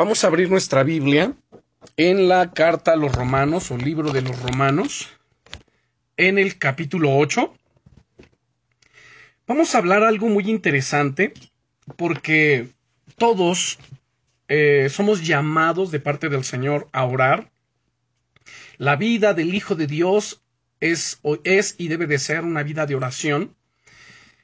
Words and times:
Vamos 0.00 0.24
a 0.24 0.28
abrir 0.28 0.48
nuestra 0.48 0.82
Biblia 0.82 1.34
en 1.98 2.26
la 2.26 2.52
carta 2.52 2.92
a 2.92 2.96
los 2.96 3.12
romanos 3.12 3.70
o 3.70 3.76
libro 3.76 4.12
de 4.12 4.22
los 4.22 4.40
romanos, 4.40 5.10
en 6.16 6.38
el 6.38 6.56
capítulo 6.56 7.18
8. 7.18 7.52
Vamos 9.46 9.74
a 9.74 9.78
hablar 9.78 10.02
algo 10.02 10.30
muy 10.30 10.48
interesante 10.48 11.34
porque 11.98 12.70
todos 13.18 13.78
eh, 14.48 14.88
somos 14.88 15.26
llamados 15.26 15.90
de 15.90 16.00
parte 16.00 16.30
del 16.30 16.44
Señor 16.44 16.88
a 16.92 17.04
orar. 17.04 17.50
La 18.78 18.96
vida 18.96 19.34
del 19.34 19.54
Hijo 19.54 19.74
de 19.74 19.86
Dios 19.86 20.40
es, 20.80 21.20
es 21.44 21.74
y 21.76 21.88
debe 21.88 22.06
de 22.06 22.18
ser 22.18 22.44
una 22.44 22.62
vida 22.62 22.86
de 22.86 22.94
oración. 22.94 23.54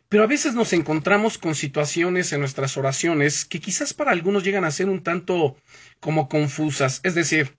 Pero 0.09 0.23
a 0.23 0.27
veces 0.27 0.55
nos 0.55 0.73
encontramos 0.73 1.37
con 1.39 1.55
situaciones 1.55 2.33
en 2.33 2.41
nuestras 2.41 2.77
oraciones 2.77 3.45
que 3.45 3.61
quizás 3.61 3.93
para 3.93 4.13
algunos 4.13 4.45
llegan 4.45 4.65
a 4.65 4.71
ser 4.71 4.89
un 4.89 5.03
tanto 5.03 5.57
como 5.99 6.29
confusas. 6.29 7.01
Es 7.03 7.15
decir, 7.15 7.57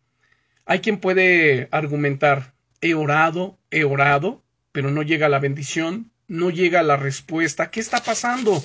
hay 0.66 0.80
quien 0.80 1.00
puede 1.00 1.68
argumentar, 1.72 2.54
he 2.82 2.94
orado, 2.94 3.58
he 3.70 3.84
orado, 3.84 4.44
pero 4.72 4.92
no 4.92 5.02
llega 5.02 5.30
la 5.30 5.40
bendición, 5.40 6.12
no 6.28 6.50
llega 6.50 6.84
la 6.84 6.98
respuesta. 6.98 7.70
¿Qué 7.70 7.80
está 7.80 8.02
pasando? 8.02 8.64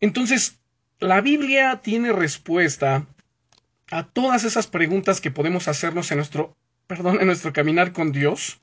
Entonces, 0.00 0.58
la 0.98 1.20
Biblia 1.20 1.80
tiene 1.82 2.12
respuesta 2.12 3.06
a 3.90 4.06
todas 4.06 4.44
esas 4.44 4.66
preguntas 4.66 5.20
que 5.20 5.30
podemos 5.30 5.68
hacernos 5.68 6.10
en 6.10 6.18
nuestro, 6.18 6.56
perdón, 6.86 7.18
en 7.20 7.26
nuestro 7.26 7.52
caminar 7.52 7.92
con 7.92 8.12
Dios. 8.12 8.60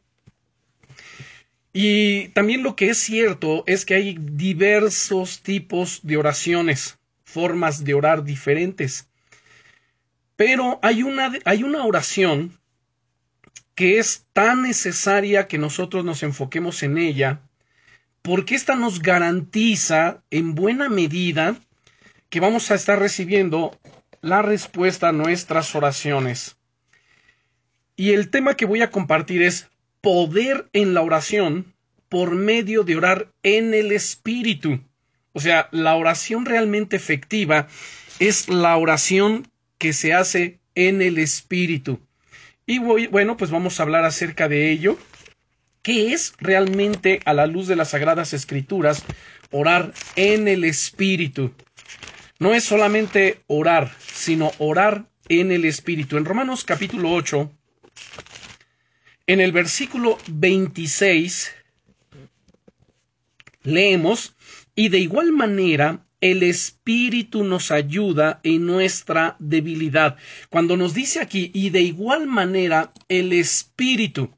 Y 1.79 2.29
también 2.29 2.63
lo 2.63 2.75
que 2.75 2.89
es 2.89 2.97
cierto 2.97 3.63
es 3.67 3.85
que 3.85 3.93
hay 3.93 4.17
diversos 4.19 5.43
tipos 5.43 5.99
de 6.01 6.17
oraciones, 6.17 6.97
formas 7.23 7.83
de 7.83 7.93
orar 7.93 8.23
diferentes. 8.23 9.07
Pero 10.35 10.79
hay 10.81 11.03
una, 11.03 11.31
hay 11.45 11.61
una 11.61 11.85
oración 11.85 12.59
que 13.75 13.99
es 13.99 14.25
tan 14.33 14.63
necesaria 14.63 15.47
que 15.47 15.59
nosotros 15.59 16.03
nos 16.03 16.23
enfoquemos 16.23 16.81
en 16.81 16.97
ella, 16.97 17.41
porque 18.23 18.55
esta 18.55 18.73
nos 18.73 18.99
garantiza 18.99 20.23
en 20.31 20.55
buena 20.55 20.89
medida 20.89 21.57
que 22.29 22.39
vamos 22.39 22.71
a 22.71 22.73
estar 22.73 22.97
recibiendo 22.97 23.79
la 24.21 24.41
respuesta 24.41 25.09
a 25.09 25.11
nuestras 25.11 25.75
oraciones. 25.75 26.57
Y 27.95 28.13
el 28.13 28.31
tema 28.31 28.55
que 28.55 28.65
voy 28.65 28.81
a 28.81 28.89
compartir 28.89 29.43
es 29.43 29.69
poder 30.07 30.69
en 30.71 30.93
la 30.93 31.01
oración 31.01 31.73
por 32.07 32.31
medio 32.31 32.83
de 32.83 32.95
orar 32.95 33.33
en 33.43 33.73
el 33.73 33.91
Espíritu. 33.91 34.79
O 35.33 35.41
sea, 35.41 35.67
la 35.73 35.95
oración 35.95 36.45
realmente 36.45 36.95
efectiva 36.95 37.67
es 38.17 38.47
la 38.47 38.77
oración 38.77 39.51
que 39.77 39.91
se 39.91 40.13
hace 40.13 40.59
en 40.75 41.01
el 41.01 41.17
Espíritu. 41.17 41.99
Y 42.65 42.79
bueno, 42.79 43.35
pues 43.35 43.51
vamos 43.51 43.81
a 43.81 43.83
hablar 43.83 44.05
acerca 44.05 44.47
de 44.47 44.71
ello. 44.71 44.97
¿Qué 45.81 46.13
es 46.13 46.35
realmente 46.37 47.19
a 47.25 47.33
la 47.33 47.45
luz 47.45 47.67
de 47.67 47.75
las 47.75 47.89
Sagradas 47.89 48.31
Escrituras 48.31 49.03
orar 49.51 49.91
en 50.15 50.47
el 50.47 50.63
Espíritu? 50.63 51.51
No 52.39 52.53
es 52.53 52.63
solamente 52.63 53.41
orar, 53.47 53.91
sino 53.99 54.53
orar 54.57 55.09
en 55.27 55.51
el 55.51 55.65
Espíritu. 55.65 56.15
En 56.15 56.23
Romanos 56.23 56.63
capítulo 56.63 57.11
8, 57.11 57.51
en 59.27 59.41
el 59.41 59.51
versículo 59.51 60.17
26 60.29 61.51
leemos, 63.63 64.35
y 64.73 64.87
de 64.87 64.99
igual 64.99 65.33
manera 65.33 66.05
el 66.21 66.43
Espíritu 66.43 67.43
nos 67.43 67.69
ayuda 67.69 68.39
en 68.43 68.65
nuestra 68.65 69.35
debilidad. 69.39 70.15
Cuando 70.49 70.77
nos 70.77 70.93
dice 70.93 71.19
aquí, 71.19 71.51
y 71.53 71.69
de 71.71 71.81
igual 71.81 72.25
manera 72.25 72.93
el 73.09 73.33
Espíritu, 73.33 74.33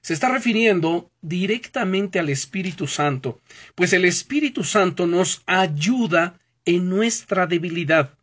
se 0.00 0.14
está 0.14 0.30
refiriendo 0.30 1.10
directamente 1.20 2.20
al 2.20 2.28
Espíritu 2.28 2.86
Santo, 2.86 3.40
pues 3.74 3.92
el 3.92 4.04
Espíritu 4.04 4.62
Santo 4.62 5.08
nos 5.08 5.42
ayuda 5.46 6.40
en 6.64 6.88
nuestra 6.88 7.48
debilidad. 7.48 8.14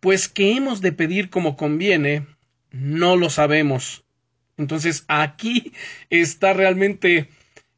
Pues 0.00 0.28
que 0.28 0.56
hemos 0.56 0.80
de 0.80 0.90
pedir 0.90 1.30
como 1.30 1.56
conviene, 1.56 2.26
no 2.72 3.16
lo 3.16 3.30
sabemos 3.30 4.02
entonces 4.62 5.04
aquí 5.08 5.72
está 6.10 6.52
realmente 6.52 7.28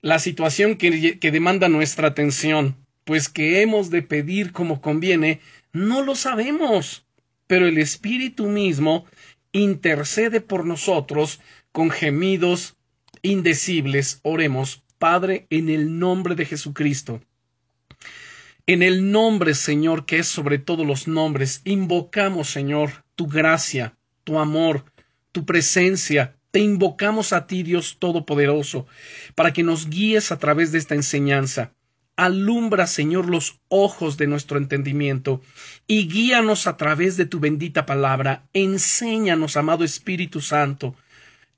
la 0.00 0.18
situación 0.18 0.76
que, 0.76 1.18
que 1.18 1.30
demanda 1.30 1.68
nuestra 1.68 2.08
atención, 2.08 2.76
pues 3.04 3.28
que 3.28 3.62
hemos 3.62 3.90
de 3.90 4.02
pedir 4.02 4.52
como 4.52 4.80
conviene, 4.80 5.40
no 5.72 6.02
lo 6.02 6.14
sabemos, 6.14 7.04
pero 7.46 7.66
el 7.66 7.78
Espíritu 7.78 8.46
mismo 8.46 9.06
intercede 9.52 10.40
por 10.40 10.64
nosotros 10.66 11.40
con 11.72 11.90
gemidos 11.90 12.76
indecibles. 13.22 14.20
Oremos, 14.22 14.84
Padre, 14.98 15.46
en 15.50 15.68
el 15.68 15.98
nombre 15.98 16.34
de 16.34 16.44
Jesucristo. 16.44 17.20
En 18.66 18.82
el 18.82 19.10
nombre, 19.10 19.54
Señor, 19.54 20.06
que 20.06 20.18
es 20.18 20.26
sobre 20.26 20.58
todos 20.58 20.86
los 20.86 21.06
nombres, 21.06 21.60
invocamos, 21.64 22.48
Señor, 22.48 23.04
tu 23.14 23.26
gracia, 23.26 23.96
tu 24.24 24.38
amor, 24.38 24.86
tu 25.32 25.44
presencia, 25.44 26.36
te 26.54 26.60
invocamos 26.60 27.32
a 27.32 27.48
ti, 27.48 27.64
Dios 27.64 27.96
Todopoderoso, 27.98 28.86
para 29.34 29.52
que 29.52 29.64
nos 29.64 29.90
guíes 29.90 30.30
a 30.30 30.38
través 30.38 30.70
de 30.70 30.78
esta 30.78 30.94
enseñanza. 30.94 31.72
Alumbra, 32.14 32.86
Señor, 32.86 33.28
los 33.28 33.58
ojos 33.66 34.16
de 34.18 34.28
nuestro 34.28 34.56
entendimiento 34.56 35.40
y 35.88 36.06
guíanos 36.06 36.68
a 36.68 36.76
través 36.76 37.16
de 37.16 37.26
tu 37.26 37.40
bendita 37.40 37.86
palabra. 37.86 38.46
Enséñanos, 38.52 39.56
amado 39.56 39.82
Espíritu 39.82 40.40
Santo, 40.40 40.94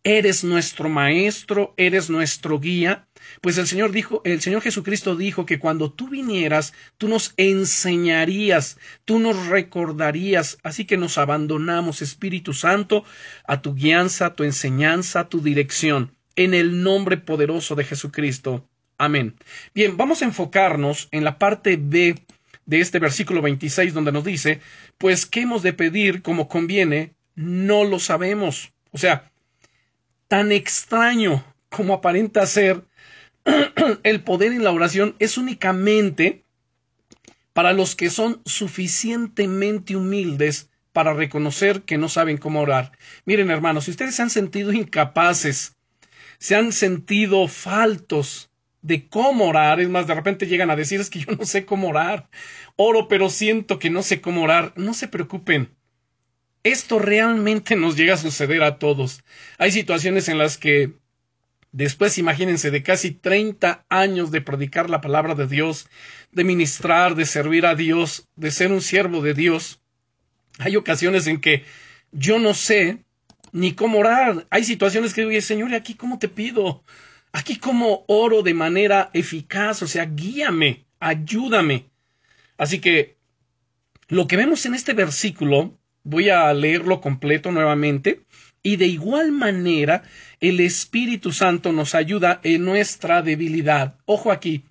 Eres 0.04 0.44
nuestro 0.44 0.88
maestro, 0.88 1.74
eres 1.76 2.10
nuestro 2.10 2.60
guía, 2.60 3.06
pues 3.40 3.58
el 3.58 3.66
Señor 3.66 3.90
dijo, 3.92 4.22
el 4.24 4.40
Señor 4.40 4.62
Jesucristo 4.62 5.16
dijo 5.16 5.46
que 5.46 5.58
cuando 5.58 5.90
tú 5.90 6.08
vinieras, 6.08 6.72
tú 6.96 7.08
nos 7.08 7.34
enseñarías, 7.36 8.78
tú 9.04 9.18
nos 9.18 9.46
recordarías, 9.46 10.58
así 10.62 10.84
que 10.84 10.96
nos 10.96 11.18
abandonamos, 11.18 12.02
Espíritu 12.02 12.52
Santo, 12.54 13.04
a 13.46 13.62
tu 13.62 13.74
guianza, 13.74 14.26
a 14.26 14.34
tu 14.34 14.44
enseñanza, 14.44 15.20
a 15.20 15.28
tu 15.28 15.40
dirección, 15.40 16.12
en 16.36 16.54
el 16.54 16.82
nombre 16.82 17.16
poderoso 17.16 17.74
de 17.74 17.84
Jesucristo. 17.84 18.68
Amén. 18.98 19.34
Bien, 19.74 19.96
vamos 19.96 20.22
a 20.22 20.26
enfocarnos 20.26 21.08
en 21.10 21.24
la 21.24 21.38
parte 21.38 21.76
B 21.80 22.14
de 22.64 22.80
este 22.80 22.98
versículo 22.98 23.42
26 23.42 23.94
donde 23.94 24.12
nos 24.12 24.24
dice, 24.24 24.60
pues 24.98 25.26
qué 25.26 25.42
hemos 25.42 25.62
de 25.62 25.72
pedir 25.72 26.22
como 26.22 26.48
conviene, 26.48 27.14
no 27.34 27.84
lo 27.84 27.98
sabemos. 27.98 28.72
O 28.90 28.98
sea, 28.98 29.30
tan 30.28 30.52
extraño 30.52 31.44
como 31.70 31.94
aparenta 31.94 32.46
ser 32.46 32.84
el 34.02 34.22
poder 34.22 34.52
en 34.52 34.64
la 34.64 34.72
oración 34.72 35.14
es 35.18 35.38
únicamente 35.38 36.44
para 37.52 37.72
los 37.72 37.96
que 37.96 38.10
son 38.10 38.42
suficientemente 38.44 39.96
humildes 39.96 40.70
para 40.92 41.14
reconocer 41.14 41.82
que 41.82 41.98
no 41.98 42.08
saben 42.08 42.38
cómo 42.38 42.60
orar. 42.60 42.92
Miren, 43.24 43.50
hermanos, 43.50 43.84
si 43.84 43.90
ustedes 43.90 44.14
se 44.14 44.22
han 44.22 44.30
sentido 44.30 44.72
incapaces, 44.72 45.76
se 46.38 46.56
han 46.56 46.72
sentido 46.72 47.48
faltos 47.48 48.50
de 48.82 49.08
cómo 49.08 49.48
orar, 49.48 49.80
es 49.80 49.88
más, 49.88 50.06
de 50.06 50.14
repente 50.14 50.46
llegan 50.46 50.70
a 50.70 50.76
decir 50.76 51.00
es 51.00 51.10
que 51.10 51.20
yo 51.20 51.32
no 51.32 51.44
sé 51.44 51.64
cómo 51.66 51.88
orar, 51.88 52.28
oro 52.76 53.08
pero 53.08 53.30
siento 53.30 53.78
que 53.78 53.90
no 53.90 54.02
sé 54.02 54.20
cómo 54.20 54.42
orar, 54.42 54.72
no 54.76 54.94
se 54.94 55.08
preocupen, 55.08 55.70
esto 56.68 56.98
realmente 56.98 57.76
nos 57.76 57.96
llega 57.96 58.14
a 58.14 58.18
suceder 58.18 58.62
a 58.62 58.78
todos. 58.78 59.22
Hay 59.58 59.72
situaciones 59.72 60.28
en 60.28 60.38
las 60.38 60.58
que 60.58 60.92
después, 61.72 62.18
imagínense, 62.18 62.70
de 62.70 62.82
casi 62.82 63.10
30 63.10 63.84
años 63.88 64.30
de 64.30 64.40
predicar 64.40 64.90
la 64.90 65.00
palabra 65.00 65.34
de 65.34 65.46
Dios, 65.46 65.88
de 66.32 66.44
ministrar, 66.44 67.14
de 67.14 67.26
servir 67.26 67.66
a 67.66 67.74
Dios, 67.74 68.28
de 68.36 68.50
ser 68.50 68.72
un 68.72 68.80
siervo 68.80 69.22
de 69.22 69.34
Dios, 69.34 69.80
hay 70.58 70.76
ocasiones 70.76 71.26
en 71.26 71.40
que 71.40 71.64
yo 72.12 72.38
no 72.38 72.54
sé 72.54 73.04
ni 73.52 73.72
cómo 73.72 73.98
orar. 73.98 74.46
Hay 74.50 74.64
situaciones 74.64 75.12
que 75.12 75.26
digo, 75.26 75.40
Señor, 75.40 75.70
¿y 75.70 75.74
aquí 75.74 75.94
cómo 75.94 76.18
te 76.18 76.28
pido? 76.28 76.84
Aquí 77.32 77.56
cómo 77.56 78.04
oro 78.08 78.42
de 78.42 78.54
manera 78.54 79.10
eficaz, 79.12 79.82
o 79.82 79.86
sea, 79.86 80.06
guíame, 80.06 80.86
ayúdame. 81.00 81.90
Así 82.56 82.80
que 82.80 83.16
lo 84.08 84.26
que 84.26 84.36
vemos 84.36 84.64
en 84.64 84.74
este 84.74 84.94
versículo 84.94 85.78
Voy 86.08 86.28
a 86.28 86.54
leerlo 86.54 87.00
completo 87.00 87.50
nuevamente. 87.50 88.20
Y 88.62 88.76
de 88.76 88.86
igual 88.86 89.32
manera, 89.32 90.04
el 90.38 90.60
Espíritu 90.60 91.32
Santo 91.32 91.72
nos 91.72 91.96
ayuda 91.96 92.40
en 92.44 92.64
nuestra 92.64 93.22
debilidad. 93.22 93.96
Ojo 94.04 94.30
aquí. 94.30 94.62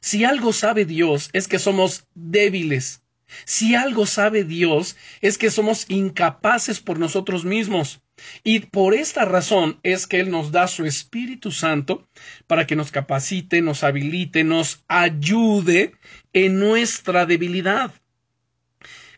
Si 0.00 0.24
algo 0.24 0.52
sabe 0.52 0.84
Dios 0.84 1.28
es 1.32 1.48
que 1.48 1.58
somos 1.58 2.06
débiles. 2.14 3.02
Si 3.44 3.74
algo 3.74 4.06
sabe 4.06 4.44
Dios 4.44 4.96
es 5.20 5.38
que 5.38 5.50
somos 5.50 5.86
incapaces 5.88 6.78
por 6.78 7.00
nosotros 7.00 7.44
mismos. 7.44 8.00
Y 8.44 8.60
por 8.60 8.94
esta 8.94 9.24
razón 9.24 9.80
es 9.82 10.06
que 10.06 10.20
Él 10.20 10.30
nos 10.30 10.52
da 10.52 10.68
su 10.68 10.84
Espíritu 10.84 11.50
Santo 11.50 12.06
para 12.46 12.64
que 12.64 12.76
nos 12.76 12.92
capacite, 12.92 13.60
nos 13.60 13.82
habilite, 13.82 14.44
nos 14.44 14.84
ayude 14.86 15.94
en 16.32 16.60
nuestra 16.60 17.26
debilidad. 17.26 17.92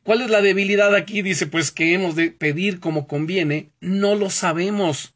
¿Cuál 0.08 0.22
es 0.22 0.30
la 0.30 0.40
debilidad 0.40 0.94
aquí? 0.94 1.20
Dice, 1.20 1.46
pues 1.46 1.70
que 1.70 1.92
hemos 1.92 2.16
de 2.16 2.30
pedir 2.30 2.80
como 2.80 3.06
conviene. 3.06 3.72
No 3.82 4.14
lo 4.14 4.30
sabemos. 4.30 5.14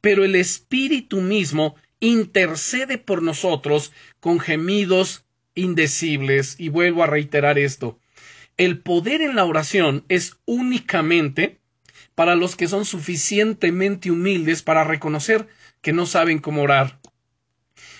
Pero 0.00 0.24
el 0.24 0.34
Espíritu 0.34 1.20
mismo 1.20 1.76
intercede 2.00 2.98
por 2.98 3.22
nosotros 3.22 3.92
con 4.18 4.40
gemidos 4.40 5.24
indecibles. 5.54 6.56
Y 6.58 6.70
vuelvo 6.70 7.04
a 7.04 7.06
reiterar 7.06 7.56
esto. 7.56 8.00
El 8.56 8.80
poder 8.80 9.22
en 9.22 9.36
la 9.36 9.44
oración 9.44 10.04
es 10.08 10.36
únicamente 10.44 11.60
para 12.16 12.34
los 12.34 12.56
que 12.56 12.66
son 12.66 12.84
suficientemente 12.84 14.10
humildes 14.10 14.64
para 14.64 14.82
reconocer 14.82 15.46
que 15.82 15.92
no 15.92 16.04
saben 16.04 16.40
cómo 16.40 16.62
orar. 16.62 16.98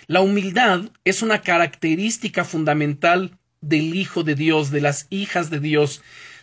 La 0.09 0.23
humildad 0.23 0.91
es 1.05 1.23
una 1.23 1.41
característica 1.41 2.43
fundamental 2.43 3.39
del 3.61 3.95
Hijo 3.95 4.25
de 4.25 4.35
Dios, 4.35 4.73
de 4.73 4.81
las 4.81 5.07
hijas 5.09 5.49
de 5.49 5.61
Dios. 5.61 6.03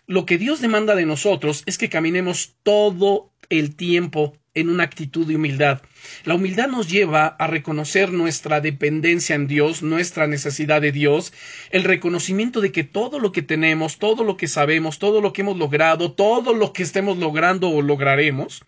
Lo 0.10 0.26
que 0.26 0.40
Dios 0.40 0.60
demanda 0.60 0.96
de 0.96 1.06
nosotros 1.06 1.62
es 1.68 1.78
que 1.78 1.88
caminemos 1.88 2.56
todo 2.64 3.32
el 3.50 3.76
tiempo 3.76 4.36
en 4.56 4.72
una 4.72 4.84
actitud 4.84 5.28
de 5.28 5.36
humildad. 5.36 5.84
La 6.26 6.34
humildad 6.34 6.68
nos 6.68 6.90
lleva 6.90 7.28
a 7.28 7.46
reconocer 7.46 8.12
nuestra 8.12 8.60
dependencia 8.60 9.36
en 9.36 9.46
Dios, 9.46 9.84
nuestra 9.84 10.26
necesidad 10.26 10.82
de 10.82 10.92
Dios, 10.92 11.32
el 11.70 11.84
reconocimiento 11.84 12.60
de 12.60 12.72
que 12.72 12.84
todo 12.84 13.20
lo 13.20 13.32
que 13.32 13.44
tenemos, 13.44 14.00
todo 14.00 14.24
lo 14.24 14.36
que 14.36 14.48
sabemos, 14.48 14.98
todo 14.98 15.22
lo 15.22 15.32
que 15.32 15.42
hemos 15.42 15.60
logrado, 15.60 16.12
todo 16.14 16.56
lo 16.56 16.74
que 16.74 16.82
estemos 16.82 17.20
logrando 17.20 17.70
o 17.70 17.84
lograremos, 17.84 18.64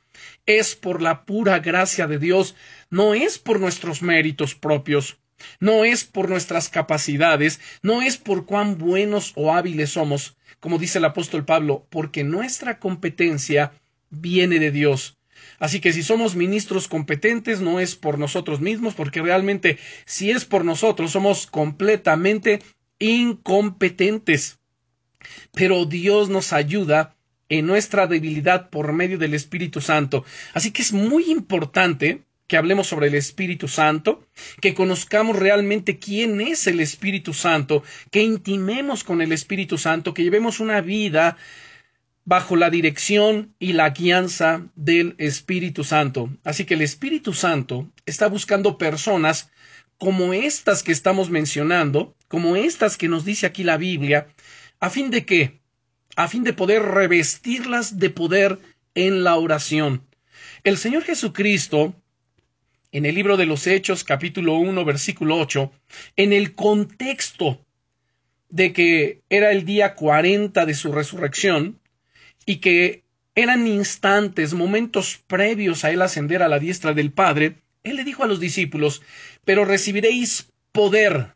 es 0.46 0.76
por 0.76 1.02
la 1.02 1.26
pura 1.26 1.58
gracia 1.58 2.06
de 2.06 2.20
Dios, 2.20 2.56
no 2.92 3.16
es 3.16 3.40
por 3.40 3.60
nuestros 3.60 4.04
méritos 4.04 4.54
propios, 4.54 5.18
no 5.60 5.86
es 5.86 6.04
por 6.04 6.30
nuestras 6.30 6.70
capacidades, 6.70 7.60
no 7.82 8.02
es 8.02 8.18
por 8.18 8.46
cuán 8.46 8.78
buenos 8.78 9.34
o 9.36 9.54
hábiles 9.54 9.92
somos, 9.92 10.38
como 10.60 10.78
dice 10.78 11.00
el 11.00 11.06
apóstol 11.06 11.46
Pablo, 11.46 11.88
porque 11.90 12.24
nuestra 12.24 12.80
competencia 12.80 13.74
viene 14.10 14.60
de 14.60 14.72
Dios. 14.72 15.18
Así 15.60 15.80
que 15.80 15.94
si 15.94 16.04
somos 16.04 16.36
ministros 16.36 16.88
competentes 16.88 17.62
no 17.62 17.80
es 17.80 17.96
por 17.96 18.18
nosotros 18.18 18.62
mismos, 18.62 18.94
porque 18.94 19.22
realmente 19.22 19.78
si 20.06 20.32
es 20.32 20.46
por 20.46 20.66
nosotros 20.66 21.12
somos 21.12 21.48
completamente 21.48 22.62
incompetentes. 23.00 24.60
Pero 25.54 25.86
Dios 25.86 26.30
nos 26.30 26.54
ayuda 26.54 27.16
en 27.50 27.66
nuestra 27.68 28.08
debilidad 28.08 28.70
por 28.70 28.94
medio 28.94 29.18
del 29.18 29.34
Espíritu 29.34 29.82
Santo. 29.82 30.24
Así 30.54 30.72
que 30.72 30.82
es 30.82 30.94
muy 30.94 31.30
importante 31.30 32.24
que 32.52 32.58
hablemos 32.58 32.88
sobre 32.88 33.08
el 33.08 33.16
Espíritu 33.16 33.70
Santo, 33.70 34.28
que 34.60 34.74
conozcamos 34.74 35.40
realmente 35.40 36.00
quién 36.00 36.42
es 36.42 36.68
el 36.68 36.82
Espíritu 36.82 37.34
Santo, 37.34 37.82
que 38.12 38.24
intimemos 38.24 39.06
con 39.06 39.22
el 39.22 39.32
Espíritu 39.32 39.78
Santo, 39.78 40.14
que 40.14 40.24
llevemos 40.24 40.60
una 40.60 40.82
vida 40.82 41.38
bajo 42.26 42.58
la 42.58 42.70
dirección 42.70 43.56
y 43.58 43.72
la 43.72 43.92
guianza 43.92 44.68
del 44.76 45.16
Espíritu 45.18 45.86
Santo. 45.86 46.30
Así 46.44 46.66
que 46.66 46.74
el 46.74 46.82
Espíritu 46.82 47.32
Santo 47.32 47.90
está 48.06 48.28
buscando 48.28 48.78
personas 48.78 49.50
como 49.98 50.34
estas 50.34 50.84
que 50.84 50.92
estamos 50.92 51.30
mencionando, 51.30 52.18
como 52.28 52.58
estas 52.58 52.98
que 52.98 53.08
nos 53.08 53.24
dice 53.24 53.46
aquí 53.46 53.64
la 53.64 53.78
Biblia, 53.78 54.28
a 54.82 54.90
fin 54.90 55.10
de 55.10 55.24
que, 55.26 55.62
a 56.18 56.28
fin 56.28 56.44
de 56.44 56.52
poder 56.52 56.82
revestirlas 56.82 57.98
de 57.98 58.10
poder 58.10 58.60
en 58.94 59.24
la 59.24 59.38
oración. 59.38 60.06
El 60.66 60.78
Señor 60.78 61.04
Jesucristo, 61.04 61.96
en 62.92 63.06
el 63.06 63.16
libro 63.16 63.38
de 63.38 63.46
los 63.46 63.68
Hechos, 63.68 64.04
capítulo 64.04 64.56
1, 64.56 64.84
versículo 64.86 65.38
8, 65.38 65.72
en 66.18 66.34
el 66.34 66.56
contexto 66.56 67.66
de 68.50 68.74
que 68.74 69.22
era 69.30 69.52
el 69.52 69.66
día 69.66 69.96
40 69.96 70.66
de 70.66 70.74
su 70.74 70.92
resurrección, 70.92 71.80
y 72.46 72.58
que 72.58 73.04
eran 73.36 73.66
instantes, 73.66 74.54
momentos 74.54 75.24
previos 75.28 75.86
a 75.86 75.92
él 75.92 76.02
ascender 76.02 76.44
a 76.44 76.50
la 76.50 76.60
diestra 76.60 76.94
del 76.94 77.12
Padre, 77.12 77.56
él 77.84 77.96
le 77.96 78.04
dijo 78.04 78.24
a 78.24 78.28
los 78.28 78.40
discípulos, 78.40 79.02
pero 79.46 79.64
recibiréis 79.64 80.52
poder. 80.72 81.34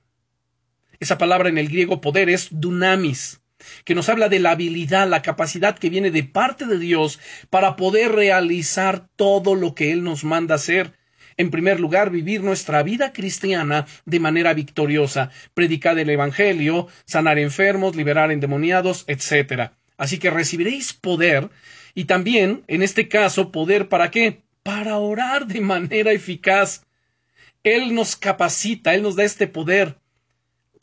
Esa 1.00 1.18
palabra 1.18 1.50
en 1.50 1.58
el 1.58 1.70
griego 1.70 2.02
poder 2.02 2.30
es 2.30 2.50
dunamis, 2.52 3.42
que 3.84 3.96
nos 3.96 4.10
habla 4.10 4.30
de 4.30 4.40
la 4.40 4.52
habilidad, 4.52 5.08
la 5.08 5.22
capacidad 5.22 5.78
que 5.78 5.90
viene 5.90 6.12
de 6.12 6.24
parte 6.24 6.66
de 6.66 6.78
Dios 6.78 7.20
para 7.50 7.76
poder 7.76 8.12
realizar 8.12 9.08
todo 9.16 9.56
lo 9.56 9.74
que 9.74 9.92
Él 9.92 10.04
nos 10.04 10.24
manda 10.24 10.56
hacer. 10.56 10.94
En 11.38 11.52
primer 11.52 11.80
lugar, 11.80 12.12
vivir 12.12 12.42
nuestra 12.42 12.82
vida 12.84 13.12
cristiana 13.12 13.86
de 14.06 14.20
manera 14.20 14.54
victoriosa, 14.54 15.32
predicar 15.54 16.00
el 16.00 16.10
Evangelio, 16.10 16.88
sanar 17.06 17.40
enfermos, 17.40 17.96
liberar 17.96 18.32
endemoniados, 18.32 19.04
etc. 19.08 19.72
Así 19.98 20.18
que 20.18 20.30
recibiréis 20.30 20.94
poder 20.94 21.50
y 21.94 22.06
también, 22.06 22.64
en 22.68 22.84
este 22.84 23.08
caso, 23.08 23.52
poder 23.52 23.90
para 23.90 24.12
qué? 24.12 24.44
Para 24.64 24.98
orar 24.98 25.48
de 25.48 25.62
manera 25.62 26.12
eficaz. 26.12 26.86
Él 27.64 27.96
nos 27.96 28.16
capacita, 28.16 28.94
Él 28.94 29.02
nos 29.02 29.16
da 29.16 29.24
este 29.24 29.48
poder. 29.48 29.98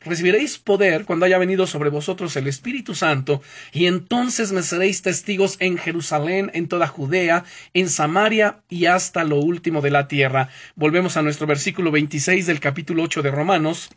Recibiréis 0.05 0.57
poder 0.57 1.05
cuando 1.05 1.25
haya 1.25 1.37
venido 1.37 1.65
sobre 1.65 1.89
vosotros 1.89 2.35
el 2.35 2.47
Espíritu 2.47 2.93
Santo, 2.93 3.41
y 3.71 3.85
entonces 3.85 4.51
me 4.51 4.61
seréis 4.61 5.01
testigos 5.01 5.55
en 5.59 5.77
Jerusalén, 5.77 6.51
en 6.53 6.67
toda 6.67 6.87
Judea, 6.87 7.45
en 7.73 7.89
Samaria 7.89 8.63
y 8.69 8.85
hasta 8.85 9.23
lo 9.23 9.37
último 9.37 9.81
de 9.81 9.91
la 9.91 10.07
tierra. 10.07 10.49
Volvemos 10.75 11.15
a 11.15 11.21
nuestro 11.21 11.47
versículo 11.47 11.91
26 11.91 12.47
del 12.47 12.59
capítulo 12.59 13.03
8 13.03 13.21
de 13.21 13.31
Romanos. 13.31 13.89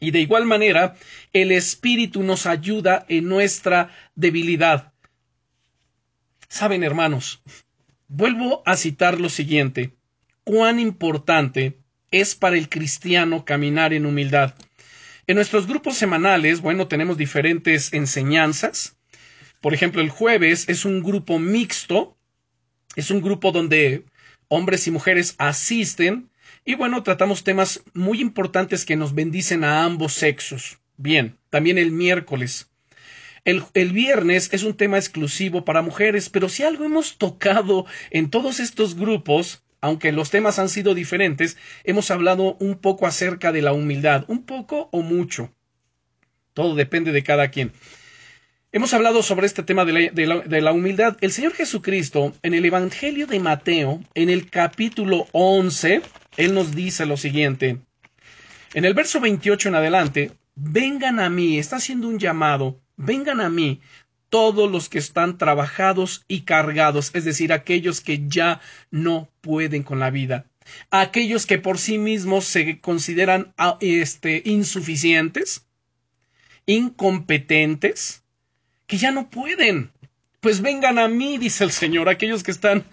Y 0.00 0.12
de 0.12 0.20
igual 0.20 0.44
manera, 0.44 0.94
el 1.32 1.50
Espíritu 1.50 2.22
nos 2.22 2.46
ayuda 2.46 3.04
en 3.08 3.28
nuestra 3.28 3.90
debilidad. 4.14 4.92
Saben, 6.48 6.84
hermanos, 6.84 7.42
vuelvo 8.06 8.62
a 8.64 8.76
citar 8.76 9.20
lo 9.20 9.28
siguiente. 9.28 9.96
Cuán 10.44 10.78
importante 10.78 11.78
es 12.12 12.36
para 12.36 12.56
el 12.56 12.68
cristiano 12.68 13.44
caminar 13.44 13.92
en 13.92 14.06
humildad. 14.06 14.54
En 15.28 15.36
nuestros 15.36 15.66
grupos 15.66 15.98
semanales, 15.98 16.62
bueno, 16.62 16.88
tenemos 16.88 17.18
diferentes 17.18 17.92
enseñanzas. 17.92 18.96
Por 19.60 19.74
ejemplo, 19.74 20.00
el 20.00 20.08
jueves 20.08 20.66
es 20.70 20.86
un 20.86 21.02
grupo 21.02 21.38
mixto, 21.38 22.16
es 22.96 23.10
un 23.10 23.20
grupo 23.20 23.52
donde 23.52 24.06
hombres 24.48 24.86
y 24.86 24.90
mujeres 24.90 25.34
asisten 25.36 26.30
y 26.64 26.76
bueno, 26.76 27.02
tratamos 27.02 27.44
temas 27.44 27.82
muy 27.92 28.22
importantes 28.22 28.86
que 28.86 28.96
nos 28.96 29.14
bendicen 29.14 29.64
a 29.64 29.84
ambos 29.84 30.14
sexos. 30.14 30.78
Bien, 30.96 31.36
también 31.50 31.76
el 31.76 31.92
miércoles. 31.92 32.70
El, 33.44 33.92
viernes 33.92 34.48
es 34.52 34.62
un 34.62 34.78
tema 34.78 34.96
exclusivo 34.96 35.62
para 35.62 35.82
mujeres, 35.82 36.30
pero 36.30 36.48
si 36.48 36.62
algo 36.62 36.84
hemos 36.84 37.18
tocado 37.18 37.84
en 38.10 38.30
todos 38.30 38.60
estos 38.60 38.94
grupos, 38.94 39.62
aunque 39.80 40.12
los 40.12 40.30
temas 40.30 40.58
han 40.58 40.68
sido 40.68 40.94
diferentes, 40.94 41.56
hemos 41.84 42.10
hablado 42.10 42.56
un 42.60 42.78
poco 42.78 43.06
acerca 43.06 43.52
de 43.52 43.62
la 43.62 43.72
humildad, 43.72 44.24
un 44.28 44.44
poco 44.44 44.88
o 44.92 45.02
mucho. 45.02 45.52
Todo 46.54 46.74
depende 46.74 47.12
de 47.12 47.22
cada 47.22 47.48
quien. 47.48 47.72
Hemos 48.70 48.92
hablado 48.92 49.22
sobre 49.22 49.46
este 49.46 49.62
tema 49.62 49.86
de 49.86 50.60
la, 50.60 50.72
humildad. 50.72 51.16
El 51.22 51.32
Señor 51.32 51.54
Jesucristo, 51.54 52.34
en 52.42 52.52
el 52.52 52.66
Evangelio 52.66 53.26
de 53.26 53.40
Mateo, 53.40 54.02
en 54.14 54.28
el 54.28 54.50
capítulo 54.50 55.26
11, 55.32 56.02
Él 56.36 56.52
nos 56.52 56.74
dice 56.74 57.06
lo 57.06 57.16
siguiente. 57.16 57.78
En 58.74 58.84
el 58.84 58.92
verso 58.92 59.20
28 59.20 59.70
en 59.70 59.74
adelante, 59.74 60.32
vengan 60.54 61.18
a 61.18 61.30
mí, 61.30 61.58
está 61.58 61.76
haciendo 61.76 62.08
un 62.08 62.18
llamado, 62.18 62.78
vengan 62.96 63.40
a 63.40 63.48
mí 63.48 63.80
todos 64.30 64.70
los 64.70 64.88
que 64.88 64.98
están 64.98 65.38
trabajados 65.38 66.24
y 66.28 66.42
cargados, 66.42 67.10
es 67.14 67.24
decir, 67.24 67.52
aquellos 67.52 68.00
que 68.00 68.28
ya 68.28 68.60
no 68.90 69.28
pueden 69.40 69.82
con 69.82 69.98
la 69.98 70.10
vida, 70.10 70.46
aquellos 70.90 71.46
que 71.46 71.58
por 71.58 71.78
sí 71.78 71.98
mismos 71.98 72.44
se 72.44 72.80
consideran 72.80 73.54
ah, 73.56 73.78
este, 73.80 74.42
insuficientes, 74.44 75.66
incompetentes, 76.66 78.22
que 78.86 78.98
ya 78.98 79.10
no 79.10 79.30
pueden. 79.30 79.90
Pues 80.40 80.60
vengan 80.60 80.98
a 80.98 81.08
mí, 81.08 81.38
dice 81.38 81.64
el 81.64 81.72
Señor, 81.72 82.08
aquellos 82.08 82.42
que 82.42 82.50
están 82.50 82.84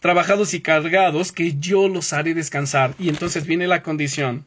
trabajados 0.00 0.54
y 0.54 0.60
cargados, 0.60 1.32
que 1.32 1.56
yo 1.58 1.88
los 1.88 2.12
haré 2.12 2.34
descansar. 2.34 2.94
Y 2.98 3.08
entonces 3.08 3.46
viene 3.46 3.66
la 3.66 3.82
condición. 3.82 4.46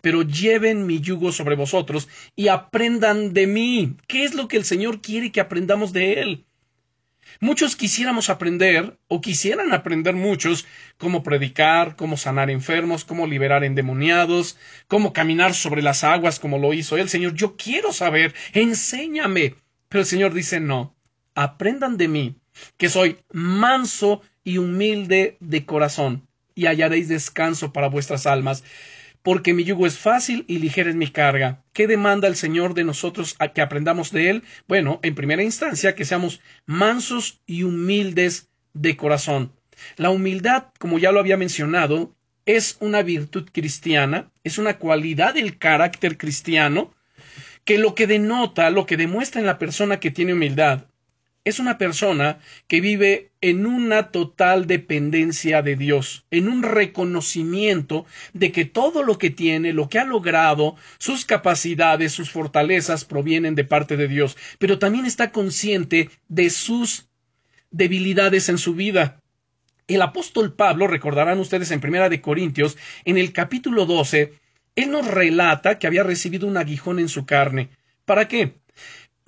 Pero 0.00 0.22
lleven 0.22 0.86
mi 0.86 1.00
yugo 1.00 1.32
sobre 1.32 1.56
vosotros 1.56 2.08
y 2.36 2.48
aprendan 2.48 3.32
de 3.32 3.46
mí. 3.46 3.96
¿Qué 4.06 4.24
es 4.24 4.34
lo 4.34 4.48
que 4.48 4.56
el 4.56 4.64
Señor 4.64 5.00
quiere 5.00 5.32
que 5.32 5.40
aprendamos 5.40 5.92
de 5.92 6.20
Él? 6.20 6.44
Muchos 7.40 7.76
quisiéramos 7.76 8.30
aprender, 8.30 8.98
o 9.06 9.20
quisieran 9.20 9.72
aprender 9.72 10.14
muchos, 10.14 10.66
cómo 10.96 11.22
predicar, 11.22 11.94
cómo 11.94 12.16
sanar 12.16 12.50
enfermos, 12.50 13.04
cómo 13.04 13.26
liberar 13.26 13.64
endemoniados, 13.64 14.58
cómo 14.88 15.12
caminar 15.12 15.54
sobre 15.54 15.82
las 15.82 16.02
aguas 16.04 16.40
como 16.40 16.58
lo 16.58 16.72
hizo 16.72 16.96
Él. 16.96 17.08
Señor, 17.08 17.34
yo 17.34 17.56
quiero 17.56 17.92
saber, 17.92 18.34
enséñame. 18.54 19.54
Pero 19.88 20.00
el 20.00 20.06
Señor 20.06 20.34
dice, 20.34 20.58
no, 20.60 20.96
aprendan 21.34 21.96
de 21.96 22.08
mí, 22.08 22.36
que 22.76 22.88
soy 22.88 23.18
manso 23.32 24.22
y 24.42 24.58
humilde 24.58 25.36
de 25.40 25.64
corazón, 25.64 26.26
y 26.54 26.66
hallaréis 26.66 27.08
descanso 27.08 27.72
para 27.72 27.88
vuestras 27.88 28.26
almas, 28.26 28.64
porque 29.28 29.52
mi 29.52 29.62
yugo 29.62 29.86
es 29.86 29.98
fácil 29.98 30.46
y 30.48 30.56
ligera 30.58 30.88
es 30.88 30.96
mi 30.96 31.08
carga. 31.08 31.62
¿Qué 31.74 31.86
demanda 31.86 32.28
el 32.28 32.34
Señor 32.34 32.72
de 32.72 32.82
nosotros 32.82 33.36
que 33.54 33.60
aprendamos 33.60 34.10
de 34.10 34.30
Él? 34.30 34.42
Bueno, 34.66 35.00
en 35.02 35.14
primera 35.14 35.42
instancia, 35.42 35.94
que 35.94 36.06
seamos 36.06 36.40
mansos 36.64 37.42
y 37.44 37.62
humildes 37.62 38.48
de 38.72 38.96
corazón. 38.96 39.52
La 39.98 40.08
humildad, 40.08 40.68
como 40.78 40.98
ya 40.98 41.12
lo 41.12 41.20
había 41.20 41.36
mencionado, 41.36 42.16
es 42.46 42.78
una 42.80 43.02
virtud 43.02 43.50
cristiana, 43.52 44.30
es 44.44 44.56
una 44.56 44.78
cualidad 44.78 45.34
del 45.34 45.58
carácter 45.58 46.16
cristiano, 46.16 46.94
que 47.66 47.76
lo 47.76 47.94
que 47.94 48.06
denota, 48.06 48.70
lo 48.70 48.86
que 48.86 48.96
demuestra 48.96 49.42
en 49.42 49.46
la 49.46 49.58
persona 49.58 50.00
que 50.00 50.10
tiene 50.10 50.32
humildad, 50.32 50.86
es 51.44 51.58
una 51.58 51.76
persona 51.76 52.38
que 52.66 52.80
vive 52.80 53.27
en 53.40 53.66
una 53.66 54.10
total 54.10 54.66
dependencia 54.66 55.62
de 55.62 55.76
Dios, 55.76 56.24
en 56.30 56.48
un 56.48 56.62
reconocimiento 56.62 58.06
de 58.32 58.50
que 58.50 58.64
todo 58.64 59.02
lo 59.02 59.18
que 59.18 59.30
tiene, 59.30 59.72
lo 59.72 59.88
que 59.88 59.98
ha 59.98 60.04
logrado, 60.04 60.76
sus 60.98 61.24
capacidades, 61.24 62.12
sus 62.12 62.30
fortalezas 62.30 63.04
provienen 63.04 63.54
de 63.54 63.64
parte 63.64 63.96
de 63.96 64.08
Dios, 64.08 64.36
pero 64.58 64.78
también 64.78 65.06
está 65.06 65.30
consciente 65.30 66.10
de 66.28 66.50
sus 66.50 67.06
debilidades 67.70 68.48
en 68.48 68.58
su 68.58 68.74
vida. 68.74 69.20
El 69.86 70.02
apóstol 70.02 70.54
Pablo, 70.54 70.86
recordarán 70.86 71.38
ustedes 71.38 71.70
en 71.70 71.80
Primera 71.80 72.08
de 72.08 72.20
Corintios, 72.20 72.76
en 73.04 73.18
el 73.18 73.32
capítulo 73.32 73.86
12, 73.86 74.32
él 74.76 74.90
nos 74.90 75.06
relata 75.06 75.78
que 75.78 75.86
había 75.86 76.02
recibido 76.02 76.46
un 76.46 76.56
aguijón 76.56 76.98
en 76.98 77.08
su 77.08 77.24
carne. 77.24 77.70
¿Para 78.04 78.28
qué? 78.28 78.54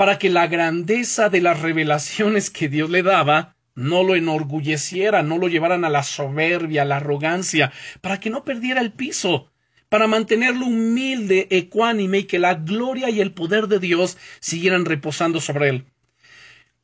para 0.01 0.19
que 0.19 0.31
la 0.31 0.47
grandeza 0.47 1.29
de 1.29 1.43
las 1.43 1.61
revelaciones 1.61 2.49
que 2.49 2.71
Dios 2.71 2.89
le 2.89 3.03
daba 3.03 3.55
no 3.75 4.03
lo 4.03 4.15
enorgulleciera, 4.15 5.23
no 5.23 5.39
lo 5.39 5.49
llevaran 5.49 5.85
a 5.85 5.91
la 5.91 6.03
soberbia, 6.03 6.83
a 6.83 6.85
la 6.85 6.97
arrogancia, 6.97 7.73
para 8.01 8.21
que 8.21 8.31
no 8.31 8.45
perdiera 8.45 8.81
el 8.81 8.93
piso, 8.93 9.51
para 9.89 10.07
mantenerlo 10.07 10.67
humilde, 10.67 11.49
ecuánime 11.51 12.19
y 12.19 12.25
que 12.25 12.39
la 12.39 12.55
gloria 12.55 13.11
y 13.11 13.21
el 13.21 13.33
poder 13.33 13.67
de 13.67 13.79
Dios 13.79 14.17
siguieran 14.41 14.85
reposando 14.85 15.41
sobre 15.41 15.69
él. 15.69 15.85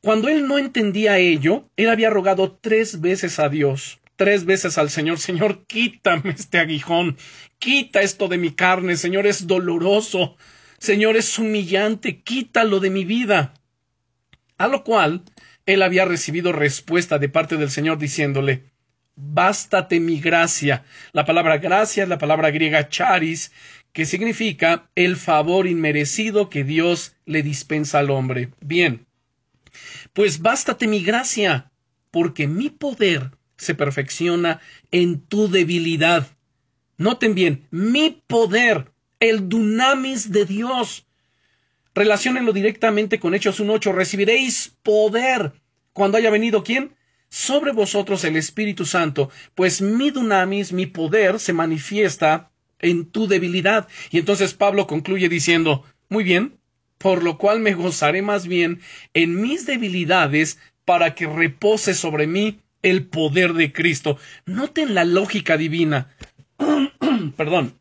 Cuando 0.01 0.29
él 0.29 0.47
no 0.47 0.57
entendía 0.57 1.17
ello, 1.17 1.69
él 1.75 1.89
había 1.89 2.09
rogado 2.09 2.57
tres 2.61 3.01
veces 3.01 3.39
a 3.39 3.49
Dios, 3.49 3.99
tres 4.15 4.45
veces 4.45 4.77
al 4.77 4.89
Señor, 4.89 5.19
Señor, 5.19 5.65
quítame 5.65 6.31
este 6.31 6.59
aguijón, 6.59 7.17
quita 7.59 8.01
esto 8.01 8.27
de 8.27 8.37
mi 8.37 8.51
carne, 8.51 8.97
Señor, 8.97 9.25
es 9.25 9.47
doloroso. 9.47 10.37
Señor, 10.79 11.17
es 11.17 11.39
humillante, 11.39 12.21
quítalo 12.21 12.79
de 12.79 12.89
mi 12.89 13.03
vida. 13.03 13.53
A 14.57 14.67
lo 14.67 14.83
cual 14.83 15.23
él 15.67 15.83
había 15.83 16.05
recibido 16.05 16.51
respuesta 16.51 17.19
de 17.19 17.29
parte 17.29 17.57
del 17.57 17.69
Señor 17.69 17.99
diciéndole 17.99 18.63
Bástate 19.15 19.99
mi 19.99 20.19
gracia. 20.19 20.85
La 21.11 21.25
palabra 21.25 21.57
gracia 21.57 22.03
es 22.03 22.09
la 22.09 22.19
palabra 22.19 22.51
griega 22.51 22.87
charis, 22.87 23.51
que 23.91 24.05
significa 24.05 24.89
el 24.95 25.15
favor 25.15 25.65
inmerecido 25.65 26.49
que 26.49 26.63
Dios 26.63 27.15
le 27.25 27.41
dispensa 27.41 27.97
al 27.97 28.11
hombre. 28.11 28.51
Bien, 28.61 29.07
pues 30.13 30.39
bástate 30.39 30.87
mi 30.87 31.03
gracia, 31.03 31.71
porque 32.11 32.47
mi 32.47 32.69
poder 32.69 33.31
se 33.57 33.73
perfecciona 33.73 34.61
en 34.91 35.19
tu 35.19 35.49
debilidad. 35.49 36.27
Noten 36.97 37.33
bien, 37.33 37.67
mi 37.71 38.21
poder 38.27 38.91
el 39.19 39.49
dunamis 39.49 40.31
de 40.31 40.45
Dios. 40.45 41.06
Relaciónenlo 41.97 42.53
directamente 42.53 43.17
con 43.17 43.33
Hechos 43.33 43.59
1.8. 43.59 43.91
Recibiréis 43.91 44.77
poder 44.83 45.53
cuando 45.93 46.19
haya 46.19 46.29
venido 46.29 46.63
quién? 46.63 46.91
Sobre 47.27 47.71
vosotros 47.71 48.23
el 48.23 48.35
Espíritu 48.35 48.85
Santo, 48.85 49.31
pues 49.55 49.81
mi 49.81 50.11
dunamis, 50.11 50.73
mi 50.73 50.85
poder, 50.85 51.39
se 51.39 51.53
manifiesta 51.53 52.51
en 52.77 53.07
tu 53.07 53.27
debilidad. 53.27 53.87
Y 54.11 54.19
entonces 54.19 54.53
Pablo 54.53 54.85
concluye 54.85 55.27
diciendo, 55.27 55.85
muy 56.07 56.23
bien, 56.23 56.59
por 56.99 57.23
lo 57.23 57.39
cual 57.39 57.61
me 57.61 57.73
gozaré 57.73 58.21
más 58.21 58.45
bien 58.45 58.79
en 59.15 59.41
mis 59.41 59.65
debilidades 59.65 60.59
para 60.85 61.15
que 61.15 61.25
repose 61.25 61.95
sobre 61.95 62.27
mí 62.27 62.59
el 62.83 63.07
poder 63.07 63.53
de 63.53 63.73
Cristo. 63.73 64.19
Noten 64.45 64.93
la 64.93 65.03
lógica 65.03 65.57
divina. 65.57 66.15
Perdón. 67.37 67.73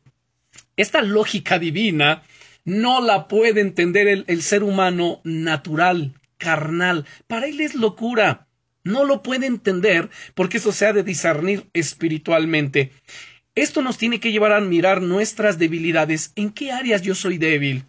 Esta 0.78 1.02
lógica 1.02 1.58
divina 1.58 2.22
no 2.66 3.00
la 3.00 3.28
puede 3.28 3.60
entender 3.60 4.24
el, 4.26 4.42
ser 4.42 4.64
humano 4.64 5.20
natural, 5.24 6.14
carnal. 6.36 7.06
Para 7.28 7.46
él 7.46 7.60
es 7.60 7.74
locura. 7.74 8.48
No 8.82 9.04
lo 9.04 9.22
puede 9.22 9.46
entender 9.46 10.10
porque 10.34 10.58
eso 10.58 10.72
se 10.72 10.86
ha 10.86 10.92
de 10.92 11.02
discernir 11.02 11.68
espiritualmente. 11.72 12.92
Esto 13.54 13.82
nos 13.82 13.98
tiene 13.98 14.20
que 14.20 14.32
llevar 14.32 14.52
a 14.52 14.60
mirar 14.60 15.00
nuestras 15.00 15.58
debilidades. 15.58 16.32
¿En 16.36 16.50
qué 16.50 16.72
áreas 16.72 17.02
yo 17.02 17.14
soy 17.14 17.38
débil? 17.38 17.84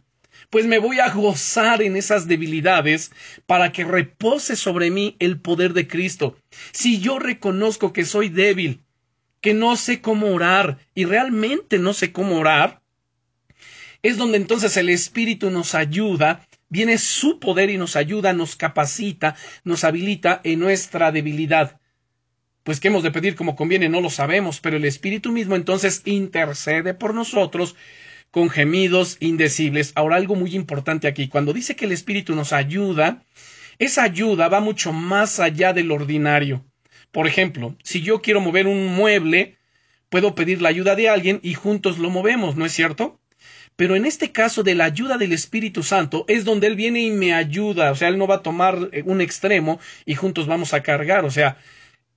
Pues 0.50 0.66
me 0.66 0.80
voy 0.80 1.00
a 1.00 1.10
gozar 1.10 1.82
en 1.82 1.96
esas 1.96 2.28
debilidades 2.28 3.12
para 3.48 3.72
que 3.72 3.84
repose 3.84 4.56
sobre 4.56 4.92
mí 4.92 5.16
el 5.20 5.40
poder 5.40 5.74
de 5.74 5.88
Cristo. 5.88 6.38
Si 6.72 7.00
yo 7.00 7.20
reconozco 7.20 7.94
que 7.94 8.06
soy 8.06 8.30
débil, 8.30 8.82
que 9.42 9.54
no 9.54 9.76
sé 9.76 10.02
cómo 10.02 10.28
orar 10.28 10.78
y 10.94 11.06
realmente 11.06 11.80
no 11.80 11.94
sé 11.94 12.12
cómo 12.12 12.38
orar, 12.38 12.82
es 14.04 14.18
donde 14.18 14.38
entonces 14.38 14.78
el 14.78 14.90
Espíritu 14.90 15.50
nos 15.50 15.76
ayuda, 15.76 16.48
viene 16.70 16.98
su 16.98 17.40
poder 17.40 17.70
y 17.70 17.78
nos 17.78 17.96
ayuda, 17.96 18.34
nos 18.34 18.56
capacita, 18.56 19.36
nos 19.64 19.84
habilita 19.84 20.42
en 20.44 20.60
nuestra 20.60 21.12
debilidad. 21.12 21.80
Pues 22.64 22.80
qué 22.80 22.90
hemos 22.90 23.04
de 23.04 23.12
pedir 23.12 23.36
como 23.36 23.56
conviene, 23.56 23.90
no 23.90 24.02
lo 24.02 24.10
sabemos, 24.10 24.60
pero 24.60 24.78
el 24.78 24.86
Espíritu 24.86 25.32
mismo 25.32 25.56
entonces 25.56 26.02
intercede 26.06 26.94
por 26.94 27.14
nosotros 27.14 27.76
con 28.32 28.50
gemidos 28.50 29.18
indecibles. 29.20 29.94
Ahora 29.96 30.18
algo 30.18 30.36
muy 30.36 30.56
importante 30.56 31.08
aquí, 31.08 31.28
cuando 31.30 31.54
dice 31.54 31.76
que 31.76 31.86
el 31.86 31.92
Espíritu 31.92 32.36
nos 32.36 32.54
ayuda, 32.54 33.24
esa 33.80 34.04
ayuda 34.04 34.50
va 34.50 34.60
mucho 34.60 34.92
más 34.92 35.40
allá 35.40 35.72
del 35.72 35.92
ordinario. 35.92 36.66
Por 37.12 37.28
ejemplo, 37.28 37.76
si 37.84 38.02
yo 38.02 38.22
quiero 38.22 38.42
mover 38.42 38.68
un 38.68 38.88
mueble, 38.88 39.58
puedo 40.10 40.36
pedir 40.36 40.62
la 40.62 40.70
ayuda 40.70 40.96
de 40.96 41.10
alguien 41.10 41.40
y 41.44 41.54
juntos 41.54 41.98
lo 42.00 42.10
movemos, 42.10 42.56
¿no 42.56 42.66
es 42.66 42.74
cierto? 42.74 43.20
Pero 43.78 43.96
en 43.96 44.06
este 44.06 44.32
caso 44.32 44.64
de 44.64 44.74
la 44.76 44.86
ayuda 44.86 45.18
del 45.18 45.32
Espíritu 45.32 45.84
Santo 45.84 46.26
es 46.28 46.44
donde 46.44 46.66
Él 46.66 46.76
viene 46.76 47.02
y 47.02 47.12
me 47.12 47.34
ayuda, 47.34 47.92
o 47.92 47.96
sea, 47.96 48.10
Él 48.10 48.18
no 48.18 48.28
va 48.28 48.36
a 48.36 48.44
tomar 48.44 48.90
eh, 48.92 49.04
un 49.06 49.22
extremo 49.22 49.80
y 50.04 50.16
juntos 50.16 50.48
vamos 50.48 50.74
a 50.74 50.82
cargar, 50.82 51.26
o 51.26 51.32
sea, 51.32 51.58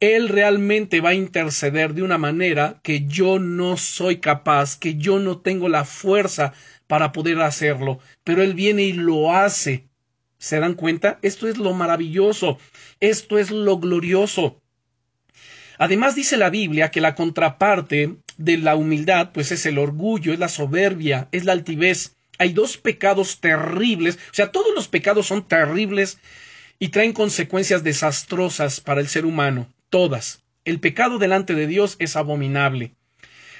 Él 0.00 0.30
realmente 0.30 1.02
va 1.02 1.10
a 1.10 1.14
interceder 1.14 1.92
de 1.92 2.02
una 2.02 2.16
manera 2.16 2.80
que 2.82 3.06
yo 3.06 3.38
no 3.38 3.76
soy 3.76 4.20
capaz, 4.20 4.78
que 4.78 4.96
yo 4.96 5.18
no 5.18 5.38
tengo 5.38 5.68
la 5.68 5.84
fuerza 5.84 6.54
para 6.86 7.12
poder 7.12 7.38
hacerlo, 7.42 8.00
pero 8.24 8.42
Él 8.42 8.54
viene 8.54 8.82
y 8.84 8.94
lo 8.94 9.32
hace. 9.32 9.84
¿Se 10.38 10.58
dan 10.58 10.72
cuenta? 10.72 11.18
Esto 11.20 11.46
es 11.46 11.58
lo 11.58 11.74
maravilloso, 11.74 12.58
esto 13.00 13.38
es 13.38 13.50
lo 13.50 13.78
glorioso. 13.78 14.62
Además 15.76 16.14
dice 16.14 16.38
la 16.38 16.48
Biblia 16.48 16.90
que 16.90 17.02
la 17.02 17.14
contraparte 17.14 18.16
de 18.40 18.56
la 18.56 18.75
humildad 18.75 19.30
pues 19.32 19.52
es 19.52 19.66
el 19.66 19.78
orgullo, 19.78 20.32
es 20.32 20.38
la 20.38 20.49
soberbia, 20.49 21.28
es 21.30 21.44
la 21.44 21.52
altivez. 21.52 22.16
Hay 22.38 22.54
dos 22.54 22.78
pecados 22.78 23.40
terribles, 23.40 24.16
o 24.16 24.35
sea, 24.35 24.50
todos 24.50 24.75
los 24.75 24.88
pecados 24.88 25.26
son 25.26 25.47
terribles 25.47 26.18
y 26.78 26.88
traen 26.88 27.12
consecuencias 27.12 27.85
desastrosas 27.85 28.80
para 28.80 29.02
el 29.02 29.09
ser 29.09 29.26
humano, 29.26 29.68
todas. 29.90 30.42
El 30.64 30.80
pecado 30.80 31.18
delante 31.18 31.54
de 31.54 31.66
Dios 31.66 31.97
es 31.99 32.16
abominable. 32.16 32.94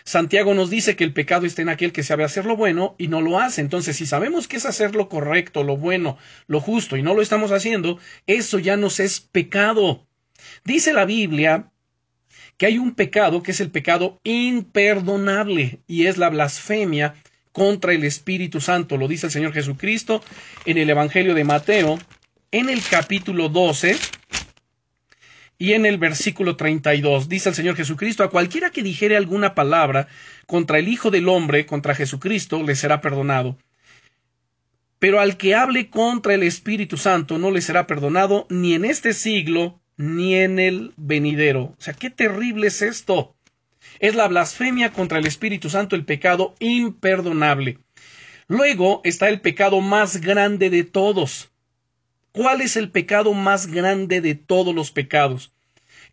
Santiago 0.05 0.55
nos 0.55 0.71
dice 0.71 0.97
que 0.97 1.05
el 1.05 1.13
pecado 1.13 1.45
está 1.45 1.61
en 1.61 1.69
aquel 1.69 1.93
que 1.93 2.03
sabe 2.03 2.25
hacer 2.25 2.47
lo 2.47 2.57
bueno 2.57 2.95
y 2.97 3.09
no 3.09 3.21
lo 3.21 3.39
hace. 3.39 3.61
Entonces, 3.61 3.97
si 3.97 4.07
sabemos 4.07 4.49
que 4.49 4.57
es 4.57 4.65
hacer 4.65 4.95
lo 4.95 5.11
correcto, 5.11 5.63
lo 5.63 5.77
bueno, 5.77 6.17
lo 6.47 6.61
justo 6.61 6.97
y 6.97 7.03
no 7.03 7.13
lo 7.13 7.21
estamos 7.21 7.53
haciendo, 7.53 7.99
eso 8.27 8.59
ya 8.59 8.79
nos 8.79 8.99
es 8.99 9.21
pecado. 9.21 10.07
Dice 10.65 10.95
la 10.95 11.05
Biblia 11.05 11.71
que 12.61 12.67
hay 12.67 12.77
un 12.77 12.95
pecado 12.95 13.43
que 13.43 13.53
es 13.53 13.61
el 13.63 13.71
pecado 13.71 14.21
imperdonable 14.23 15.79
y 15.87 16.05
es 16.05 16.19
la 16.19 16.29
blasfemia 16.29 17.15
contra 17.53 17.95
el 17.95 18.05
Espíritu 18.05 18.61
Santo. 18.61 18.99
Lo 18.99 19.09
dice 19.09 19.29
el 19.29 19.33
Señor 19.33 19.55
Jesucristo 19.55 20.23
en 20.67 20.77
el 20.77 20.91
Evangelio 20.91 21.35
de 21.35 21.45
Mateo, 21.45 21.99
en 22.51 22.69
el 22.69 22.83
capítulo 22.83 23.49
12 23.49 23.97
y 25.57 25.73
en 25.73 25.87
el 25.87 25.97
versículo 25.97 26.57
32. 26.57 27.31
Dice 27.31 27.49
el 27.49 27.55
Señor 27.55 27.77
Jesucristo, 27.77 28.25
a 28.25 28.31
cualquiera 28.31 28.69
que 28.69 28.83
dijere 28.83 29.17
alguna 29.17 29.55
palabra 29.55 30.07
contra 30.45 30.79
el 30.79 30.89
Hijo 30.89 31.11
del 31.11 31.31
Hombre, 31.31 31.65
contra 31.65 31.95
Jesucristo, 31.95 32.63
le 32.63 32.77
será 32.77 33.01
perdonado. 33.01 33.57
Pero 34.99 35.21
al 35.21 35.39
que 35.39 35.55
hable 35.55 35.89
contra 35.89 36.35
el 36.35 36.43
Espíritu 36.43 36.99
Santo 36.99 37.39
no 37.39 37.53
le 37.53 37.63
será 37.63 37.87
perdonado 37.87 38.47
ni 38.51 38.75
en 38.75 38.85
este 38.85 39.15
siglo 39.15 39.81
ni 40.01 40.35
en 40.35 40.59
el 40.59 40.95
venidero. 40.97 41.63
O 41.63 41.77
sea, 41.79 41.93
qué 41.93 42.09
terrible 42.09 42.69
es 42.69 42.81
esto. 42.81 43.35
Es 43.99 44.15
la 44.15 44.29
blasfemia 44.29 44.93
contra 44.93 45.19
el 45.19 45.27
Espíritu 45.27 45.69
Santo, 45.69 45.95
el 45.95 46.07
pecado 46.07 46.55
imperdonable. 46.59 47.79
Luego 48.49 49.03
está 49.05 49.29
el 49.29 49.43
pecado 49.43 49.83
más 49.83 50.23
grande 50.23 50.71
de 50.71 50.85
todos. 50.85 51.51
¿Cuál 52.33 52.63
es 52.63 52.77
el 52.77 52.91
pecado 52.91 53.35
más 53.35 53.67
grande 53.67 54.23
de 54.23 54.35
todos 54.35 54.75
los 54.75 54.91
pecados? 54.91 55.53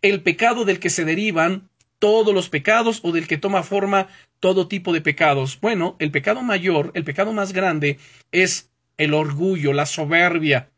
El 0.02 0.22
pecado 0.22 0.66
del 0.66 0.80
que 0.80 0.90
se 0.90 1.06
derivan 1.06 1.70
todos 1.98 2.34
los 2.34 2.50
pecados 2.50 3.00
o 3.04 3.12
del 3.12 3.26
que 3.26 3.38
toma 3.38 3.62
forma 3.62 4.08
todo 4.38 4.68
tipo 4.68 4.92
de 4.92 5.00
pecados. 5.00 5.58
Bueno, 5.62 5.96
el 5.98 6.10
pecado 6.10 6.42
mayor, 6.42 6.90
el 6.92 7.04
pecado 7.04 7.32
más 7.32 7.54
grande, 7.54 7.98
es 8.32 8.70
el 8.98 9.14
orgullo, 9.14 9.72
la 9.72 9.86
soberbia. 9.86 10.68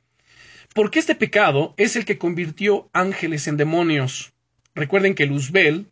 Porque 0.75 1.01
este 1.01 1.15
pecado 1.15 1.75
es 1.77 1.97
el 1.97 2.05
que 2.05 2.19
convirtió 2.19 2.89
ángeles 2.93 3.49
en 3.49 3.57
demonios. 3.57 4.33
Recuerden 4.75 5.15
que 5.15 5.27
Luzbel 5.27 5.91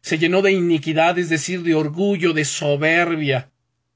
se 0.00 0.18
llenó 0.18 0.42
de 0.42 0.52
iniquidad, 0.52 1.18
es 1.18 1.28
decir, 1.28 1.62
de 1.62 1.74
orgullo, 1.74 2.32
de 2.32 2.44
soberbia, 2.44 3.50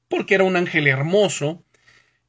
porque 0.07 0.35
era 0.35 0.43
un 0.43 0.55
ángel 0.55 0.87
hermoso, 0.87 1.63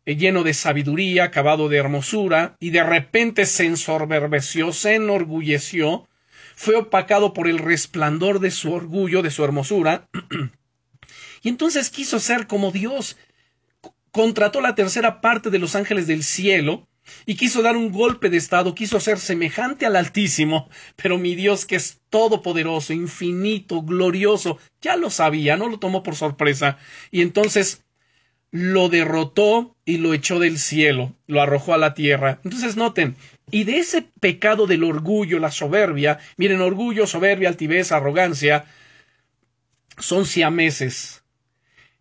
eh, 0.04 0.16
lleno 0.16 0.42
de 0.42 0.54
sabiduría, 0.54 1.24
acabado 1.24 1.68
de 1.68 1.78
hermosura, 1.78 2.56
y 2.60 2.70
de 2.70 2.82
repente 2.82 3.46
se 3.46 3.66
ensorberbeció, 3.66 4.72
se 4.72 4.94
enorgulleció, 4.94 6.08
fue 6.54 6.76
opacado 6.76 7.32
por 7.32 7.46
el 7.46 7.58
resplandor 7.58 8.40
de 8.40 8.50
su 8.50 8.72
orgullo, 8.72 9.22
de 9.22 9.30
su 9.30 9.44
hermosura, 9.44 10.08
y 11.42 11.48
entonces 11.48 11.90
quiso 11.90 12.18
ser 12.18 12.46
como 12.46 12.72
Dios. 12.72 13.16
Contrató 14.10 14.60
la 14.60 14.74
tercera 14.74 15.20
parte 15.20 15.50
de 15.50 15.58
los 15.60 15.76
ángeles 15.76 16.06
del 16.08 16.24
cielo, 16.24 16.88
y 17.26 17.36
quiso 17.36 17.62
dar 17.62 17.76
un 17.76 17.92
golpe 17.92 18.30
de 18.30 18.36
estado, 18.36 18.74
quiso 18.74 19.00
ser 19.00 19.18
semejante 19.18 19.86
al 19.86 19.96
Altísimo, 19.96 20.68
pero 20.96 21.18
mi 21.18 21.34
Dios 21.34 21.66
que 21.66 21.76
es 21.76 22.00
todopoderoso, 22.10 22.92
infinito, 22.92 23.82
glorioso, 23.82 24.58
ya 24.80 24.96
lo 24.96 25.10
sabía, 25.10 25.56
no 25.56 25.68
lo 25.68 25.78
tomó 25.78 26.02
por 26.02 26.16
sorpresa, 26.16 26.78
y 27.10 27.22
entonces 27.22 27.84
lo 28.50 28.88
derrotó 28.88 29.76
y 29.84 29.98
lo 29.98 30.14
echó 30.14 30.38
del 30.38 30.58
cielo, 30.58 31.14
lo 31.26 31.42
arrojó 31.42 31.74
a 31.74 31.78
la 31.78 31.94
tierra. 31.94 32.40
Entonces 32.44 32.76
noten, 32.76 33.16
y 33.50 33.64
de 33.64 33.78
ese 33.78 34.02
pecado 34.20 34.66
del 34.66 34.84
orgullo, 34.84 35.38
la 35.38 35.50
soberbia, 35.50 36.18
miren, 36.36 36.60
orgullo, 36.60 37.06
soberbia, 37.06 37.48
altivez, 37.48 37.92
arrogancia, 37.92 38.64
son 39.98 40.26
siameses. 40.26 41.22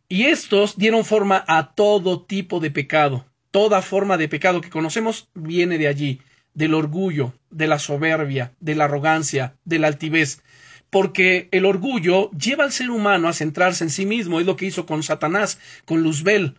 Y 0.09 0.25
estos 0.25 0.77
dieron 0.77 1.03
forma 1.03 1.43
a 1.47 1.73
todo 1.73 2.21
tipo 2.23 2.59
de 2.59 2.71
pecado. 2.71 3.25
Toda 3.51 3.81
forma 3.81 4.17
de 4.17 4.29
pecado 4.29 4.61
que 4.61 4.69
conocemos 4.69 5.29
viene 5.33 5.77
de 5.77 5.87
allí, 5.87 6.21
del 6.53 6.73
orgullo, 6.73 7.33
de 7.49 7.67
la 7.67 7.79
soberbia, 7.79 8.53
de 8.59 8.75
la 8.75 8.85
arrogancia, 8.85 9.55
de 9.65 9.79
la 9.79 9.87
altivez 9.87 10.41
porque 10.89 11.49
el 11.51 11.65
orgullo 11.65 12.31
lleva 12.31 12.63
al 12.63 12.71
ser 12.71 12.89
humano 12.89 13.27
a 13.27 13.33
centrarse 13.33 13.83
en 13.83 13.89
sí 13.89 14.05
mismo, 14.05 14.39
es 14.39 14.45
lo 14.45 14.55
que 14.55 14.65
hizo 14.65 14.85
con 14.85 15.03
Satanás, 15.03 15.59
con 15.85 16.01
Luzbel. 16.01 16.55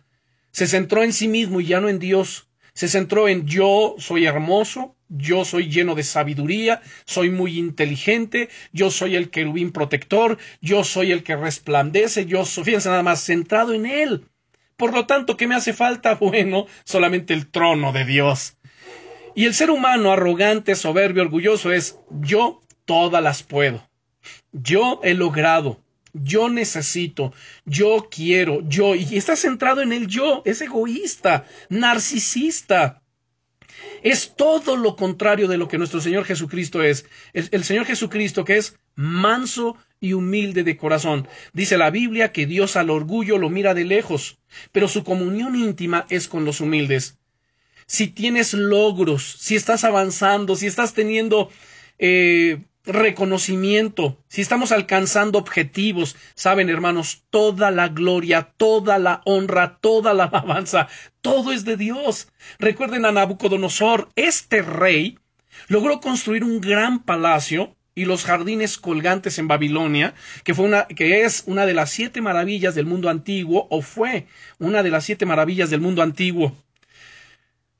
Se 0.51 0.67
centró 0.67 1.03
en 1.03 1.13
sí 1.13 1.27
mismo 1.27 1.61
y 1.61 1.65
ya 1.65 1.81
no 1.81 1.89
en 1.89 1.99
Dios. 1.99 2.47
Se 2.73 2.87
centró 2.87 3.27
en 3.27 3.45
yo 3.45 3.95
soy 3.97 4.25
hermoso, 4.25 4.95
yo 5.09 5.43
soy 5.43 5.69
lleno 5.69 5.95
de 5.95 6.03
sabiduría, 6.03 6.81
soy 7.05 7.29
muy 7.29 7.57
inteligente, 7.57 8.49
yo 8.71 8.91
soy 8.91 9.15
el 9.15 9.31
querubín 9.31 9.71
protector, 9.71 10.37
yo 10.61 10.83
soy 10.83 11.11
el 11.11 11.23
que 11.23 11.35
resplandece, 11.35 12.25
yo 12.25 12.45
soy, 12.45 12.63
fíjense 12.63 12.89
nada 12.89 13.03
más, 13.03 13.25
centrado 13.25 13.73
en 13.73 13.85
él. 13.85 14.25
Por 14.79 14.93
lo 14.93 15.05
tanto, 15.05 15.35
¿qué 15.35 15.45
me 15.45 15.55
hace 15.55 15.73
falta? 15.73 16.15
Bueno, 16.19 16.65
solamente 16.85 17.33
el 17.33 17.51
trono 17.51 17.91
de 17.91 18.05
Dios. 18.05 18.57
Y 19.35 19.45
el 19.45 19.53
ser 19.53 19.69
humano 19.71 20.11
arrogante, 20.11 20.73
soberbio, 20.73 21.21
orgulloso 21.21 21.73
es 21.73 21.99
yo 22.21 22.63
todas 22.85 23.21
las 23.21 23.43
puedo. 23.43 23.87
Yo 24.53 25.01
he 25.03 25.13
logrado, 25.13 25.83
yo 26.13 26.49
necesito, 26.49 27.33
yo 27.65 28.07
quiero, 28.09 28.61
yo, 28.67 28.95
y 28.95 29.17
está 29.17 29.35
centrado 29.35 29.81
en 29.81 29.91
el 29.91 30.07
yo, 30.07 30.43
es 30.45 30.61
egoísta, 30.61 31.45
narcisista. 31.67 33.01
Es 34.01 34.33
todo 34.35 34.77
lo 34.77 34.95
contrario 34.95 35.49
de 35.49 35.57
lo 35.57 35.67
que 35.67 35.77
nuestro 35.77 35.99
Señor 35.99 36.23
Jesucristo 36.23 36.83
es. 36.83 37.05
El, 37.33 37.63
Señor 37.65 37.85
Jesucristo 37.85 38.45
que 38.45 38.57
es 38.57 38.77
manso 38.95 39.77
y 39.99 40.13
humilde 40.13 40.63
de 40.63 40.77
corazón. 40.77 41.27
Dice 41.53 41.77
la 41.77 41.89
Biblia 41.89 42.31
que 42.31 42.45
Dios 42.45 42.75
al 42.75 42.89
orgullo 42.89 43.37
lo 43.37 43.49
mira 43.49 43.73
de 43.73 43.85
lejos, 43.85 44.39
pero 44.71 44.87
su 44.87 45.03
comunión 45.03 45.55
íntima 45.55 46.05
es 46.09 46.27
con 46.27 46.45
los 46.45 46.61
humildes. 46.61 47.17
Si 47.85 48.07
tienes 48.07 48.53
logros, 48.53 49.23
si 49.39 49.55
estás 49.55 49.83
avanzando, 49.83 50.55
si 50.55 50.67
estás 50.67 50.93
teniendo 50.93 51.49
eh, 51.97 52.61
reconocimiento, 52.85 54.17
si 54.27 54.41
estamos 54.41 54.71
alcanzando 54.71 55.39
objetivos, 55.39 56.15
saben 56.35 56.69
hermanos, 56.69 57.23
toda 57.29 57.71
la 57.71 57.87
gloria, 57.87 58.53
toda 58.57 58.99
la 58.99 59.21
honra, 59.25 59.79
toda 59.79 60.13
la 60.13 60.23
alabanza, 60.31 60.87
todo 61.21 61.51
es 61.51 61.65
de 61.65 61.77
Dios. 61.77 62.29
Recuerden 62.57 63.05
a 63.05 63.11
Nabucodonosor, 63.11 64.09
este 64.15 64.61
rey 64.61 65.19
logró 65.67 65.99
construir 65.99 66.43
un 66.43 66.61
gran 66.61 67.03
palacio 67.03 67.75
y 67.99 68.05
los 68.05 68.23
jardines 68.23 68.77
colgantes 68.77 69.39
en 69.39 69.49
Babilonia, 69.49 70.13
que 70.45 70.53
fue 70.53 70.63
una, 70.63 70.87
que 70.87 71.23
es 71.23 71.43
una 71.47 71.65
de 71.65 71.73
las 71.73 71.89
siete 71.89 72.21
maravillas 72.21 72.73
del 72.73 72.85
mundo 72.85 73.09
antiguo, 73.09 73.67
o 73.69 73.81
fue 73.81 74.25
una 74.57 74.83
de 74.83 74.89
las 74.89 75.03
siete 75.03 75.25
maravillas 75.25 75.69
del 75.69 75.81
mundo 75.81 76.01
antiguo. 76.01 76.55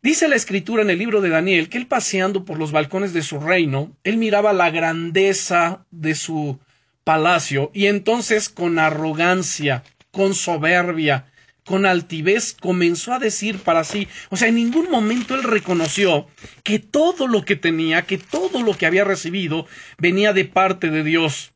Dice 0.02 0.28
la 0.28 0.36
escritura 0.36 0.82
en 0.82 0.90
el 0.90 1.00
libro 1.00 1.22
de 1.22 1.30
Daniel 1.30 1.70
que 1.70 1.78
él 1.78 1.88
paseando 1.88 2.44
por 2.44 2.60
los 2.60 2.74
balcones 2.74 3.14
de 3.14 3.22
su 3.22 3.40
reino, 3.40 3.96
él 4.04 4.18
miraba 4.18 4.52
la 4.52 4.72
grandeza 4.72 5.86
de 5.90 6.16
su 6.16 6.60
palacio 7.06 7.72
y 7.74 7.86
entonces 7.86 8.50
con 8.50 8.78
arrogancia, 8.78 9.84
con 10.12 10.36
soberbia, 10.36 11.32
con 11.70 11.86
altivez 11.86 12.58
comenzó 12.60 13.14
a 13.14 13.20
decir 13.20 13.60
para 13.60 13.84
sí, 13.84 14.08
o 14.32 14.38
sea, 14.38 14.48
en 14.48 14.56
ningún 14.56 14.90
momento 14.90 15.36
él 15.36 15.44
reconoció 15.44 16.26
que 16.64 16.80
todo 16.80 17.28
lo 17.28 17.46
que 17.46 17.56
tenía, 17.56 18.08
que 18.08 18.18
todo 18.18 18.64
lo 18.64 18.76
que 18.76 18.88
había 18.88 19.04
recibido 19.04 19.68
venía 20.00 20.34
de 20.34 20.46
parte 20.46 20.90
de 20.90 21.04
Dios, 21.04 21.52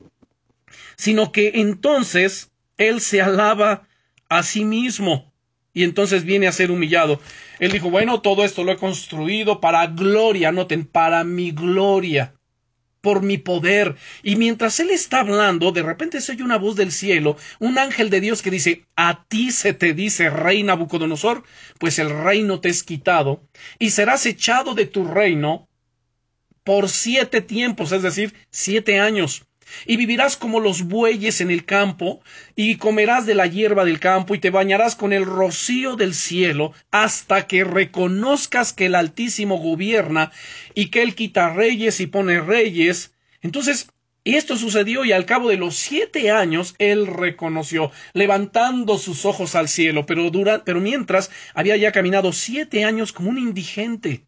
sino 0.97 1.31
que 1.31 1.53
entonces 1.55 2.51
él 2.77 3.01
se 3.01 3.23
alaba 3.23 3.87
a 4.29 4.43
sí 4.43 4.65
mismo 4.65 5.33
y 5.73 5.83
entonces 5.83 6.25
viene 6.25 6.45
a 6.45 6.51
ser 6.51 6.69
humillado. 6.69 7.19
Él 7.57 7.71
dijo, 7.71 7.89
bueno, 7.89 8.21
todo 8.21 8.45
esto 8.45 8.63
lo 8.63 8.71
he 8.71 8.77
construido 8.77 9.59
para 9.59 9.87
gloria, 9.87 10.51
noten, 10.51 10.85
para 10.85 11.23
mi 11.23 11.49
gloria, 11.49 12.35
por 13.03 13.21
mi 13.21 13.37
poder. 13.37 13.97
Y 14.23 14.37
mientras 14.37 14.79
él 14.79 14.89
está 14.89 15.19
hablando, 15.19 15.73
de 15.73 15.83
repente 15.83 16.21
se 16.21 16.31
oye 16.31 16.41
una 16.41 16.57
voz 16.57 16.77
del 16.77 16.93
cielo, 16.93 17.35
un 17.59 17.77
ángel 17.77 18.09
de 18.09 18.21
Dios 18.21 18.41
que 18.41 18.49
dice, 18.49 18.85
a 18.95 19.25
ti 19.25 19.51
se 19.51 19.73
te 19.73 19.93
dice, 19.93 20.29
rey 20.29 20.63
Nabucodonosor, 20.63 21.43
pues 21.79 21.99
el 21.99 22.09
reino 22.09 22.61
te 22.61 22.69
es 22.69 22.81
quitado, 22.83 23.43
y 23.77 23.89
serás 23.89 24.25
echado 24.25 24.73
de 24.73 24.85
tu 24.85 25.03
reino 25.03 25.67
por 26.63 26.87
siete 26.87 27.41
tiempos, 27.41 27.91
es 27.91 28.03
decir, 28.03 28.33
siete 28.51 29.01
años 29.01 29.47
y 29.85 29.97
vivirás 29.97 30.37
como 30.37 30.59
los 30.59 30.83
bueyes 30.83 31.41
en 31.41 31.51
el 31.51 31.65
campo, 31.65 32.21
y 32.55 32.77
comerás 32.77 33.25
de 33.25 33.35
la 33.35 33.47
hierba 33.47 33.85
del 33.85 33.99
campo, 33.99 34.35
y 34.35 34.39
te 34.39 34.49
bañarás 34.49 34.95
con 34.95 35.13
el 35.13 35.25
rocío 35.25 35.95
del 35.95 36.13
cielo, 36.13 36.73
hasta 36.91 37.47
que 37.47 37.63
reconozcas 37.63 38.73
que 38.73 38.87
el 38.87 38.95
Altísimo 38.95 39.57
gobierna, 39.57 40.31
y 40.73 40.87
que 40.87 41.01
Él 41.01 41.15
quita 41.15 41.53
reyes 41.53 41.99
y 41.99 42.07
pone 42.07 42.41
reyes. 42.41 43.13
Entonces, 43.41 43.87
esto 44.25 44.55
sucedió 44.55 45.03
y 45.03 45.11
al 45.11 45.25
cabo 45.25 45.49
de 45.49 45.57
los 45.57 45.75
siete 45.75 46.31
años 46.31 46.75
él 46.77 47.07
reconoció, 47.07 47.91
levantando 48.13 48.97
sus 48.97 49.25
ojos 49.25 49.53
al 49.55 49.67
cielo, 49.67 50.05
pero, 50.05 50.29
dura, 50.29 50.63
pero 50.63 50.79
mientras 50.79 51.29
había 51.53 51.75
ya 51.75 51.91
caminado 51.91 52.31
siete 52.31 52.85
años 52.85 53.11
como 53.11 53.29
un 53.29 53.37
indigente, 53.37 54.25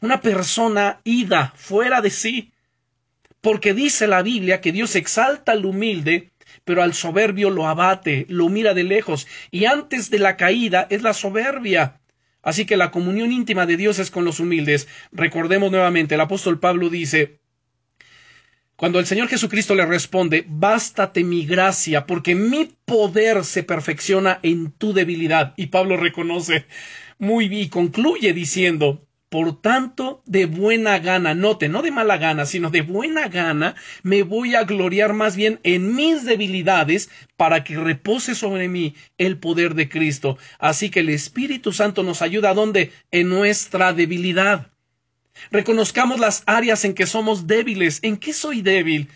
una 0.00 0.20
persona 0.20 1.00
ida, 1.02 1.52
fuera 1.56 2.00
de 2.02 2.10
sí, 2.10 2.52
porque 3.46 3.74
dice 3.74 4.08
la 4.08 4.22
Biblia 4.22 4.60
que 4.60 4.72
Dios 4.72 4.96
exalta 4.96 5.52
al 5.52 5.64
humilde, 5.64 6.32
pero 6.64 6.82
al 6.82 6.94
soberbio 6.94 7.48
lo 7.48 7.68
abate, 7.68 8.26
lo 8.28 8.48
mira 8.48 8.74
de 8.74 8.82
lejos, 8.82 9.28
y 9.52 9.66
antes 9.66 10.10
de 10.10 10.18
la 10.18 10.36
caída 10.36 10.88
es 10.90 11.02
la 11.02 11.14
soberbia. 11.14 12.00
Así 12.42 12.66
que 12.66 12.76
la 12.76 12.90
comunión 12.90 13.30
íntima 13.30 13.64
de 13.64 13.76
Dios 13.76 14.00
es 14.00 14.10
con 14.10 14.24
los 14.24 14.40
humildes. 14.40 14.88
Recordemos 15.12 15.70
nuevamente, 15.70 16.16
el 16.16 16.22
apóstol 16.22 16.58
Pablo 16.58 16.90
dice, 16.90 17.38
cuando 18.74 18.98
el 18.98 19.06
Señor 19.06 19.28
Jesucristo 19.28 19.76
le 19.76 19.86
responde, 19.86 20.44
bástate 20.48 21.22
mi 21.22 21.46
gracia, 21.46 22.04
porque 22.04 22.34
mi 22.34 22.74
poder 22.84 23.44
se 23.44 23.62
perfecciona 23.62 24.40
en 24.42 24.72
tu 24.72 24.92
debilidad. 24.92 25.54
Y 25.56 25.66
Pablo 25.66 25.96
reconoce 25.96 26.66
muy 27.20 27.48
bien 27.48 27.62
y 27.62 27.68
concluye 27.68 28.32
diciendo, 28.32 29.05
por 29.28 29.60
tanto, 29.60 30.22
de 30.24 30.46
buena 30.46 30.98
gana, 31.00 31.34
note, 31.34 31.68
no 31.68 31.82
de 31.82 31.90
mala 31.90 32.16
gana, 32.16 32.46
sino 32.46 32.70
de 32.70 32.82
buena 32.82 33.28
gana, 33.28 33.74
me 34.02 34.22
voy 34.22 34.54
a 34.54 34.62
gloriar 34.62 35.14
más 35.14 35.34
bien 35.34 35.58
en 35.64 35.96
mis 35.96 36.24
debilidades 36.24 37.10
para 37.36 37.64
que 37.64 37.76
repose 37.76 38.34
sobre 38.34 38.68
mí 38.68 38.94
el 39.18 39.38
poder 39.38 39.74
de 39.74 39.88
Cristo. 39.88 40.38
Así 40.58 40.90
que 40.90 41.00
el 41.00 41.08
Espíritu 41.08 41.72
Santo 41.72 42.04
nos 42.04 42.22
ayuda 42.22 42.50
a 42.50 42.54
dónde? 42.54 42.92
En 43.10 43.28
nuestra 43.28 43.92
debilidad. 43.92 44.70
Reconozcamos 45.50 46.20
las 46.20 46.42
áreas 46.46 46.84
en 46.84 46.94
que 46.94 47.06
somos 47.06 47.46
débiles. 47.46 47.98
¿En 48.02 48.16
qué 48.16 48.32
soy 48.32 48.62
débil? 48.62 49.08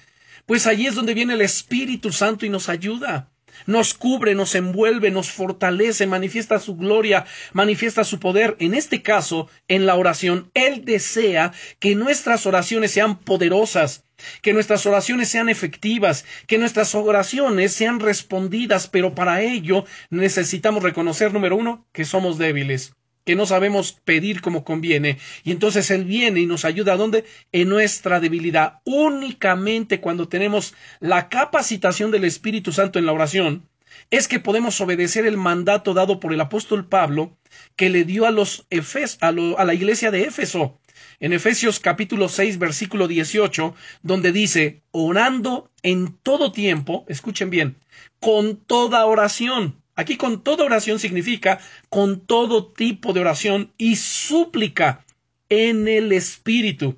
Pues 0.44 0.66
allí 0.66 0.86
es 0.86 0.96
donde 0.96 1.14
viene 1.14 1.34
el 1.34 1.40
Espíritu 1.40 2.12
Santo 2.12 2.44
y 2.44 2.48
nos 2.48 2.68
ayuda. 2.68 3.30
Nos 3.66 3.94
cubre, 3.94 4.34
nos 4.34 4.54
envuelve, 4.54 5.10
nos 5.10 5.30
fortalece, 5.30 6.06
manifiesta 6.06 6.58
su 6.58 6.76
gloria, 6.76 7.24
manifiesta 7.52 8.04
su 8.04 8.20
poder. 8.20 8.56
En 8.58 8.74
este 8.74 9.02
caso, 9.02 9.48
en 9.68 9.86
la 9.86 9.96
oración, 9.96 10.50
Él 10.54 10.84
desea 10.84 11.52
que 11.78 11.94
nuestras 11.94 12.46
oraciones 12.46 12.90
sean 12.90 13.18
poderosas, 13.18 14.04
que 14.42 14.52
nuestras 14.52 14.84
oraciones 14.86 15.28
sean 15.28 15.48
efectivas, 15.48 16.24
que 16.46 16.58
nuestras 16.58 16.94
oraciones 16.94 17.72
sean 17.72 18.00
respondidas, 18.00 18.86
pero 18.86 19.14
para 19.14 19.42
ello 19.42 19.84
necesitamos 20.10 20.82
reconocer, 20.82 21.32
número 21.32 21.56
uno, 21.56 21.86
que 21.92 22.04
somos 22.04 22.38
débiles 22.38 22.92
que 23.24 23.36
no 23.36 23.46
sabemos 23.46 23.92
pedir 24.04 24.40
como 24.40 24.64
conviene. 24.64 25.18
Y 25.44 25.52
entonces 25.52 25.90
Él 25.90 26.04
viene 26.04 26.40
y 26.40 26.46
nos 26.46 26.64
ayuda 26.64 26.94
a 26.94 26.96
dónde? 26.96 27.24
En 27.52 27.68
nuestra 27.68 28.20
debilidad. 28.20 28.80
Únicamente 28.84 30.00
cuando 30.00 30.28
tenemos 30.28 30.74
la 31.00 31.28
capacitación 31.28 32.10
del 32.10 32.24
Espíritu 32.24 32.72
Santo 32.72 32.98
en 32.98 33.06
la 33.06 33.12
oración, 33.12 33.68
es 34.10 34.28
que 34.28 34.40
podemos 34.40 34.80
obedecer 34.80 35.26
el 35.26 35.36
mandato 35.36 35.94
dado 35.94 36.20
por 36.20 36.32
el 36.32 36.40
apóstol 36.40 36.86
Pablo 36.86 37.36
que 37.76 37.90
le 37.90 38.04
dio 38.04 38.26
a 38.26 38.30
los 38.30 38.66
Efes, 38.70 39.18
a, 39.20 39.28
a 39.28 39.64
la 39.64 39.74
iglesia 39.74 40.10
de 40.10 40.24
Éfeso. 40.24 40.78
En 41.18 41.32
Efesios 41.32 41.80
capítulo 41.80 42.28
6 42.28 42.58
versículo 42.58 43.06
18, 43.06 43.74
donde 44.02 44.32
dice, 44.32 44.82
orando 44.90 45.70
en 45.82 46.16
todo 46.22 46.52
tiempo, 46.52 47.04
escuchen 47.08 47.50
bien, 47.50 47.76
con 48.20 48.56
toda 48.56 49.04
oración 49.06 49.79
Aquí 50.00 50.16
con 50.16 50.42
toda 50.42 50.64
oración 50.64 50.98
significa 50.98 51.60
con 51.90 52.20
todo 52.20 52.72
tipo 52.72 53.12
de 53.12 53.20
oración 53.20 53.74
y 53.76 53.96
súplica 53.96 55.04
en 55.50 55.88
el 55.88 56.12
Espíritu. 56.12 56.96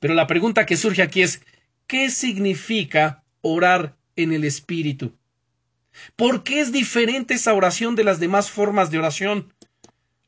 Pero 0.00 0.14
la 0.14 0.26
pregunta 0.26 0.66
que 0.66 0.76
surge 0.76 1.02
aquí 1.02 1.22
es, 1.22 1.40
¿qué 1.86 2.10
significa 2.10 3.22
orar 3.42 3.94
en 4.16 4.32
el 4.32 4.42
Espíritu? 4.42 5.14
¿Por 6.16 6.42
qué 6.42 6.58
es 6.62 6.72
diferente 6.72 7.34
esa 7.34 7.54
oración 7.54 7.94
de 7.94 8.02
las 8.02 8.18
demás 8.18 8.50
formas 8.50 8.90
de 8.90 8.98
oración? 8.98 9.54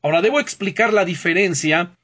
Ahora 0.01 0.21
debo 0.21 0.39
explicar 0.39 0.93
la 0.93 1.03
diferencia 1.03 1.97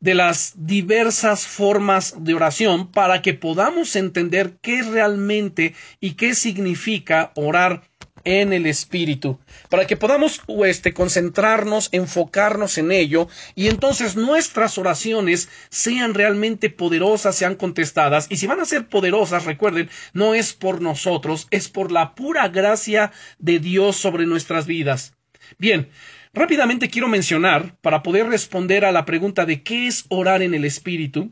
de 0.00 0.14
las 0.14 0.54
diversas 0.56 1.46
formas 1.46 2.24
de 2.24 2.32
oración 2.32 2.90
para 2.92 3.20
que 3.20 3.34
podamos 3.34 3.94
entender 3.94 4.56
qué 4.62 4.82
realmente 4.82 5.74
y 6.00 6.14
qué 6.14 6.34
significa 6.34 7.32
orar 7.34 7.82
en 8.26 8.52
el 8.52 8.66
Espíritu, 8.66 9.38
para 9.70 9.86
que 9.86 9.96
podamos 9.96 10.42
este, 10.66 10.92
concentrarnos, 10.92 11.88
enfocarnos 11.92 12.76
en 12.76 12.90
ello, 12.90 13.28
y 13.54 13.68
entonces 13.68 14.16
nuestras 14.16 14.76
oraciones 14.78 15.48
sean 15.70 16.12
realmente 16.12 16.68
poderosas, 16.68 17.36
sean 17.36 17.54
contestadas, 17.54 18.26
y 18.28 18.36
si 18.36 18.48
van 18.48 18.60
a 18.60 18.64
ser 18.64 18.88
poderosas, 18.88 19.44
recuerden, 19.44 19.88
no 20.12 20.34
es 20.34 20.52
por 20.52 20.82
nosotros, 20.82 21.46
es 21.52 21.68
por 21.68 21.92
la 21.92 22.16
pura 22.16 22.48
gracia 22.48 23.12
de 23.38 23.60
Dios 23.60 23.96
sobre 23.96 24.26
nuestras 24.26 24.66
vidas. 24.66 25.14
Bien, 25.56 25.88
rápidamente 26.34 26.90
quiero 26.90 27.06
mencionar, 27.06 27.76
para 27.80 28.02
poder 28.02 28.26
responder 28.26 28.84
a 28.84 28.90
la 28.90 29.04
pregunta 29.04 29.46
de 29.46 29.62
qué 29.62 29.86
es 29.86 30.04
orar 30.08 30.42
en 30.42 30.52
el 30.52 30.64
Espíritu, 30.64 31.30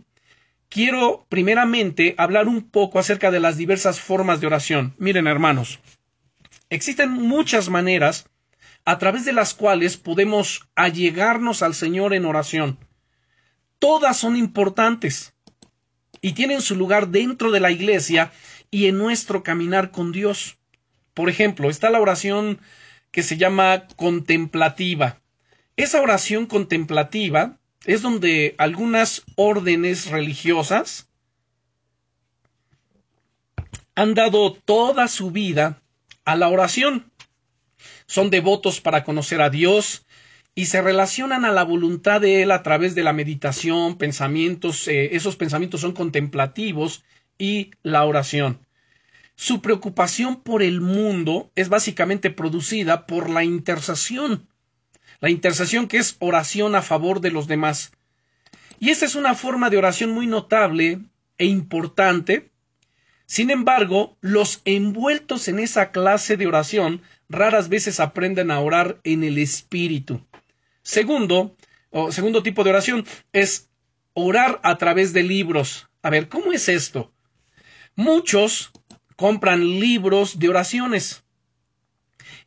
quiero 0.68 1.26
primeramente 1.28 2.14
hablar 2.18 2.46
un 2.46 2.70
poco 2.70 3.00
acerca 3.00 3.33
de 3.33 3.40
las 3.40 3.57
diversas 3.57 3.98
formas 3.98 4.40
de 4.40 4.46
oración. 4.46 4.94
Miren, 4.98 5.26
hermanos, 5.26 5.80
Existen 6.70 7.11
muchas 7.11 7.68
maneras 7.68 8.29
a 8.85 8.98
través 8.98 9.24
de 9.24 9.33
las 9.33 9.55
cuales 9.55 9.96
podemos 9.96 10.68
allegarnos 10.74 11.62
al 11.62 11.74
Señor 11.74 12.14
en 12.14 12.24
oración. 12.24 12.79
Todas 13.79 14.16
son 14.16 14.37
importantes 14.37 15.35
y 16.20 16.33
tienen 16.33 16.61
su 16.61 16.77
lugar 16.77 17.09
dentro 17.09 17.50
de 17.50 17.61
la 17.61 17.70
iglesia 17.70 18.33
y 18.70 18.87
en 18.87 18.98
nuestro 18.98 19.42
caminar 19.42 19.90
con 19.90 20.12
Dios. 20.12 20.59
Por 21.12 21.29
ejemplo, 21.29 21.70
está 21.70 21.90
la 21.90 22.00
oración 22.00 22.61
que 23.11 23.22
se 23.22 23.37
llama 23.37 23.87
contemplativa. 23.96 25.20
Esa 25.77 26.00
oración 26.00 26.46
contemplativa 26.46 27.59
es 27.85 28.03
donde 28.03 28.55
algunas 28.59 29.22
órdenes 29.37 30.11
religiosas 30.11 31.09
han 33.94 34.14
dado 34.14 34.55
toda 34.55 35.09
su 35.09 35.31
vida 35.31 35.83
a 36.25 36.37
la 36.37 36.49
oración. 36.49 37.11
Son 38.07 38.31
devotos 38.31 38.81
para 38.81 39.05
conocer 39.05 39.41
a 39.41 39.51
Dios 39.51 40.05
y 40.55 40.67
se 40.67 40.83
relacionan 40.83 41.45
a 41.45 41.53
la 41.53 41.65
voluntad 41.65 42.21
de 42.21 42.43
Él 42.43 42.53
a 42.53 42.63
través 42.63 42.95
de 42.95 43.03
la 43.03 43.13
meditación, 43.13 43.99
pensamientos, 43.99 44.87
eh, 44.89 45.17
esos 45.17 45.37
pensamientos 45.37 45.81
son 45.81 45.93
contemplativos 45.93 47.05
y 47.39 47.73
la 47.83 48.05
oración. 48.05 48.61
Su 49.37 49.61
preocupación 49.61 50.43
por 50.43 50.63
el 50.63 50.81
mundo 50.81 51.51
es 51.57 51.69
básicamente 51.69 52.31
producida 52.31 53.07
por 53.07 53.31
la 53.31 53.43
intercesión. 53.43 54.49
La 55.21 55.31
intercesión 55.31 55.89
que 55.89 55.97
es 55.97 56.17
oración 56.21 56.77
a 56.77 56.83
favor 56.83 57.21
de 57.21 57.33
los 57.33 57.49
demás. 57.49 57.93
Y 58.79 58.91
esta 58.91 59.07
es 59.07 59.17
una 59.17 59.35
forma 59.35 59.71
de 59.71 59.79
oración 59.79 60.11
muy 60.11 60.27
notable 60.27 61.01
e 61.39 61.47
importante 61.47 62.53
sin 63.27 63.51
embargo, 63.51 64.17
los 64.21 64.61
envueltos 64.65 65.49
en 65.49 65.59
esa 65.59 65.91
clase 65.91 66.37
de 66.37 66.47
oración 66.47 67.03
raras 67.29 67.69
veces 67.69 68.01
aprenden 68.01 68.51
a 68.51 68.61
orar 68.61 69.01
en 69.05 69.25
el 69.25 69.39
espíritu. 69.39 70.21
Segundo, 70.83 71.57
o 71.91 72.13
segundo 72.13 72.43
tipo 72.43 72.65
de 72.65 72.71
oración 72.71 73.07
es 73.33 73.71
orar 74.13 74.61
a 74.63 74.77
través 74.77 75.13
de 75.13 75.23
libros. 75.23 75.89
A 76.03 76.11
ver, 76.11 76.29
¿cómo 76.29 76.53
es 76.53 76.69
esto? 76.69 77.13
Muchos 77.97 78.73
compran 79.17 79.81
libros 79.81 80.39
de 80.39 80.49
oraciones 80.49 81.24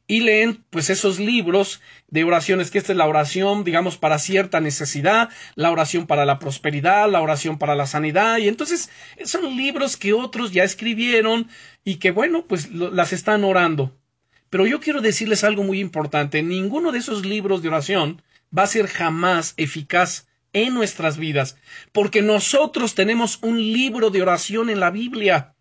y 0.08 0.22
leen 0.22 0.64
pues 0.70 0.90
esos 0.90 1.20
libros 1.20 1.82
de 2.08 2.24
oraciones, 2.24 2.72
que 2.72 2.78
esta 2.78 2.94
es 2.94 2.98
la 2.98 3.08
oración, 3.08 3.66
digamos, 3.66 3.98
para 3.98 4.20
cierta 4.20 4.62
necesidad, 4.62 5.30
la 5.56 5.70
oración 5.70 6.08
para 6.08 6.26
la 6.26 6.40
prosperidad, 6.40 7.12
la 7.12 7.22
oración 7.22 7.60
para 7.60 7.76
la 7.76 7.86
sanidad, 7.86 8.38
y 8.38 8.48
entonces 8.48 8.90
son 9.26 9.58
libros 9.58 9.98
que 9.98 10.14
otros 10.14 10.54
ya 10.54 10.64
escribieron 10.64 11.50
y 11.84 11.96
que 11.96 12.12
bueno, 12.12 12.46
pues 12.48 12.72
las 12.72 13.12
están 13.12 13.44
orando. 13.44 13.98
Pero 14.50 14.66
yo 14.66 14.80
quiero 14.80 15.02
decirles 15.02 15.44
algo 15.44 15.64
muy 15.64 15.82
importante, 15.82 16.42
ninguno 16.42 16.94
de 16.94 17.00
esos 17.00 17.26
libros 17.26 17.62
de 17.62 17.68
oración 17.68 18.22
va 18.58 18.64
a 18.64 18.68
ser 18.68 18.88
jamás 18.88 19.54
eficaz 19.58 20.28
en 20.54 20.74
nuestras 20.74 21.18
vidas, 21.18 21.58
porque 21.92 22.22
nosotros 22.22 22.96
tenemos 22.96 23.40
un 23.42 23.58
libro 23.58 24.10
de 24.10 24.22
oración 24.22 24.70
en 24.70 24.80
la 24.80 24.90
Biblia. 24.90 25.54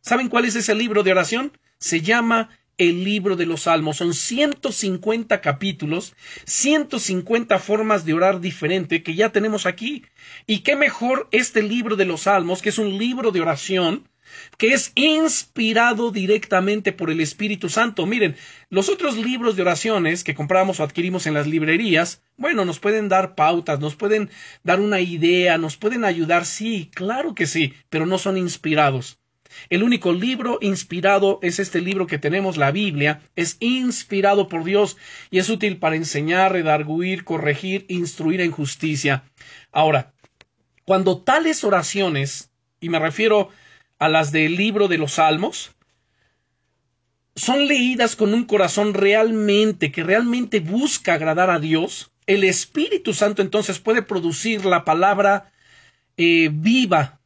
¿Saben 0.00 0.28
cuál 0.28 0.44
es 0.44 0.56
ese 0.56 0.74
libro 0.74 1.04
de 1.04 1.12
oración? 1.12 1.52
Se 1.78 2.00
llama 2.00 2.50
el 2.78 3.04
libro 3.04 3.36
de 3.36 3.46
los 3.46 3.62
Salmos. 3.62 3.98
Son 3.98 4.14
150 4.14 5.40
capítulos, 5.40 6.14
150 6.44 7.58
formas 7.58 8.04
de 8.04 8.14
orar 8.14 8.40
diferente 8.40 9.02
que 9.02 9.14
ya 9.14 9.30
tenemos 9.30 9.66
aquí. 9.66 10.04
Y 10.46 10.60
qué 10.60 10.76
mejor 10.76 11.28
este 11.30 11.62
libro 11.62 11.96
de 11.96 12.04
los 12.04 12.22
Salmos, 12.22 12.62
que 12.62 12.68
es 12.70 12.78
un 12.78 12.98
libro 12.98 13.32
de 13.32 13.40
oración, 13.40 14.08
que 14.58 14.72
es 14.72 14.92
inspirado 14.94 16.10
directamente 16.10 16.92
por 16.92 17.10
el 17.10 17.20
Espíritu 17.20 17.68
Santo. 17.68 18.06
Miren, 18.06 18.36
los 18.70 18.88
otros 18.88 19.16
libros 19.16 19.56
de 19.56 19.62
oraciones 19.62 20.24
que 20.24 20.34
compramos 20.34 20.80
o 20.80 20.82
adquirimos 20.82 21.26
en 21.26 21.34
las 21.34 21.46
librerías, 21.46 22.22
bueno, 22.36 22.64
nos 22.64 22.78
pueden 22.78 23.08
dar 23.08 23.34
pautas, 23.34 23.80
nos 23.80 23.96
pueden 23.96 24.30
dar 24.62 24.80
una 24.80 25.00
idea, 25.00 25.58
nos 25.58 25.76
pueden 25.76 26.04
ayudar, 26.04 26.44
sí, 26.44 26.90
claro 26.94 27.34
que 27.34 27.46
sí, 27.46 27.74
pero 27.88 28.06
no 28.06 28.18
son 28.18 28.36
inspirados. 28.36 29.18
El 29.70 29.82
único 29.82 30.12
libro 30.12 30.58
inspirado 30.60 31.38
es 31.42 31.58
este 31.58 31.80
libro 31.80 32.06
que 32.06 32.18
tenemos, 32.18 32.56
la 32.56 32.70
Biblia, 32.70 33.20
es 33.36 33.56
inspirado 33.60 34.48
por 34.48 34.64
Dios 34.64 34.96
y 35.30 35.38
es 35.38 35.48
útil 35.48 35.78
para 35.78 35.96
enseñar, 35.96 36.52
redarguir, 36.52 37.24
corregir, 37.24 37.86
instruir 37.88 38.40
en 38.40 38.50
justicia. 38.50 39.24
Ahora, 39.72 40.12
cuando 40.84 41.18
tales 41.22 41.64
oraciones, 41.64 42.50
y 42.80 42.88
me 42.88 42.98
refiero 42.98 43.48
a 43.98 44.08
las 44.08 44.32
del 44.32 44.56
libro 44.56 44.88
de 44.88 44.98
los 44.98 45.14
Salmos, 45.14 45.74
son 47.34 47.66
leídas 47.66 48.16
con 48.16 48.32
un 48.32 48.44
corazón 48.44 48.94
realmente, 48.94 49.92
que 49.92 50.02
realmente 50.02 50.60
busca 50.60 51.14
agradar 51.14 51.50
a 51.50 51.58
Dios, 51.58 52.12
el 52.26 52.44
Espíritu 52.44 53.14
Santo 53.14 53.42
entonces 53.42 53.78
puede 53.78 54.02
producir 54.02 54.64
la 54.64 54.84
palabra 54.84 55.52
eh, 56.16 56.50
viva 56.52 57.20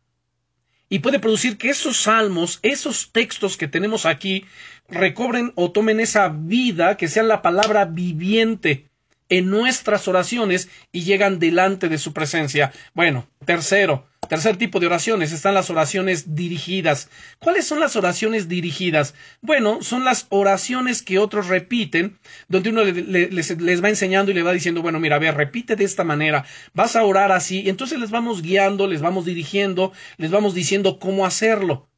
y 0.91 0.99
puede 0.99 1.21
producir 1.21 1.57
que 1.57 1.71
esos 1.71 2.03
salmos, 2.03 2.59
esos 2.63 3.13
textos 3.13 3.57
que 3.57 3.69
tenemos 3.69 4.05
aquí, 4.05 4.45
recobren 4.89 5.53
o 5.55 5.71
tomen 5.71 6.01
esa 6.01 6.29
vida, 6.29 6.97
que 6.97 7.09
sean 7.09 7.29
la 7.29 7.41
palabra 7.41 7.87
viviente 7.87 8.90
en 9.31 9.49
nuestras 9.49 10.07
oraciones 10.09 10.69
y 10.93 11.05
llegan 11.05 11.39
delante 11.39 11.89
de 11.89 11.99
su 11.99 12.13
presencia. 12.13 12.73
Bueno, 12.95 13.27
tercero, 13.47 14.07
tercer 14.29 14.57
tipo 14.57 14.81
de 14.81 14.87
oraciones 14.87 15.33
están 15.33 15.55
las 15.55 15.71
oraciones 15.71 16.35
dirigidas. 16.35 17.09
¿Cuáles 17.39 17.67
son 17.67 17.81
las 17.81 17.97
oraciones 17.97 18.49
dirigidas? 18.49 19.15
Bueno, 19.41 19.83
son 19.83 20.05
las 20.05 20.27
oraciones 20.29 21.03
que 21.03 21.19
otros 21.19 21.49
repiten, 21.49 22.19
donde 22.49 22.71
uno 22.71 22.85
les, 22.85 23.85
va 23.85 23.89
enseñando 23.89 24.31
y 24.31 24.35
le 24.35 24.43
va 24.43 24.53
diciendo, 24.53 24.83
bueno, 24.83 25.01
mira, 25.01 25.17
a 25.17 25.21
ver, 25.21 25.37
repite 25.37 25.77
de 25.77 25.85
esta 25.85 26.05
manera, 26.05 26.45
vas 26.75 26.97
a 26.97 27.05
orar 27.05 27.33
así, 27.33 27.69
entonces 27.69 27.99
les 27.99 28.11
vamos 28.11 28.43
guiando, 28.43 28.87
les 28.87 29.01
vamos 29.01 29.25
dirigiendo, 29.25 29.93
les 30.19 30.31
vamos 30.31 30.55
diciendo 30.55 30.99
cómo 30.99 31.25
hacerlo. 31.25 31.89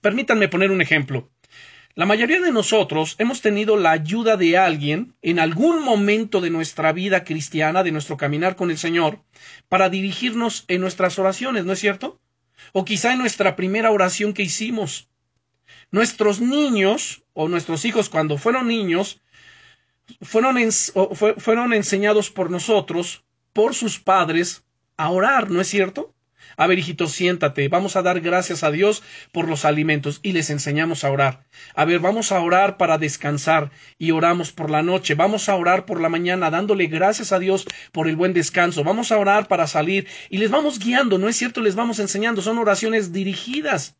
Permítanme 0.00 0.48
poner 0.48 0.70
un 0.70 0.80
ejemplo. 0.80 1.30
La 1.96 2.06
mayoría 2.06 2.40
de 2.40 2.52
nosotros 2.52 3.16
hemos 3.18 3.40
tenido 3.40 3.76
la 3.76 3.90
ayuda 3.90 4.36
de 4.36 4.56
alguien 4.56 5.16
en 5.22 5.40
algún 5.40 5.82
momento 5.82 6.40
de 6.40 6.48
nuestra 6.48 6.92
vida 6.92 7.24
cristiana, 7.24 7.82
de 7.82 7.90
nuestro 7.90 8.16
caminar 8.16 8.54
con 8.54 8.70
el 8.70 8.78
Señor, 8.78 9.20
para 9.68 9.90
dirigirnos 9.90 10.64
en 10.68 10.80
nuestras 10.80 11.18
oraciones, 11.18 11.64
¿no 11.64 11.72
es 11.72 11.80
cierto? 11.80 12.20
O 12.72 12.84
quizá 12.84 13.12
en 13.12 13.18
nuestra 13.18 13.56
primera 13.56 13.90
oración 13.90 14.34
que 14.34 14.44
hicimos. 14.44 15.08
Nuestros 15.90 16.40
niños 16.40 17.24
o 17.32 17.48
nuestros 17.48 17.84
hijos 17.84 18.08
cuando 18.08 18.38
fueron 18.38 18.68
niños 18.68 19.20
fueron, 20.22 20.58
fueron 21.38 21.72
enseñados 21.72 22.30
por 22.30 22.50
nosotros, 22.50 23.24
por 23.52 23.74
sus 23.74 23.98
padres, 23.98 24.62
a 24.96 25.10
orar, 25.10 25.50
¿no 25.50 25.60
es 25.60 25.68
cierto? 25.68 26.14
A 26.60 26.66
ver, 26.66 26.78
hijito, 26.78 27.08
siéntate, 27.08 27.68
vamos 27.68 27.96
a 27.96 28.02
dar 28.02 28.20
gracias 28.20 28.64
a 28.64 28.70
Dios 28.70 29.02
por 29.32 29.48
los 29.48 29.64
alimentos 29.64 30.20
y 30.22 30.32
les 30.32 30.50
enseñamos 30.50 31.04
a 31.04 31.10
orar. 31.10 31.46
A 31.74 31.86
ver, 31.86 32.00
vamos 32.00 32.32
a 32.32 32.40
orar 32.40 32.76
para 32.76 32.98
descansar 32.98 33.70
y 33.96 34.10
oramos 34.10 34.52
por 34.52 34.68
la 34.68 34.82
noche. 34.82 35.14
Vamos 35.14 35.48
a 35.48 35.56
orar 35.56 35.86
por 35.86 36.02
la 36.02 36.10
mañana 36.10 36.50
dándole 36.50 36.88
gracias 36.88 37.32
a 37.32 37.38
Dios 37.38 37.66
por 37.92 38.08
el 38.08 38.16
buen 38.16 38.34
descanso. 38.34 38.84
Vamos 38.84 39.10
a 39.10 39.16
orar 39.16 39.48
para 39.48 39.66
salir 39.66 40.06
y 40.28 40.36
les 40.36 40.50
vamos 40.50 40.78
guiando, 40.78 41.16
¿no 41.16 41.30
es 41.30 41.36
cierto? 41.36 41.62
Les 41.62 41.76
vamos 41.76 41.98
enseñando. 41.98 42.42
Son 42.42 42.58
oraciones 42.58 43.10
dirigidas. 43.10 43.96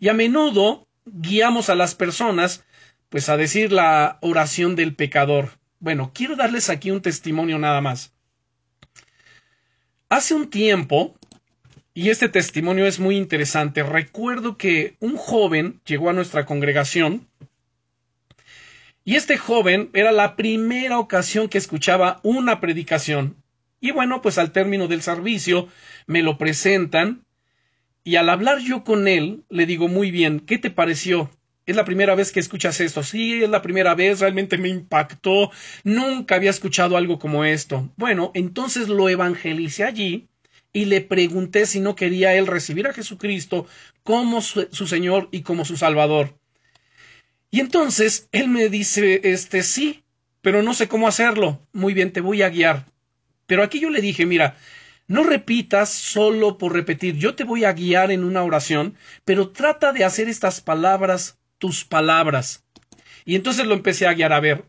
Y 0.00 0.08
a 0.08 0.12
menudo 0.12 0.88
guiamos 1.04 1.70
a 1.70 1.76
las 1.76 1.94
personas 1.94 2.64
pues 3.10 3.28
a 3.28 3.36
decir 3.36 3.70
la 3.70 4.18
oración 4.22 4.74
del 4.74 4.96
pecador. 4.96 5.50
Bueno, 5.78 6.10
quiero 6.12 6.34
darles 6.34 6.68
aquí 6.68 6.90
un 6.90 7.00
testimonio 7.00 7.60
nada 7.60 7.80
más. 7.80 8.12
Hace 10.08 10.34
un 10.34 10.50
tiempo 10.50 11.16
y 11.96 12.10
este 12.10 12.28
testimonio 12.28 12.84
es 12.86 13.00
muy 13.00 13.16
interesante. 13.16 13.82
Recuerdo 13.82 14.58
que 14.58 14.96
un 15.00 15.16
joven 15.16 15.80
llegó 15.86 16.10
a 16.10 16.12
nuestra 16.12 16.44
congregación 16.44 17.26
y 19.02 19.14
este 19.14 19.38
joven 19.38 19.88
era 19.94 20.12
la 20.12 20.36
primera 20.36 20.98
ocasión 20.98 21.48
que 21.48 21.56
escuchaba 21.56 22.20
una 22.22 22.60
predicación. 22.60 23.36
Y 23.80 23.92
bueno, 23.92 24.20
pues 24.20 24.36
al 24.36 24.52
término 24.52 24.88
del 24.88 25.00
servicio 25.00 25.68
me 26.06 26.20
lo 26.20 26.36
presentan 26.36 27.24
y 28.04 28.16
al 28.16 28.28
hablar 28.28 28.58
yo 28.58 28.84
con 28.84 29.08
él 29.08 29.44
le 29.48 29.64
digo 29.64 29.88
muy 29.88 30.10
bien, 30.10 30.40
¿qué 30.40 30.58
te 30.58 30.70
pareció? 30.70 31.30
Es 31.64 31.76
la 31.76 31.86
primera 31.86 32.14
vez 32.14 32.30
que 32.30 32.40
escuchas 32.40 32.78
esto. 32.80 33.02
Sí, 33.02 33.42
es 33.42 33.48
la 33.48 33.62
primera 33.62 33.94
vez, 33.94 34.20
realmente 34.20 34.58
me 34.58 34.68
impactó. 34.68 35.50
Nunca 35.82 36.34
había 36.34 36.50
escuchado 36.50 36.98
algo 36.98 37.18
como 37.18 37.46
esto. 37.46 37.90
Bueno, 37.96 38.32
entonces 38.34 38.88
lo 38.88 39.08
evangelicé 39.08 39.84
allí 39.84 40.28
y 40.76 40.84
le 40.84 41.00
pregunté 41.00 41.64
si 41.64 41.80
no 41.80 41.96
quería 41.96 42.34
él 42.34 42.46
recibir 42.46 42.86
a 42.86 42.92
Jesucristo 42.92 43.66
como 44.02 44.42
su, 44.42 44.66
Señor 44.86 45.30
y 45.32 45.40
como 45.40 45.64
su 45.64 45.78
Salvador. 45.78 46.38
Y 47.50 47.60
entonces 47.60 48.28
él 48.30 48.48
me 48.48 48.68
dice, 48.68 49.22
este 49.24 49.62
sí, 49.62 50.04
pero 50.42 50.62
no 50.62 50.74
sé 50.74 50.86
cómo 50.86 51.08
hacerlo. 51.08 51.66
Muy 51.72 51.94
bien, 51.94 52.12
te 52.12 52.20
voy 52.20 52.42
a 52.42 52.50
guiar. 52.50 52.92
Pero 53.46 53.62
aquí 53.62 53.80
yo 53.80 53.88
le 53.88 54.02
dije, 54.02 54.26
mira, 54.26 54.58
no 55.06 55.24
repitas 55.24 55.88
solo 55.88 56.58
por 56.58 56.74
repetir, 56.74 57.16
yo 57.16 57.34
te 57.34 57.44
voy 57.44 57.64
a 57.64 57.72
guiar 57.72 58.10
en 58.10 58.22
una 58.22 58.42
oración, 58.42 58.98
pero 59.24 59.52
trata 59.52 59.94
de 59.94 60.04
hacer 60.04 60.28
estas 60.28 60.60
palabras 60.60 61.38
tus 61.56 61.86
palabras. 61.86 62.66
Y 63.24 63.34
entonces 63.34 63.64
lo 63.64 63.72
empecé 63.72 64.06
a 64.06 64.12
guiar 64.12 64.34
a 64.34 64.40
ver, 64.40 64.66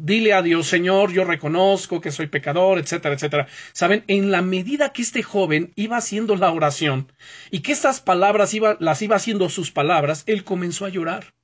Dile 0.00 0.32
a 0.32 0.42
Dios, 0.42 0.68
Señor, 0.68 1.12
yo 1.12 1.24
reconozco 1.24 2.00
que 2.00 2.12
soy 2.12 2.28
pecador, 2.28 2.78
etcétera, 2.78 3.16
etcétera. 3.16 3.48
Saben, 3.72 4.04
en 4.06 4.30
la 4.30 4.42
medida 4.42 4.92
que 4.92 5.02
este 5.02 5.24
joven 5.24 5.72
iba 5.74 5.96
haciendo 5.96 6.36
la 6.36 6.52
oración 6.52 7.12
y 7.50 7.60
que 7.60 7.72
estas 7.72 8.00
palabras 8.00 8.54
iba, 8.54 8.76
las 8.78 9.02
iba 9.02 9.16
haciendo 9.16 9.48
sus 9.48 9.72
palabras, 9.72 10.22
él 10.26 10.44
comenzó 10.44 10.84
a 10.84 10.88
llorar. 10.88 11.34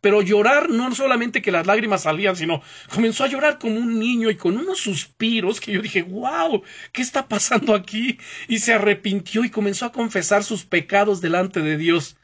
Pero 0.00 0.22
llorar 0.22 0.70
no 0.70 0.94
solamente 0.94 1.42
que 1.42 1.52
las 1.52 1.66
lágrimas 1.66 2.04
salían, 2.04 2.36
sino 2.36 2.62
comenzó 2.88 3.24
a 3.24 3.28
llorar 3.28 3.58
como 3.58 3.76
un 3.76 3.98
niño 3.98 4.30
y 4.30 4.36
con 4.36 4.56
unos 4.56 4.78
suspiros 4.78 5.60
que 5.60 5.72
yo 5.72 5.82
dije, 5.82 6.02
wow, 6.02 6.62
¿qué 6.90 7.02
está 7.02 7.28
pasando 7.28 7.74
aquí? 7.74 8.18
Y 8.48 8.60
se 8.60 8.72
arrepintió 8.72 9.44
y 9.44 9.50
comenzó 9.50 9.84
a 9.84 9.92
confesar 9.92 10.42
sus 10.42 10.64
pecados 10.64 11.20
delante 11.20 11.60
de 11.60 11.76
Dios. 11.76 12.16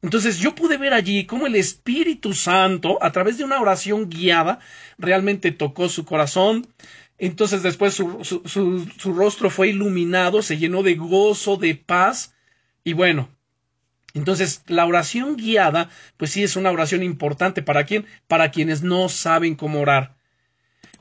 Entonces 0.00 0.38
yo 0.38 0.54
pude 0.54 0.78
ver 0.78 0.94
allí 0.94 1.26
cómo 1.26 1.46
el 1.46 1.56
Espíritu 1.56 2.32
Santo, 2.32 3.02
a 3.02 3.10
través 3.10 3.38
de 3.38 3.44
una 3.44 3.60
oración 3.60 4.08
guiada, 4.08 4.60
realmente 4.96 5.50
tocó 5.50 5.88
su 5.88 6.04
corazón. 6.04 6.68
Entonces 7.18 7.62
después 7.64 7.94
su, 7.94 8.24
su, 8.24 9.12
rostro 9.12 9.50
fue 9.50 9.68
iluminado, 9.68 10.42
se 10.42 10.56
llenó 10.56 10.84
de 10.84 10.94
gozo, 10.94 11.56
de 11.56 11.74
paz. 11.74 12.34
Y 12.84 12.92
bueno, 12.92 13.28
entonces 14.14 14.62
la 14.68 14.86
oración 14.86 15.36
guiada, 15.36 15.90
pues 16.16 16.30
sí 16.30 16.44
es 16.44 16.54
una 16.54 16.70
oración 16.70 17.02
importante 17.02 17.62
para 17.62 17.84
quién, 17.84 18.06
para 18.28 18.52
quienes 18.52 18.82
no 18.82 19.08
saben 19.08 19.56
cómo 19.56 19.80
orar. 19.80 20.17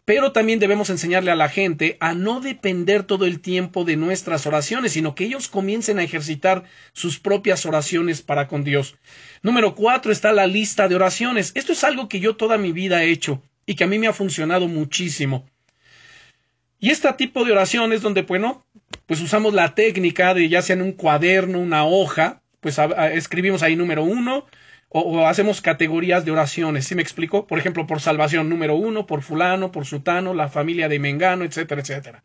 Pero 0.07 0.31
también 0.31 0.59
debemos 0.59 0.89
enseñarle 0.89 1.31
a 1.31 1.35
la 1.35 1.49
gente 1.49 1.97
a 1.99 2.13
no 2.13 2.39
depender 2.39 3.03
todo 3.03 3.25
el 3.25 3.41
tiempo 3.41 3.83
de 3.83 3.97
nuestras 3.97 4.45
oraciones, 4.45 4.93
sino 4.93 5.15
que 5.15 5.25
ellos 5.25 5.49
comiencen 5.49 5.99
a 5.99 6.03
ejercitar 6.03 6.63
sus 6.93 7.19
propias 7.19 7.65
oraciones 7.65 8.21
para 8.21 8.47
con 8.47 8.63
Dios. 8.63 8.95
Número 9.41 9.75
cuatro 9.75 10.13
está 10.13 10.31
la 10.31 10.47
lista 10.47 10.87
de 10.87 10.95
oraciones. 10.95 11.51
Esto 11.55 11.73
es 11.73 11.83
algo 11.83 12.07
que 12.07 12.21
yo 12.21 12.37
toda 12.37 12.57
mi 12.57 12.71
vida 12.71 13.03
he 13.03 13.11
hecho 13.11 13.43
y 13.65 13.75
que 13.75 13.83
a 13.83 13.87
mí 13.87 13.99
me 13.99 14.07
ha 14.07 14.13
funcionado 14.13 14.69
muchísimo. 14.69 15.45
Y 16.79 16.91
este 16.91 17.11
tipo 17.11 17.43
de 17.43 17.51
oraciones 17.51 18.01
donde, 18.01 18.21
bueno, 18.21 18.65
pues 19.07 19.19
usamos 19.19 19.53
la 19.53 19.75
técnica 19.75 20.33
de 20.33 20.47
ya 20.47 20.61
sea 20.61 20.77
en 20.77 20.83
un 20.83 20.93
cuaderno, 20.93 21.59
una 21.59 21.85
hoja, 21.85 22.41
pues 22.61 22.79
escribimos 23.11 23.61
ahí 23.61 23.75
número 23.75 24.05
uno, 24.05 24.45
o, 24.89 25.27
hacemos 25.27 25.61
categorías 25.61 26.23
de 26.23 26.31
oraciones, 26.31 26.85
¿sí 26.85 26.95
me 26.95 27.01
explico? 27.01 27.45
Por 27.45 27.59
ejemplo, 27.59 27.87
por 27.87 27.99
salvación 27.99 28.49
número 28.49 28.75
uno, 28.75 29.05
por 29.05 29.21
fulano, 29.21 29.71
por 29.71 29.85
sutano, 29.85 30.33
la 30.33 30.49
familia 30.49 30.87
de 30.87 30.99
Mengano, 30.99 31.43
etcétera, 31.43 31.81
etcétera. 31.81 32.23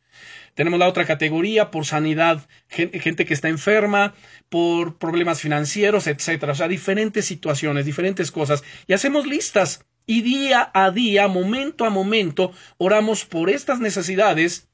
Tenemos 0.54 0.78
la 0.78 0.86
otra 0.86 1.04
categoría 1.04 1.70
por 1.70 1.86
sanidad, 1.86 2.46
gente, 2.68 3.24
que 3.24 3.34
está 3.34 3.48
enferma, 3.48 4.14
por 4.48 4.98
problemas 4.98 5.40
financieros, 5.40 6.06
etcétera. 6.06 6.52
O 6.52 6.54
sea, 6.54 6.68
diferentes 6.68 7.24
situaciones, 7.24 7.86
diferentes 7.86 8.30
cosas. 8.30 8.62
Y 8.86 8.92
hacemos 8.92 9.26
listas. 9.26 9.84
Y 10.04 10.22
día 10.22 10.70
a 10.74 10.90
día, 10.90 11.28
momento 11.28 11.84
a 11.84 11.90
momento, 11.90 12.52
oramos 12.76 13.24
por 13.24 13.48
estas 13.48 13.78
necesidades 13.78 14.68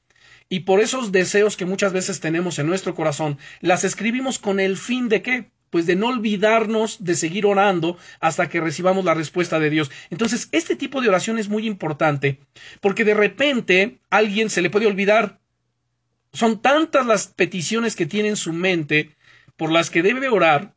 y 0.49 0.61
por 0.61 0.79
esos 0.79 1.11
deseos 1.11 1.55
que 1.55 1.65
muchas 1.65 1.93
veces 1.93 2.19
tenemos 2.19 2.57
en 2.57 2.65
nuestro 2.65 2.95
corazón. 2.95 3.37
Las 3.61 3.83
escribimos 3.83 4.39
con 4.39 4.59
el 4.59 4.75
fin 4.75 5.07
de 5.07 5.21
qué? 5.21 5.51
Pues 5.69 5.85
de 5.85 5.95
no 5.95 6.07
olvidarnos 6.07 7.03
de 7.03 7.15
seguir 7.15 7.45
orando 7.45 7.97
hasta 8.19 8.49
que 8.49 8.61
recibamos 8.61 9.05
la 9.05 9.13
respuesta 9.13 9.59
de 9.59 9.69
Dios. 9.69 9.91
Entonces, 10.09 10.49
este 10.51 10.75
tipo 10.75 11.01
de 11.01 11.09
oración 11.09 11.37
es 11.37 11.49
muy 11.49 11.67
importante, 11.67 12.39
porque 12.81 13.05
de 13.05 13.13
repente 13.13 13.99
alguien 14.09 14.49
se 14.49 14.61
le 14.61 14.69
puede 14.69 14.87
olvidar. 14.87 15.39
Son 16.33 16.61
tantas 16.61 17.05
las 17.05 17.27
peticiones 17.27 17.95
que 17.95 18.05
tiene 18.05 18.29
en 18.29 18.35
su 18.35 18.53
mente 18.53 19.15
por 19.57 19.71
las 19.71 19.89
que 19.89 20.01
debe 20.01 20.29
orar, 20.29 20.73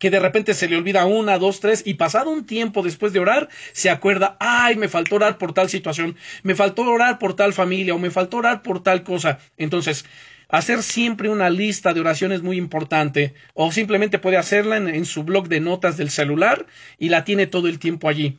que 0.00 0.10
de 0.10 0.18
repente 0.18 0.54
se 0.54 0.66
le 0.68 0.76
olvida 0.76 1.04
una, 1.04 1.38
dos, 1.38 1.60
tres, 1.60 1.82
y 1.84 1.94
pasado 1.94 2.30
un 2.30 2.46
tiempo 2.46 2.82
después 2.82 3.12
de 3.12 3.20
orar, 3.20 3.50
se 3.72 3.90
acuerda, 3.90 4.36
ay, 4.40 4.76
me 4.76 4.88
faltó 4.88 5.16
orar 5.16 5.36
por 5.36 5.52
tal 5.52 5.68
situación, 5.68 6.16
me 6.42 6.54
faltó 6.54 6.82
orar 6.82 7.18
por 7.18 7.36
tal 7.36 7.52
familia, 7.52 7.94
o 7.94 7.98
me 7.98 8.10
faltó 8.10 8.38
orar 8.38 8.62
por 8.62 8.82
tal 8.82 9.04
cosa. 9.04 9.38
Entonces, 9.58 10.06
Hacer 10.50 10.82
siempre 10.82 11.28
una 11.28 11.48
lista 11.48 11.94
de 11.94 12.00
oraciones 12.00 12.42
muy 12.42 12.56
importante 12.56 13.34
o 13.54 13.70
simplemente 13.70 14.18
puede 14.18 14.36
hacerla 14.36 14.76
en, 14.78 15.04
su 15.04 15.22
blog 15.22 15.48
de 15.48 15.60
notas 15.60 15.96
del 15.96 16.10
celular 16.10 16.66
y 16.98 17.08
la 17.08 17.24
tiene 17.24 17.46
todo 17.46 17.68
el 17.68 17.78
tiempo 17.78 18.08
allí. 18.08 18.38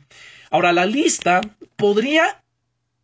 Ahora, 0.50 0.72
la 0.72 0.84
lista 0.84 1.40
podría 1.76 2.41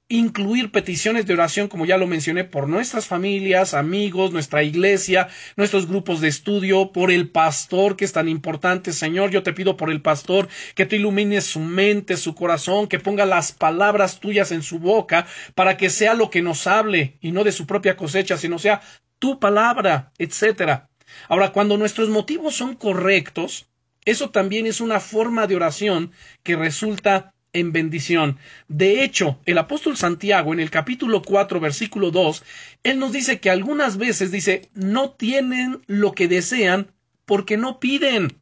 incluir 0.08 0.72
peticiones 0.72 1.26
de 1.26 1.34
oración, 1.34 1.68
como 1.68 1.84
ya 1.84 1.98
lo 1.98 2.06
mencioné, 2.06 2.44
por 2.44 2.66
nuestras 2.66 3.06
familias, 3.06 3.74
amigos, 3.74 4.32
nuestra 4.32 4.62
iglesia, 4.62 5.28
nuestros 5.56 5.86
grupos 5.86 6.20
de 6.20 6.28
estudio, 6.28 6.92
por 6.92 7.10
el 7.10 7.28
pastor, 7.28 7.96
que 7.96 8.06
es 8.06 8.12
tan 8.12 8.28
importante. 8.28 8.92
Señor, 8.92 9.30
yo 9.30 9.42
te 9.42 9.52
pido 9.52 9.76
por 9.76 9.90
el 9.90 10.00
pastor 10.00 10.48
que 10.74 10.86
te 10.86 10.96
ilumines 10.96 11.44
su 11.44 11.60
mente, 11.60 12.16
su 12.16 12.34
corazón, 12.34 12.88
que 12.88 12.98
ponga 12.98 13.26
las 13.26 13.52
palabras 13.52 14.18
tuyas 14.18 14.50
en 14.50 14.62
su 14.62 14.78
boca, 14.78 15.26
para 15.54 15.76
que 15.76 15.90
sea 15.90 16.14
lo 16.14 16.30
que 16.30 16.40
nos 16.40 16.66
hable, 16.66 17.18
y 17.20 17.32
no 17.32 17.44
de 17.44 17.52
su 17.52 17.66
propia 17.66 17.96
cosecha, 17.96 18.38
sino 18.38 18.58
sea 18.58 18.80
tu 19.18 19.38
palabra, 19.38 20.12
etcétera. 20.16 20.88
Ahora, 21.28 21.52
cuando 21.52 21.76
nuestros 21.76 22.08
motivos 22.08 22.54
son 22.54 22.76
correctos, 22.76 23.68
eso 24.06 24.30
también 24.30 24.66
es 24.66 24.80
una 24.80 25.00
forma 25.00 25.46
de 25.46 25.56
oración 25.56 26.12
que 26.42 26.56
resulta 26.56 27.34
en 27.52 27.72
bendición. 27.72 28.38
De 28.68 29.02
hecho, 29.02 29.38
el 29.46 29.58
apóstol 29.58 29.96
Santiago 29.96 30.52
en 30.52 30.60
el 30.60 30.70
capítulo 30.70 31.22
4, 31.22 31.60
versículo 31.60 32.10
2, 32.10 32.44
él 32.82 32.98
nos 32.98 33.12
dice 33.12 33.40
que 33.40 33.50
algunas 33.50 33.96
veces 33.96 34.30
dice, 34.30 34.70
no 34.74 35.10
tienen 35.10 35.82
lo 35.86 36.12
que 36.12 36.28
desean 36.28 36.92
porque 37.24 37.56
no 37.56 37.80
piden. 37.80 38.38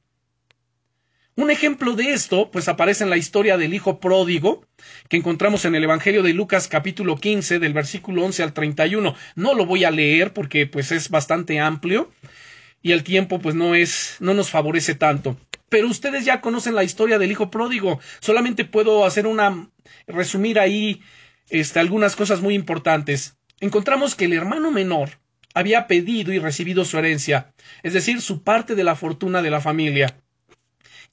Un 1.38 1.50
ejemplo 1.50 1.92
de 1.92 2.12
esto, 2.12 2.50
pues 2.50 2.66
aparece 2.66 3.04
en 3.04 3.10
la 3.10 3.18
historia 3.18 3.58
del 3.58 3.74
hijo 3.74 4.00
pródigo, 4.00 4.64
que 5.10 5.18
encontramos 5.18 5.66
en 5.66 5.74
el 5.74 5.84
Evangelio 5.84 6.22
de 6.22 6.32
Lucas 6.32 6.66
capítulo 6.66 7.16
15, 7.16 7.58
del 7.58 7.74
versículo 7.74 8.24
11 8.24 8.42
al 8.42 8.52
31. 8.54 9.14
No 9.34 9.54
lo 9.54 9.66
voy 9.66 9.84
a 9.84 9.90
leer 9.90 10.32
porque 10.32 10.66
pues 10.66 10.92
es 10.92 11.10
bastante 11.10 11.60
amplio 11.60 12.10
y 12.80 12.92
el 12.92 13.04
tiempo 13.04 13.38
pues 13.38 13.54
no 13.54 13.74
es, 13.74 14.16
no 14.20 14.32
nos 14.32 14.48
favorece 14.48 14.94
tanto. 14.94 15.36
Pero 15.68 15.88
ustedes 15.88 16.24
ya 16.24 16.40
conocen 16.40 16.74
la 16.74 16.84
historia 16.84 17.18
del 17.18 17.30
hijo 17.30 17.50
pródigo. 17.50 18.00
Solamente 18.20 18.64
puedo 18.64 19.04
hacer 19.04 19.26
una 19.26 19.68
resumir 20.06 20.58
ahí 20.58 21.02
este, 21.50 21.80
algunas 21.80 22.16
cosas 22.16 22.40
muy 22.40 22.54
importantes. 22.54 23.36
Encontramos 23.60 24.14
que 24.14 24.26
el 24.26 24.32
hermano 24.32 24.70
menor 24.70 25.18
había 25.54 25.86
pedido 25.86 26.32
y 26.32 26.38
recibido 26.38 26.84
su 26.84 26.98
herencia, 26.98 27.54
es 27.82 27.94
decir, 27.94 28.20
su 28.20 28.42
parte 28.42 28.74
de 28.74 28.84
la 28.84 28.94
fortuna 28.94 29.40
de 29.40 29.50
la 29.50 29.60
familia. 29.60 30.20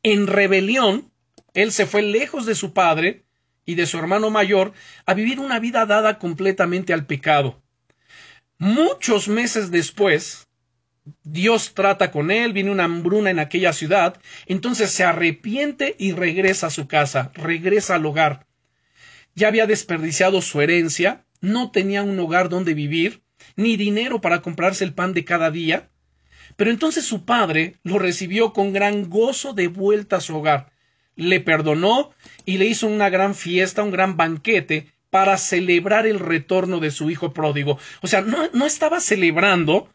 En 0.03 0.27
rebelión, 0.27 1.11
él 1.53 1.71
se 1.71 1.85
fue 1.85 2.01
lejos 2.01 2.45
de 2.45 2.55
su 2.55 2.73
padre 2.73 3.23
y 3.65 3.75
de 3.75 3.85
su 3.85 3.97
hermano 3.97 4.29
mayor 4.29 4.73
a 5.05 5.13
vivir 5.13 5.39
una 5.39 5.59
vida 5.59 5.85
dada 5.85 6.19
completamente 6.19 6.93
al 6.93 7.05
pecado. 7.05 7.61
Muchos 8.57 9.29
meses 9.29 9.71
después, 9.71 10.47
Dios 11.23 11.73
trata 11.73 12.11
con 12.11 12.31
él, 12.31 12.53
viene 12.53 12.71
una 12.71 12.85
hambruna 12.85 13.29
en 13.29 13.39
aquella 13.39 13.73
ciudad, 13.73 14.19
entonces 14.45 14.91
se 14.91 15.03
arrepiente 15.03 15.95
y 15.99 16.13
regresa 16.13 16.67
a 16.67 16.71
su 16.71 16.87
casa, 16.87 17.31
regresa 17.33 17.95
al 17.95 18.05
hogar. 18.05 18.47
Ya 19.35 19.47
había 19.47 19.67
desperdiciado 19.67 20.41
su 20.41 20.61
herencia, 20.61 21.25
no 21.41 21.71
tenía 21.71 22.03
un 22.03 22.17
hogar 22.19 22.47
donde 22.49 22.73
vivir, 22.73 23.23
ni 23.55 23.75
dinero 23.75 24.21
para 24.21 24.41
comprarse 24.41 24.85
el 24.85 24.93
pan 24.93 25.13
de 25.13 25.25
cada 25.25 25.51
día, 25.51 25.89
pero 26.55 26.71
entonces 26.71 27.05
su 27.05 27.25
padre 27.25 27.77
lo 27.83 27.99
recibió 27.99 28.53
con 28.53 28.71
gran 28.71 29.09
gozo 29.09 29.53
de 29.53 29.67
vuelta 29.67 30.17
a 30.17 30.21
su 30.21 30.37
hogar, 30.37 30.71
le 31.15 31.41
perdonó 31.41 32.11
y 32.45 32.57
le 32.57 32.65
hizo 32.65 32.87
una 32.87 33.09
gran 33.09 33.35
fiesta, 33.35 33.83
un 33.83 33.91
gran 33.91 34.15
banquete 34.15 34.93
para 35.09 35.37
celebrar 35.37 36.07
el 36.07 36.19
retorno 36.19 36.79
de 36.79 36.91
su 36.91 37.09
hijo 37.09 37.33
pródigo. 37.33 37.77
O 38.01 38.07
sea, 38.07 38.21
no, 38.21 38.49
no 38.53 38.65
estaba 38.65 38.99
celebrando 38.99 39.89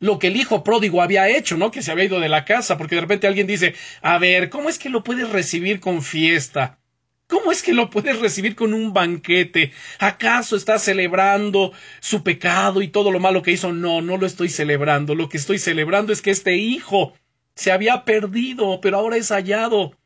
lo 0.00 0.18
que 0.18 0.28
el 0.28 0.36
hijo 0.36 0.62
pródigo 0.62 1.02
había 1.02 1.28
hecho, 1.28 1.56
¿no? 1.56 1.70
Que 1.70 1.82
se 1.82 1.90
había 1.90 2.04
ido 2.04 2.20
de 2.20 2.28
la 2.28 2.44
casa, 2.44 2.76
porque 2.76 2.94
de 2.94 3.00
repente 3.02 3.26
alguien 3.26 3.46
dice, 3.46 3.74
a 4.02 4.18
ver, 4.18 4.50
¿cómo 4.50 4.68
es 4.68 4.78
que 4.78 4.90
lo 4.90 5.02
puedes 5.02 5.30
recibir 5.30 5.80
con 5.80 6.02
fiesta? 6.02 6.78
¿Cómo 7.26 7.52
es 7.52 7.62
que 7.62 7.72
lo 7.72 7.88
puedes 7.88 8.20
recibir 8.20 8.54
con 8.54 8.74
un 8.74 8.92
banquete? 8.92 9.72
¿Acaso 9.98 10.56
está 10.56 10.78
celebrando 10.78 11.72
su 12.00 12.22
pecado 12.22 12.82
y 12.82 12.88
todo 12.88 13.10
lo 13.10 13.18
malo 13.18 13.42
que 13.42 13.52
hizo? 13.52 13.72
No, 13.72 14.02
no 14.02 14.18
lo 14.18 14.26
estoy 14.26 14.50
celebrando. 14.50 15.14
Lo 15.14 15.28
que 15.28 15.38
estoy 15.38 15.58
celebrando 15.58 16.12
es 16.12 16.20
que 16.20 16.30
este 16.30 16.56
hijo 16.56 17.14
se 17.54 17.72
había 17.72 18.04
perdido, 18.04 18.80
pero 18.82 18.98
ahora 18.98 19.16
es 19.16 19.30
hallado. 19.30 19.96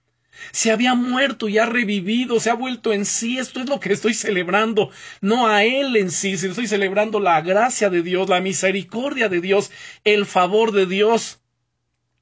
Se 0.53 0.71
había 0.71 0.95
muerto 0.95 1.49
y 1.49 1.59
ha 1.59 1.67
revivido, 1.67 2.41
se 2.41 2.51
ha 2.51 2.55
vuelto 2.55 2.93
en 2.93 3.05
sí. 3.05 3.39
Esto 3.39 3.61
es 3.61 3.69
lo 3.69 3.81
que 3.81 3.93
estoy 3.93 4.15
celebrando, 4.15 4.91
no 5.21 5.47
a 5.47 5.65
Él 5.65 5.97
en 5.97 6.11
sí, 6.11 6.37
sino 6.37 6.53
estoy 6.53 6.67
celebrando 6.67 7.21
la 7.21 7.41
gracia 7.41 7.91
de 7.91 8.03
Dios, 8.03 8.29
la 8.29 8.41
misericordia 8.41 9.29
de 9.29 9.41
Dios, 9.41 9.71
el 10.05 10.27
favor 10.27 10.73
de 10.73 10.87
Dios. 10.87 11.41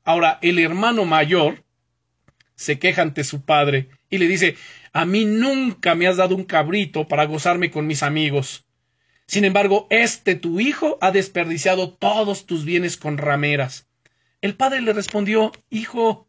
Ahora, 0.05 0.39
el 0.43 0.59
hermano 0.59 1.05
mayor 1.05 1.65
se 2.55 2.79
queja 2.79 3.03
ante 3.03 3.25
su 3.25 3.45
padre 3.45 3.91
y 4.11 4.19
le 4.19 4.27
dice 4.27 4.57
A 4.93 5.05
mí 5.05 5.25
nunca 5.25 5.95
me 5.95 6.07
has 6.07 6.17
dado 6.17 6.35
un 6.35 6.45
cabrito 6.45 7.07
para 7.07 7.27
gozarme 7.27 7.71
con 7.71 7.87
mis 7.87 8.03
amigos. 8.03 8.65
Sin 9.27 9.45
embargo, 9.45 9.87
este 9.91 10.37
tu 10.37 10.61
hijo 10.61 10.99
ha 11.01 11.11
desperdiciado 11.11 11.93
todos 11.93 12.47
tus 12.47 12.65
bienes 12.65 12.97
con 12.97 13.19
rameras. 13.19 13.89
El 14.41 14.55
padre 14.55 14.81
le 14.81 14.93
respondió 14.93 15.51
Hijo, 15.71 16.29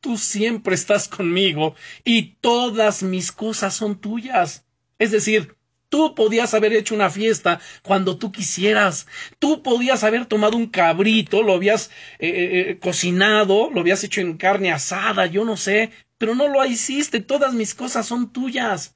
tú 0.00 0.16
siempre 0.16 0.74
estás 0.74 1.08
conmigo 1.08 1.74
y 2.04 2.36
todas 2.40 3.02
mis 3.02 3.32
cosas 3.32 3.74
son 3.74 4.00
tuyas. 4.00 4.64
Es 4.98 5.10
decir, 5.10 5.56
Tú 5.90 6.14
podías 6.14 6.54
haber 6.54 6.72
hecho 6.72 6.94
una 6.94 7.10
fiesta 7.10 7.60
cuando 7.82 8.16
tú 8.16 8.30
quisieras. 8.30 9.08
Tú 9.40 9.64
podías 9.64 10.04
haber 10.04 10.24
tomado 10.24 10.56
un 10.56 10.68
cabrito, 10.68 11.42
lo 11.42 11.52
habías 11.52 11.90
eh, 12.20 12.28
eh, 12.28 12.70
eh, 12.70 12.78
cocinado, 12.78 13.70
lo 13.74 13.80
habías 13.80 14.04
hecho 14.04 14.20
en 14.20 14.36
carne 14.36 14.70
asada, 14.70 15.26
yo 15.26 15.44
no 15.44 15.56
sé, 15.56 15.90
pero 16.16 16.36
no 16.36 16.46
lo 16.46 16.64
hiciste. 16.64 17.18
Todas 17.18 17.54
mis 17.54 17.74
cosas 17.74 18.06
son 18.06 18.32
tuyas. 18.32 18.94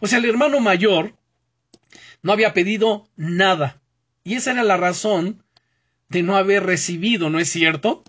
O 0.00 0.06
sea, 0.06 0.20
el 0.20 0.26
hermano 0.26 0.60
mayor 0.60 1.16
no 2.22 2.32
había 2.32 2.54
pedido 2.54 3.08
nada. 3.16 3.82
Y 4.22 4.34
esa 4.36 4.52
era 4.52 4.62
la 4.62 4.76
razón 4.76 5.42
de 6.08 6.22
no 6.22 6.36
haber 6.36 6.64
recibido, 6.64 7.30
¿no 7.30 7.40
es 7.40 7.48
cierto? 7.48 8.04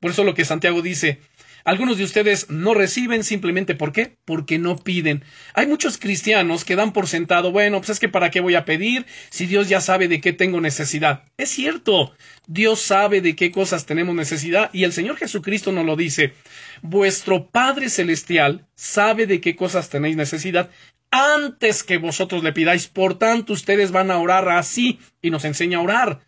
Por 0.00 0.12
eso 0.12 0.24
lo 0.24 0.32
que 0.34 0.46
Santiago 0.46 0.80
dice, 0.80 1.20
algunos 1.66 1.98
de 1.98 2.04
ustedes 2.04 2.48
no 2.48 2.74
reciben 2.74 3.24
simplemente. 3.24 3.74
Porque 3.74 4.58
no 4.58 4.76
piden. 4.76 5.24
Hay 5.52 5.66
muchos 5.66 5.98
cristianos 5.98 6.64
que 6.64 6.76
dan 6.76 6.92
por 6.92 7.08
sentado, 7.08 7.50
bueno, 7.50 7.78
pues 7.80 7.90
es 7.90 8.00
que 8.00 8.08
para 8.08 8.30
qué 8.30 8.40
voy 8.40 8.54
a 8.54 8.64
pedir 8.64 9.04
si 9.30 9.46
Dios 9.46 9.68
ya 9.68 9.80
sabe 9.80 10.06
de 10.06 10.20
qué 10.20 10.32
tengo 10.32 10.60
necesidad. 10.60 11.24
Es 11.36 11.50
cierto, 11.50 12.14
Dios 12.46 12.80
sabe 12.80 13.20
de 13.20 13.34
qué 13.34 13.50
cosas 13.50 13.84
tenemos 13.84 14.14
necesidad 14.14 14.70
y 14.72 14.84
el 14.84 14.92
Señor 14.92 15.16
Jesucristo 15.16 15.72
nos 15.72 15.84
lo 15.84 15.96
dice. 15.96 16.34
Vuestro 16.82 17.48
Padre 17.50 17.90
Celestial 17.90 18.64
sabe 18.76 19.26
de 19.26 19.40
qué 19.40 19.56
cosas 19.56 19.90
tenéis 19.90 20.16
necesidad 20.16 20.70
antes 21.10 21.82
que 21.82 21.98
vosotros 21.98 22.44
le 22.44 22.52
pidáis. 22.52 22.86
Por 22.86 23.18
tanto, 23.18 23.52
ustedes 23.52 23.90
van 23.90 24.12
a 24.12 24.18
orar 24.18 24.48
así 24.50 25.00
y 25.20 25.30
nos 25.30 25.44
enseña 25.44 25.78
a 25.78 25.82
orar. 25.82 26.20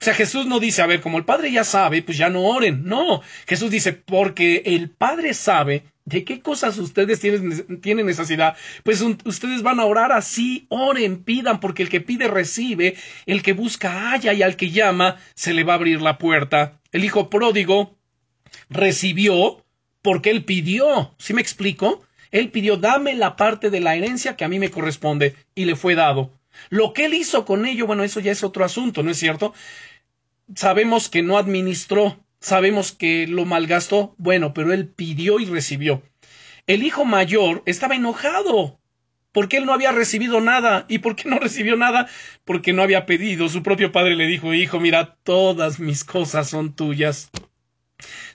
O 0.00 0.04
sea, 0.04 0.14
Jesús 0.14 0.46
no 0.46 0.60
dice, 0.60 0.82
a 0.82 0.86
ver, 0.86 1.00
como 1.00 1.18
el 1.18 1.24
Padre 1.24 1.50
ya 1.50 1.64
sabe, 1.64 2.02
pues 2.02 2.18
ya 2.18 2.28
no 2.28 2.42
oren. 2.42 2.84
No, 2.84 3.22
Jesús 3.46 3.70
dice, 3.70 3.92
porque 3.92 4.62
el 4.66 4.90
Padre 4.90 5.34
sabe 5.34 5.84
de 6.04 6.24
qué 6.24 6.40
cosas 6.40 6.78
ustedes 6.78 7.20
tienen, 7.20 7.80
tienen 7.80 8.06
necesidad, 8.06 8.56
pues 8.84 9.02
ustedes 9.02 9.62
van 9.62 9.80
a 9.80 9.84
orar 9.84 10.12
así, 10.12 10.66
oren, 10.68 11.24
pidan, 11.24 11.58
porque 11.58 11.82
el 11.82 11.88
que 11.88 12.00
pide 12.00 12.28
recibe, 12.28 12.96
el 13.26 13.42
que 13.42 13.52
busca 13.52 14.10
halla 14.10 14.32
y 14.32 14.42
al 14.42 14.56
que 14.56 14.70
llama 14.70 15.16
se 15.34 15.52
le 15.52 15.64
va 15.64 15.72
a 15.72 15.76
abrir 15.76 16.00
la 16.00 16.18
puerta. 16.18 16.80
El 16.92 17.04
hijo 17.04 17.28
pródigo 17.28 17.96
recibió 18.70 19.64
porque 20.00 20.30
él 20.30 20.44
pidió. 20.44 21.14
¿Sí 21.18 21.34
me 21.34 21.42
explico? 21.42 22.04
Él 22.30 22.50
pidió, 22.50 22.76
dame 22.76 23.14
la 23.14 23.34
parte 23.34 23.70
de 23.70 23.80
la 23.80 23.96
herencia 23.96 24.36
que 24.36 24.44
a 24.44 24.48
mí 24.48 24.58
me 24.58 24.70
corresponde, 24.70 25.34
y 25.54 25.64
le 25.64 25.74
fue 25.74 25.94
dado. 25.94 26.30
Lo 26.70 26.92
que 26.92 27.06
él 27.06 27.14
hizo 27.14 27.44
con 27.44 27.66
ello, 27.66 27.86
bueno, 27.86 28.04
eso 28.04 28.20
ya 28.20 28.32
es 28.32 28.44
otro 28.44 28.64
asunto, 28.64 29.02
¿no 29.02 29.10
es 29.10 29.18
cierto? 29.18 29.54
Sabemos 30.54 31.08
que 31.08 31.22
no 31.22 31.38
administró, 31.38 32.24
sabemos 32.40 32.92
que 32.92 33.26
lo 33.26 33.44
malgastó, 33.44 34.14
bueno, 34.18 34.54
pero 34.54 34.72
él 34.72 34.88
pidió 34.88 35.40
y 35.40 35.46
recibió. 35.46 36.02
El 36.66 36.82
hijo 36.82 37.04
mayor 37.04 37.62
estaba 37.66 37.94
enojado 37.94 38.78
porque 39.36 39.58
él 39.58 39.66
no 39.66 39.74
había 39.74 39.92
recibido 39.92 40.40
nada. 40.40 40.86
¿Y 40.88 41.00
por 41.00 41.14
qué 41.14 41.28
no 41.28 41.38
recibió 41.38 41.76
nada? 41.76 42.08
Porque 42.46 42.72
no 42.72 42.82
había 42.82 43.04
pedido. 43.04 43.50
Su 43.50 43.62
propio 43.62 43.92
padre 43.92 44.16
le 44.16 44.26
dijo, 44.26 44.54
hijo, 44.54 44.80
mira, 44.80 45.18
todas 45.24 45.78
mis 45.78 46.04
cosas 46.04 46.48
son 46.48 46.74
tuyas. 46.74 47.30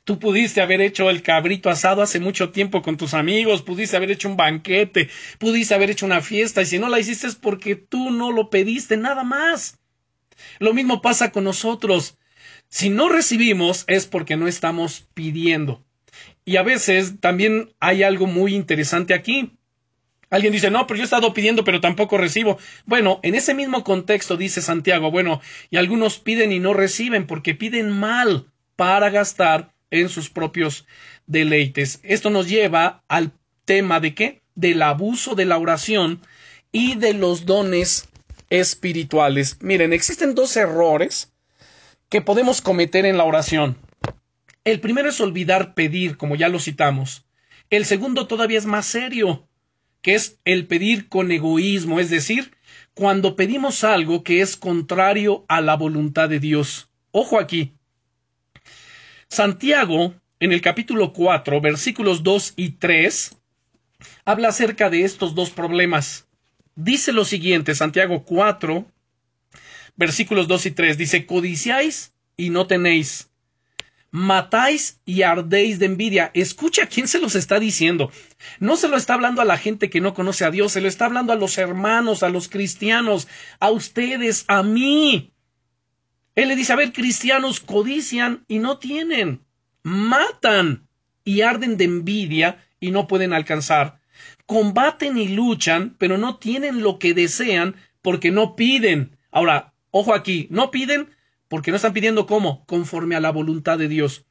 Tú 0.03 0.19
pudiste 0.19 0.61
haber 0.61 0.81
hecho 0.81 1.09
el 1.09 1.21
cabrito 1.21 1.69
asado 1.69 2.01
hace 2.01 2.19
mucho 2.19 2.49
tiempo 2.49 2.81
con 2.81 2.97
tus 2.97 3.13
amigos, 3.13 3.61
pudiste 3.61 3.95
haber 3.95 4.11
hecho 4.11 4.27
un 4.27 4.37
banquete, 4.37 5.09
pudiste 5.37 5.75
haber 5.75 5.91
hecho 5.91 6.05
una 6.05 6.21
fiesta, 6.21 6.61
y 6.61 6.65
si 6.65 6.79
no 6.79 6.89
la 6.89 6.99
hiciste 6.99 7.27
es 7.27 7.35
porque 7.35 7.75
tú 7.75 8.09
no 8.09 8.31
lo 8.31 8.49
pediste, 8.49 8.97
nada 8.97 9.23
más. 9.23 9.79
Lo 10.59 10.73
mismo 10.73 11.01
pasa 11.01 11.31
con 11.31 11.43
nosotros. 11.43 12.17
Si 12.69 12.89
no 12.89 13.09
recibimos 13.09 13.83
es 13.87 14.07
porque 14.07 14.37
no 14.37 14.47
estamos 14.47 15.07
pidiendo. 15.13 15.83
Y 16.45 16.57
a 16.57 16.63
veces 16.63 17.19
también 17.19 17.73
hay 17.79 18.03
algo 18.03 18.27
muy 18.27 18.55
interesante 18.55 19.13
aquí. 19.13 19.57
Alguien 20.29 20.53
dice, 20.53 20.71
no, 20.71 20.87
pero 20.87 20.97
yo 20.97 21.03
he 21.03 21.05
estado 21.05 21.33
pidiendo, 21.33 21.63
pero 21.65 21.81
tampoco 21.81 22.17
recibo. 22.17 22.57
Bueno, 22.85 23.19
en 23.21 23.35
ese 23.35 23.53
mismo 23.53 23.83
contexto 23.83 24.37
dice 24.37 24.61
Santiago, 24.61 25.11
bueno, 25.11 25.41
y 25.69 25.77
algunos 25.77 26.19
piden 26.19 26.53
y 26.53 26.59
no 26.59 26.73
reciben 26.73 27.27
porque 27.27 27.53
piden 27.53 27.91
mal 27.91 28.50
para 28.81 29.11
gastar 29.11 29.75
en 29.91 30.09
sus 30.09 30.31
propios 30.31 30.87
deleites. 31.27 31.99
Esto 32.01 32.31
nos 32.31 32.49
lleva 32.49 33.03
al 33.07 33.31
tema 33.63 33.99
de 33.99 34.15
qué? 34.15 34.41
Del 34.55 34.81
abuso 34.81 35.35
de 35.35 35.45
la 35.45 35.59
oración 35.59 36.19
y 36.71 36.95
de 36.95 37.13
los 37.13 37.45
dones 37.45 38.09
espirituales. 38.49 39.59
Miren, 39.61 39.93
existen 39.93 40.33
dos 40.33 40.57
errores 40.57 41.31
que 42.09 42.23
podemos 42.23 42.59
cometer 42.59 43.05
en 43.05 43.17
la 43.17 43.23
oración. 43.23 43.77
El 44.63 44.79
primero 44.79 45.09
es 45.09 45.21
olvidar 45.21 45.75
pedir, 45.75 46.17
como 46.17 46.35
ya 46.35 46.49
lo 46.49 46.59
citamos. 46.59 47.27
El 47.69 47.85
segundo 47.85 48.25
todavía 48.25 48.57
es 48.57 48.65
más 48.65 48.87
serio, 48.87 49.47
que 50.01 50.15
es 50.15 50.39
el 50.43 50.65
pedir 50.65 51.07
con 51.07 51.31
egoísmo, 51.31 51.99
es 51.99 52.09
decir, 52.09 52.51
cuando 52.95 53.35
pedimos 53.35 53.83
algo 53.83 54.23
que 54.23 54.41
es 54.41 54.57
contrario 54.57 55.45
a 55.49 55.61
la 55.61 55.75
voluntad 55.75 56.29
de 56.29 56.39
Dios. 56.39 56.89
Ojo 57.11 57.39
aquí. 57.39 57.75
Santiago, 59.31 60.13
en 60.41 60.51
el 60.51 60.59
capítulo 60.59 61.13
4, 61.13 61.61
versículos 61.61 62.21
2 62.21 62.51
y 62.57 62.71
3, 62.71 63.37
habla 64.25 64.49
acerca 64.49 64.89
de 64.89 65.05
estos 65.05 65.35
dos 65.35 65.51
problemas. 65.51 66.27
Dice 66.75 67.13
lo 67.13 67.23
siguiente, 67.23 67.73
Santiago 67.73 68.25
4, 68.25 68.85
versículos 69.95 70.49
2 70.49 70.65
y 70.65 70.71
3, 70.71 70.97
dice, 70.97 71.25
codiciáis 71.25 72.11
y 72.35 72.49
no 72.49 72.67
tenéis, 72.67 73.29
matáis 74.09 74.99
y 75.05 75.21
ardéis 75.21 75.79
de 75.79 75.85
envidia. 75.85 76.31
Escucha 76.33 76.87
quién 76.87 77.07
se 77.07 77.19
los 77.19 77.35
está 77.35 77.57
diciendo. 77.57 78.11
No 78.59 78.75
se 78.75 78.89
lo 78.89 78.97
está 78.97 79.13
hablando 79.13 79.41
a 79.41 79.45
la 79.45 79.57
gente 79.57 79.89
que 79.89 80.01
no 80.01 80.13
conoce 80.13 80.43
a 80.43 80.51
Dios, 80.51 80.73
se 80.73 80.81
lo 80.81 80.89
está 80.89 81.05
hablando 81.05 81.31
a 81.31 81.37
los 81.37 81.57
hermanos, 81.57 82.21
a 82.23 82.27
los 82.27 82.49
cristianos, 82.49 83.29
a 83.61 83.71
ustedes, 83.71 84.43
a 84.49 84.61
mí. 84.61 85.31
Él 86.35 86.47
le 86.47 86.55
dice, 86.55 86.73
a 86.73 86.77
ver, 86.77 86.93
cristianos 86.93 87.59
codician 87.59 88.45
y 88.47 88.59
no 88.59 88.77
tienen. 88.77 89.41
matan 89.83 90.87
y 91.23 91.41
arden 91.41 91.77
de 91.77 91.85
envidia 91.85 92.63
y 92.79 92.91
no 92.91 93.07
pueden 93.07 93.33
alcanzar. 93.33 93.99
Combaten 94.45 95.17
y 95.17 95.29
luchan, 95.29 95.95
pero 95.97 96.17
no 96.17 96.37
tienen 96.37 96.81
lo 96.83 96.99
que 96.99 97.13
desean 97.13 97.75
porque 98.01 98.31
no 98.31 98.55
piden. 98.55 99.17
Ahora, 99.31 99.73
ojo 99.91 100.13
aquí, 100.13 100.47
no 100.49 100.71
piden 100.71 101.09
porque 101.47 101.71
no 101.71 101.77
están 101.77 101.93
pidiendo 101.93 102.25
cómo, 102.25 102.65
conforme 102.65 103.15
a 103.15 103.19
la 103.19 103.31
voluntad 103.31 103.77
de 103.77 103.87
Dios. 103.87 104.25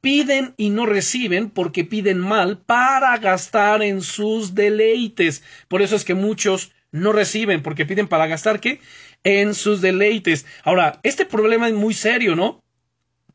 Piden 0.00 0.54
y 0.56 0.70
no 0.70 0.86
reciben 0.86 1.50
porque 1.50 1.84
piden 1.84 2.18
mal 2.18 2.58
para 2.58 3.16
gastar 3.18 3.82
en 3.82 4.00
sus 4.00 4.54
deleites. 4.54 5.42
Por 5.68 5.82
eso 5.82 5.96
es 5.96 6.04
que 6.04 6.14
muchos 6.14 6.72
no 6.90 7.12
reciben 7.12 7.62
porque 7.62 7.86
piden 7.86 8.08
para 8.08 8.26
gastar 8.26 8.60
qué? 8.60 8.80
En 9.24 9.54
sus 9.54 9.80
deleites. 9.80 10.46
Ahora, 10.64 10.98
este 11.02 11.24
problema 11.26 11.68
es 11.68 11.74
muy 11.74 11.94
serio, 11.94 12.34
¿no? 12.34 12.62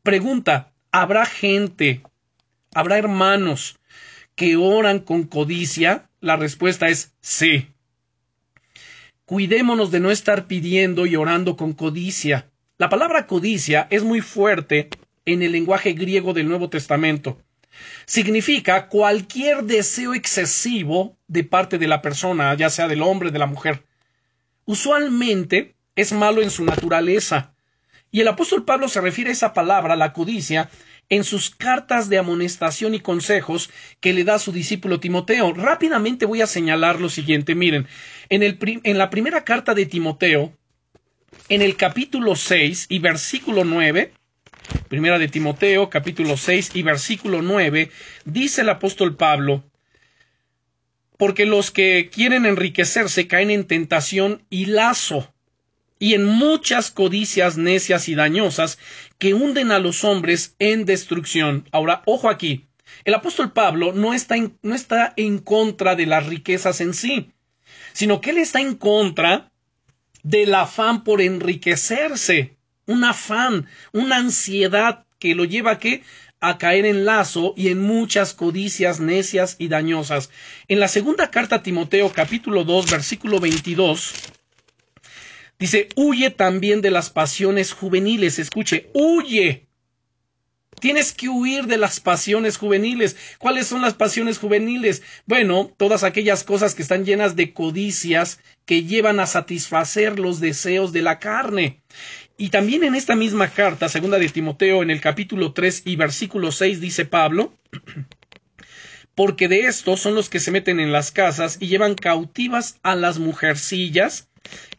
Pregunta, 0.02 0.72
¿habrá 0.92 1.26
gente, 1.26 2.02
habrá 2.74 2.98
hermanos 2.98 3.78
que 4.34 4.56
oran 4.56 5.00
con 5.00 5.24
codicia? 5.24 6.08
La 6.20 6.36
respuesta 6.36 6.88
es 6.88 7.14
sí. 7.20 7.68
Cuidémonos 9.24 9.90
de 9.90 10.00
no 10.00 10.10
estar 10.10 10.46
pidiendo 10.46 11.04
y 11.06 11.16
orando 11.16 11.56
con 11.56 11.72
codicia. 11.72 12.50
La 12.78 12.88
palabra 12.88 13.26
codicia 13.26 13.86
es 13.90 14.02
muy 14.02 14.20
fuerte 14.20 14.88
en 15.26 15.42
el 15.42 15.52
lenguaje 15.52 15.92
griego 15.92 16.32
del 16.32 16.48
Nuevo 16.48 16.70
Testamento. 16.70 17.38
Significa 18.06 18.88
cualquier 18.88 19.64
deseo 19.64 20.14
excesivo 20.14 21.16
de 21.26 21.44
parte 21.44 21.78
de 21.78 21.88
la 21.88 22.00
persona, 22.00 22.54
ya 22.54 22.70
sea 22.70 22.88
del 22.88 23.02
hombre 23.02 23.30
de 23.30 23.38
la 23.38 23.46
mujer. 23.46 23.84
Usualmente 24.64 25.74
es 25.98 26.12
malo 26.12 26.42
en 26.42 26.50
su 26.50 26.64
naturaleza. 26.64 27.54
Y 28.12 28.20
el 28.20 28.28
apóstol 28.28 28.64
Pablo 28.64 28.88
se 28.88 29.00
refiere 29.00 29.30
a 29.30 29.32
esa 29.32 29.52
palabra, 29.52 29.96
la 29.96 30.12
codicia, 30.12 30.70
en 31.08 31.24
sus 31.24 31.50
cartas 31.50 32.08
de 32.08 32.18
amonestación 32.18 32.94
y 32.94 33.00
consejos 33.00 33.68
que 33.98 34.12
le 34.12 34.22
da 34.22 34.36
a 34.36 34.38
su 34.38 34.52
discípulo 34.52 35.00
Timoteo. 35.00 35.52
Rápidamente 35.54 36.24
voy 36.24 36.40
a 36.40 36.46
señalar 36.46 37.00
lo 37.00 37.08
siguiente. 37.08 37.56
Miren, 37.56 37.88
en, 38.28 38.44
el 38.44 38.58
en 38.84 38.96
la 38.96 39.10
primera 39.10 39.42
carta 39.42 39.74
de 39.74 39.86
Timoteo, 39.86 40.52
en 41.48 41.62
el 41.62 41.76
capítulo 41.76 42.36
6 42.36 42.86
y 42.88 43.00
versículo 43.00 43.64
9, 43.64 44.12
primera 44.88 45.18
de 45.18 45.26
Timoteo, 45.26 45.90
capítulo 45.90 46.36
6 46.36 46.70
y 46.74 46.82
versículo 46.82 47.42
9, 47.42 47.90
dice 48.24 48.60
el 48.60 48.68
apóstol 48.68 49.16
Pablo, 49.16 49.64
porque 51.16 51.44
los 51.44 51.72
que 51.72 52.08
quieren 52.12 52.46
enriquecerse 52.46 53.26
caen 53.26 53.50
en 53.50 53.66
tentación 53.66 54.44
y 54.48 54.66
lazo 54.66 55.34
y 55.98 56.14
en 56.14 56.24
muchas 56.24 56.90
codicias 56.90 57.56
necias 57.56 58.08
y 58.08 58.14
dañosas 58.14 58.78
que 59.18 59.34
hunden 59.34 59.72
a 59.72 59.78
los 59.78 60.04
hombres 60.04 60.54
en 60.58 60.84
destrucción. 60.84 61.68
Ahora, 61.72 62.02
ojo 62.06 62.28
aquí, 62.28 62.66
el 63.04 63.14
apóstol 63.14 63.52
Pablo 63.52 63.92
no 63.92 64.14
está 64.14 64.36
en, 64.36 64.58
no 64.62 64.74
está 64.74 65.12
en 65.16 65.38
contra 65.38 65.94
de 65.96 66.06
las 66.06 66.26
riquezas 66.26 66.80
en 66.80 66.94
sí, 66.94 67.32
sino 67.92 68.20
que 68.20 68.30
él 68.30 68.38
está 68.38 68.60
en 68.60 68.74
contra 68.74 69.50
del 70.22 70.54
afán 70.54 71.04
por 71.04 71.20
enriquecerse, 71.20 72.56
un 72.86 73.04
afán, 73.04 73.66
una 73.92 74.16
ansiedad 74.16 75.04
que 75.18 75.34
lo 75.34 75.44
lleva 75.44 75.72
a 75.72 75.78
qué? 75.78 76.02
a 76.40 76.56
caer 76.56 76.86
en 76.86 77.04
lazo 77.04 77.52
y 77.56 77.68
en 77.68 77.80
muchas 77.80 78.32
codicias 78.32 79.00
necias 79.00 79.56
y 79.58 79.66
dañosas. 79.66 80.30
En 80.68 80.78
la 80.78 80.86
segunda 80.86 81.30
carta 81.32 81.56
a 81.56 81.62
Timoteo 81.64 82.12
capítulo 82.12 82.62
2 82.62 82.90
versículo 82.90 83.40
22 83.40 84.14
Dice, 85.58 85.88
huye 85.96 86.30
también 86.30 86.82
de 86.82 86.90
las 86.90 87.10
pasiones 87.10 87.72
juveniles. 87.72 88.38
Escuche, 88.38 88.90
huye. 88.94 89.66
Tienes 90.80 91.12
que 91.12 91.28
huir 91.28 91.66
de 91.66 91.78
las 91.78 91.98
pasiones 91.98 92.56
juveniles. 92.56 93.16
¿Cuáles 93.38 93.66
son 93.66 93.82
las 93.82 93.94
pasiones 93.94 94.38
juveniles? 94.38 95.02
Bueno, 95.26 95.72
todas 95.76 96.04
aquellas 96.04 96.44
cosas 96.44 96.76
que 96.76 96.82
están 96.82 97.04
llenas 97.04 97.34
de 97.34 97.52
codicias 97.52 98.38
que 98.64 98.84
llevan 98.84 99.18
a 99.18 99.26
satisfacer 99.26 100.20
los 100.20 100.38
deseos 100.38 100.92
de 100.92 101.02
la 101.02 101.18
carne. 101.18 101.82
Y 102.36 102.50
también 102.50 102.84
en 102.84 102.94
esta 102.94 103.16
misma 103.16 103.48
carta, 103.48 103.88
segunda 103.88 104.20
de 104.20 104.28
Timoteo, 104.28 104.84
en 104.84 104.90
el 104.90 105.00
capítulo 105.00 105.52
3 105.52 105.82
y 105.86 105.96
versículo 105.96 106.52
6, 106.52 106.80
dice 106.80 107.04
Pablo, 107.04 107.52
porque 109.16 109.48
de 109.48 109.62
estos 109.62 109.98
son 109.98 110.14
los 110.14 110.28
que 110.28 110.38
se 110.38 110.52
meten 110.52 110.78
en 110.78 110.92
las 110.92 111.10
casas 111.10 111.56
y 111.58 111.66
llevan 111.66 111.96
cautivas 111.96 112.78
a 112.84 112.94
las 112.94 113.18
mujercillas 113.18 114.27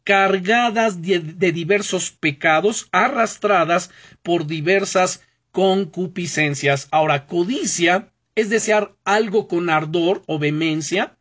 cargadas 0.10 1.04
de, 1.04 1.20
diversos 1.52 2.10
pecados, 2.10 2.90
arrastradas 2.92 3.92
por 4.24 4.48
diversas 4.48 5.22
concupiscencias. 5.52 6.88
Ahora, 6.90 7.28
codicia 7.28 8.10
es 8.34 8.50
desear 8.50 8.96
algo 9.06 9.48
con 9.48 9.70
ardor 9.70 10.24
o 10.26 10.40
vehemencia 10.40 11.16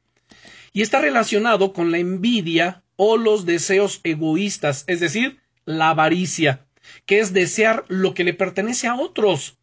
y 0.72 0.80
está 0.80 1.02
relacionado 1.02 1.74
con 1.74 1.92
la 1.92 1.98
envidia 1.98 2.82
o 2.96 3.18
los 3.18 3.44
deseos 3.44 4.00
egoístas, 4.04 4.84
es 4.86 5.00
decir, 5.00 5.38
la 5.66 5.90
avaricia, 5.90 6.64
que 7.04 7.20
es 7.20 7.34
desear 7.34 7.84
lo 7.88 8.14
que 8.14 8.24
le 8.24 8.32
pertenece 8.32 8.86
a 8.86 8.94
otros. 8.94 9.58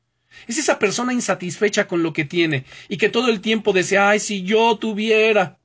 Es 0.46 0.60
esa 0.60 0.78
persona 0.78 1.14
insatisfecha 1.14 1.88
con 1.88 2.04
lo 2.04 2.14
que 2.14 2.26
tiene 2.26 2.66
y 2.90 2.98
que 2.98 3.10
todo 3.10 3.30
el 3.30 3.42
tiempo 3.42 3.74
desea, 3.74 4.10
ay, 4.10 4.20
si 4.20 4.44
yo 4.44 4.78
tuviera. 4.78 5.58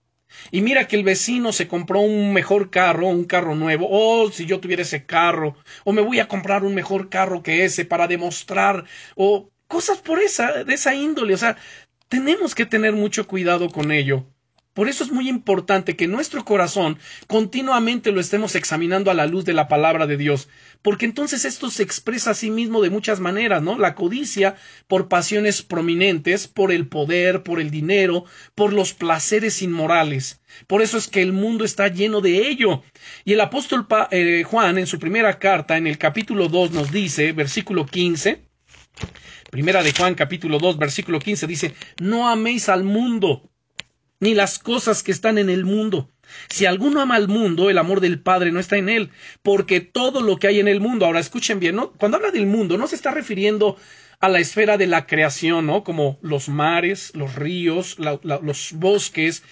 Y 0.50 0.62
mira 0.62 0.88
que 0.88 0.96
el 0.96 1.04
vecino 1.04 1.52
se 1.52 1.68
compró 1.68 2.00
un 2.00 2.32
mejor 2.32 2.70
carro, 2.70 3.08
un 3.08 3.24
carro 3.24 3.54
nuevo. 3.54 3.86
Oh, 3.90 4.30
si 4.30 4.46
yo 4.46 4.60
tuviera 4.60 4.82
ese 4.82 5.04
carro. 5.04 5.56
O 5.84 5.92
me 5.92 6.02
voy 6.02 6.20
a 6.20 6.28
comprar 6.28 6.64
un 6.64 6.74
mejor 6.74 7.08
carro 7.08 7.42
que 7.42 7.64
ese 7.64 7.84
para 7.84 8.08
demostrar. 8.08 8.84
O 9.16 9.50
cosas 9.68 9.98
por 9.98 10.20
esa, 10.20 10.64
de 10.64 10.74
esa 10.74 10.94
índole. 10.94 11.34
O 11.34 11.38
sea, 11.38 11.56
tenemos 12.08 12.54
que 12.54 12.66
tener 12.66 12.92
mucho 12.92 13.26
cuidado 13.26 13.70
con 13.70 13.92
ello. 13.92 14.26
Por 14.72 14.88
eso 14.88 15.02
es 15.02 15.10
muy 15.10 15.28
importante 15.28 15.96
que 15.96 16.06
nuestro 16.06 16.44
corazón 16.44 16.98
continuamente 17.26 18.12
lo 18.12 18.20
estemos 18.20 18.54
examinando 18.54 19.10
a 19.10 19.14
la 19.14 19.26
luz 19.26 19.44
de 19.44 19.52
la 19.52 19.66
palabra 19.66 20.06
de 20.06 20.16
Dios, 20.16 20.48
porque 20.82 21.04
entonces 21.04 21.44
esto 21.44 21.70
se 21.70 21.82
expresa 21.82 22.30
a 22.30 22.34
sí 22.34 22.50
mismo 22.50 22.80
de 22.80 22.90
muchas 22.90 23.20
maneras, 23.20 23.62
¿no? 23.62 23.78
La 23.78 23.94
codicia 23.94 24.56
por 24.88 25.08
pasiones 25.08 25.62
prominentes, 25.62 26.48
por 26.48 26.72
el 26.72 26.88
poder, 26.88 27.42
por 27.42 27.60
el 27.60 27.70
dinero, 27.70 28.24
por 28.54 28.72
los 28.72 28.94
placeres 28.94 29.62
inmorales. 29.62 30.40
Por 30.66 30.82
eso 30.82 30.98
es 30.98 31.08
que 31.08 31.22
el 31.22 31.32
mundo 31.32 31.64
está 31.64 31.88
lleno 31.88 32.20
de 32.20 32.48
ello. 32.48 32.82
Y 33.24 33.34
el 33.34 33.40
apóstol 33.40 33.86
eh, 34.10 34.42
Juan 34.44 34.78
en 34.78 34.86
su 34.86 34.98
primera 34.98 35.38
carta, 35.38 35.76
en 35.76 35.86
el 35.86 35.98
capítulo 35.98 36.48
2, 36.48 36.72
nos 36.72 36.90
dice, 36.90 37.32
versículo 37.32 37.86
15, 37.86 38.50
Primera 39.50 39.82
de 39.82 39.92
Juan 39.92 40.14
capítulo 40.14 40.58
2 40.58 40.78
versículo 40.78 41.18
15 41.18 41.46
dice, 41.48 41.74
no 42.00 42.28
améis 42.28 42.68
al 42.68 42.84
mundo 42.84 43.50
ni 44.20 44.34
las 44.34 44.58
cosas 44.58 45.02
que 45.02 45.12
están 45.12 45.38
en 45.38 45.50
el 45.50 45.64
mundo. 45.64 46.10
Si 46.48 46.66
alguno 46.66 47.00
ama 47.00 47.16
al 47.16 47.28
mundo, 47.28 47.70
el 47.70 47.78
amor 47.78 48.00
del 48.00 48.20
Padre 48.20 48.52
no 48.52 48.60
está 48.60 48.76
en 48.76 48.88
él, 48.88 49.10
porque 49.42 49.80
todo 49.80 50.20
lo 50.20 50.36
que 50.36 50.46
hay 50.46 50.60
en 50.60 50.68
el 50.68 50.80
mundo, 50.80 51.06
ahora 51.06 51.20
escuchen 51.20 51.58
bien, 51.58 51.76
¿no? 51.76 51.92
Cuando 51.92 52.18
habla 52.18 52.30
del 52.30 52.46
mundo, 52.46 52.78
no 52.78 52.86
se 52.86 52.94
está 52.94 53.10
refiriendo 53.10 53.76
a 54.20 54.28
la 54.28 54.38
esfera 54.38 54.76
de 54.76 54.86
la 54.86 55.06
creación, 55.06 55.66
¿no? 55.66 55.82
Como 55.82 56.18
los 56.22 56.48
mares, 56.48 57.12
los 57.14 57.34
ríos, 57.34 57.96
los 57.98 58.72
bosques, 58.74 59.42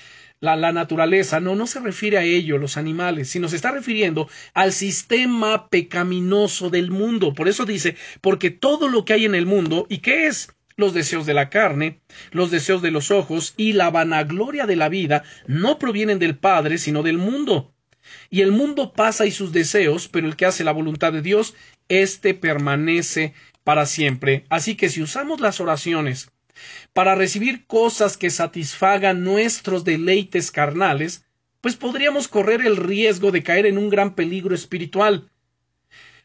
la, 0.41 0.55
la, 0.55 0.73
naturaleza, 0.73 1.41
no, 1.41 1.57
no 1.57 1.67
se 1.67 1.81
refiere 1.81 2.19
a 2.19 2.23
ello, 2.23 2.59
los 2.59 2.77
animales, 2.77 3.29
sino 3.29 3.49
se 3.49 3.57
está 3.57 3.73
refiriendo 3.73 4.29
al 4.55 4.73
sistema 4.73 5.69
pecaminoso 5.69 6.71
del 6.71 6.91
mundo. 6.91 7.35
Por 7.35 7.49
eso 7.49 7.65
dice, 7.65 7.97
porque 8.21 8.51
todo 8.51 8.89
lo 8.89 9.05
que 9.05 9.15
hay 9.15 9.25
en 9.25 9.35
el 9.35 9.47
mundo, 9.47 9.87
¿y 9.89 9.99
qué 9.99 10.27
es? 10.29 10.51
Los 10.79 10.95
deseos 10.95 11.27
de 11.27 11.35
la 11.35 11.51
carne, 11.51 12.01
los 12.31 12.53
deseos 12.53 12.81
de 12.83 12.93
los 12.93 13.11
ojos 13.11 13.53
y 13.57 13.73
la 13.73 13.91
vanagloria 13.91 14.65
de 14.65 14.77
la 14.77 14.89
vida 14.89 15.25
no 15.47 15.79
provienen 15.79 16.21
del 16.21 16.39
Padre, 16.39 16.79
sino 16.79 17.03
del 17.03 17.19
mundo. 17.19 17.75
Y 18.31 18.43
el 18.43 18.53
mundo 18.53 18.93
pasa 18.93 19.27
y 19.27 19.33
sus 19.33 19.53
deseos, 19.53 20.09
pero 20.09 20.29
el 20.29 20.37
que 20.37 20.47
hace 20.47 20.63
la 20.63 20.73
voluntad 20.73 21.13
de 21.13 21.21
Dios, 21.21 21.55
éste 21.89 22.33
permanece 22.33 23.35
para 23.65 23.87
siempre. 23.87 24.47
Así 24.51 24.77
que 24.77 24.89
si 24.89 25.03
usamos 25.03 25.41
las 25.41 25.61
oraciones 25.61 26.31
para 26.93 27.17
recibir 27.17 27.67
cosas 27.67 28.17
que 28.17 28.31
satisfagan 28.31 29.25
nuestros 29.25 29.83
deleites 29.85 30.53
carnales, 30.53 31.25
pues 31.61 31.75
podríamos 31.75 32.29
correr 32.29 32.65
el 32.65 32.77
riesgo 32.77 33.33
de 33.33 33.43
caer 33.43 33.67
en 33.67 33.79
un 33.79 33.91
gran 33.91 34.15
peligro 34.15 34.55
espiritual. 34.55 35.29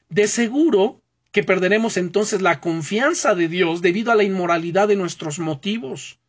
De 0.09 0.27
seguro 0.27 1.02
que 1.33 1.43
perderemos 1.43 1.97
entonces 1.97 2.41
la 2.41 2.61
confianza 2.61 3.33
de 3.33 3.49
Dios 3.49 3.81
debido 3.81 4.11
a 4.11 4.15
la 4.15 4.23
inmoralidad 4.23 4.87
de 4.87 4.95
nuestros 4.95 5.39
motivos. 5.39 6.19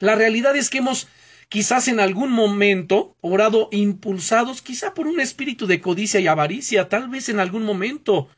La 0.00 0.14
realidad 0.16 0.56
es 0.56 0.70
que 0.70 0.78
hemos 0.78 1.06
quizás 1.50 1.86
en 1.86 2.00
algún 2.00 2.32
momento 2.32 3.14
orado 3.20 3.68
impulsados 3.72 4.62
quizá 4.62 4.94
por 4.94 5.06
un 5.06 5.20
espíritu 5.20 5.66
de 5.66 5.82
codicia 5.82 6.18
y 6.18 6.26
avaricia, 6.26 6.88
tal 6.88 7.08
vez 7.10 7.28
en 7.28 7.40
algún 7.40 7.62
momento. 7.62 8.28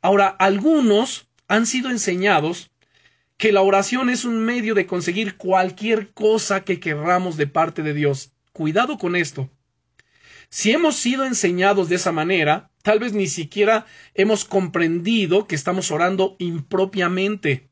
Ahora, 0.00 0.26
algunos 0.26 1.28
han 1.48 1.66
sido 1.66 1.90
enseñados 1.90 2.70
que 3.36 3.52
la 3.52 3.60
oración 3.60 4.08
es 4.08 4.24
un 4.24 4.38
medio 4.38 4.74
de 4.74 4.86
conseguir 4.86 5.36
cualquier 5.36 6.12
cosa 6.14 6.64
que 6.64 6.80
querramos 6.80 7.36
de 7.36 7.46
parte 7.46 7.82
de 7.82 7.92
Dios. 7.92 8.32
Cuidado 8.52 8.96
con 8.96 9.16
esto. 9.16 9.50
Si 10.50 10.72
hemos 10.72 10.96
sido 10.96 11.24
enseñados 11.24 11.88
de 11.88 11.94
esa 11.94 12.10
manera, 12.10 12.70
tal 12.82 12.98
vez 12.98 13.12
ni 13.12 13.28
siquiera 13.28 13.86
hemos 14.14 14.44
comprendido 14.44 15.46
que 15.46 15.54
estamos 15.54 15.92
orando 15.92 16.34
impropiamente. 16.40 17.68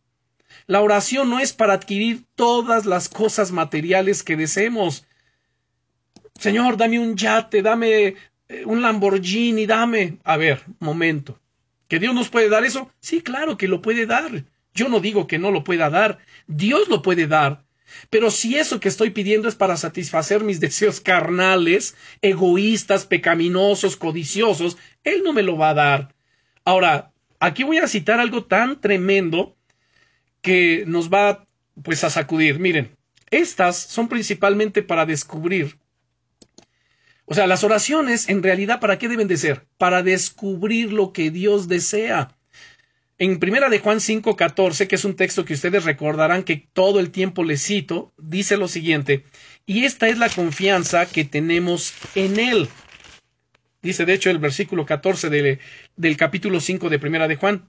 La 0.68 0.80
oración 0.80 1.28
no 1.28 1.40
es 1.40 1.52
para 1.52 1.72
adquirir 1.72 2.24
todas 2.36 2.86
las 2.86 3.08
cosas 3.08 3.50
materiales 3.50 4.22
que 4.22 4.36
deseemos. 4.36 5.06
Señor, 6.38 6.76
dame 6.76 7.00
un 7.00 7.16
yate, 7.16 7.62
dame 7.62 8.14
eh, 8.48 8.64
un 8.64 8.80
Lamborghini, 8.80 9.66
dame. 9.66 10.18
A 10.22 10.36
ver, 10.36 10.64
momento. 10.78 11.40
¿Que 11.88 11.98
Dios 11.98 12.14
nos 12.14 12.28
puede 12.28 12.48
dar 12.48 12.64
eso? 12.64 12.92
Sí, 13.00 13.22
claro 13.22 13.56
que 13.56 13.66
lo 13.66 13.82
puede 13.82 14.06
dar. 14.06 14.44
Yo 14.72 14.88
no 14.88 15.00
digo 15.00 15.26
que 15.26 15.40
no 15.40 15.50
lo 15.50 15.64
pueda 15.64 15.90
dar. 15.90 16.18
Dios 16.46 16.88
lo 16.88 17.02
puede 17.02 17.26
dar. 17.26 17.64
Pero 18.10 18.30
si 18.30 18.56
eso 18.56 18.80
que 18.80 18.88
estoy 18.88 19.10
pidiendo 19.10 19.48
es 19.48 19.54
para 19.54 19.76
satisfacer 19.76 20.42
mis 20.42 20.60
deseos 20.66 21.00
carnales, 21.00 21.96
egoístas, 22.22 23.06
pecaminosos, 23.06 23.96
codiciosos, 23.96 24.76
Él 25.04 25.22
no 25.24 25.32
me 25.32 25.42
lo 25.42 25.56
va 25.56 25.70
a 25.70 25.74
dar. 25.74 26.14
Ahora, 26.64 27.12
aquí 27.40 27.62
voy 27.64 27.78
a 27.78 27.88
citar 27.88 28.20
algo 28.20 28.44
tan 28.44 28.80
tremendo 28.80 29.56
que 30.42 30.84
nos 30.86 31.10
va 31.12 31.46
pues 31.82 32.04
a 32.04 32.10
sacudir. 32.10 32.58
Miren, 32.58 32.96
estas 33.30 33.76
son 33.76 34.08
principalmente 34.08 34.82
para 34.82 35.06
descubrir. 35.06 35.78
O 37.24 37.34
sea, 37.34 37.46
las 37.46 37.62
oraciones 37.62 38.28
en 38.28 38.42
realidad 38.42 38.80
para 38.80 38.98
qué 38.98 39.08
deben 39.08 39.28
de 39.28 39.36
ser? 39.36 39.66
Para 39.76 40.02
descubrir 40.02 40.92
lo 40.92 41.12
que 41.12 41.30
Dios 41.30 41.68
desea. 41.68 42.37
En 43.20 43.40
primera 43.40 43.68
de 43.68 43.80
Juan 43.80 43.98
5:14, 43.98 44.86
que 44.86 44.94
es 44.94 45.04
un 45.04 45.16
texto 45.16 45.44
que 45.44 45.54
ustedes 45.54 45.84
recordarán 45.84 46.44
que 46.44 46.68
todo 46.72 47.00
el 47.00 47.10
tiempo 47.10 47.42
les 47.42 47.60
cito, 47.60 48.12
dice 48.16 48.56
lo 48.56 48.68
siguiente, 48.68 49.24
y 49.66 49.84
esta 49.84 50.06
es 50.06 50.18
la 50.18 50.28
confianza 50.28 51.04
que 51.06 51.24
tenemos 51.24 51.94
en 52.14 52.38
él. 52.38 52.68
Dice 53.82 54.04
de 54.04 54.14
hecho 54.14 54.30
el 54.30 54.38
versículo 54.38 54.86
14 54.86 55.58
del 55.96 56.16
capítulo 56.16 56.60
5 56.60 56.88
de 56.90 56.98
primera 57.00 57.26
de 57.26 57.34
Juan, 57.34 57.68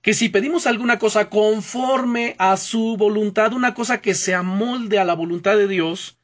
que 0.00 0.14
si 0.14 0.30
pedimos 0.30 0.66
alguna 0.66 0.98
cosa 0.98 1.28
conforme 1.28 2.34
a 2.38 2.56
su 2.56 2.96
voluntad, 2.96 3.52
una 3.52 3.74
cosa 3.74 4.00
que 4.00 4.14
se 4.14 4.34
amolde 4.34 4.98
a 4.98 5.04
la 5.04 5.14
voluntad 5.14 5.58
de 5.58 5.68
Dios, 5.68 6.18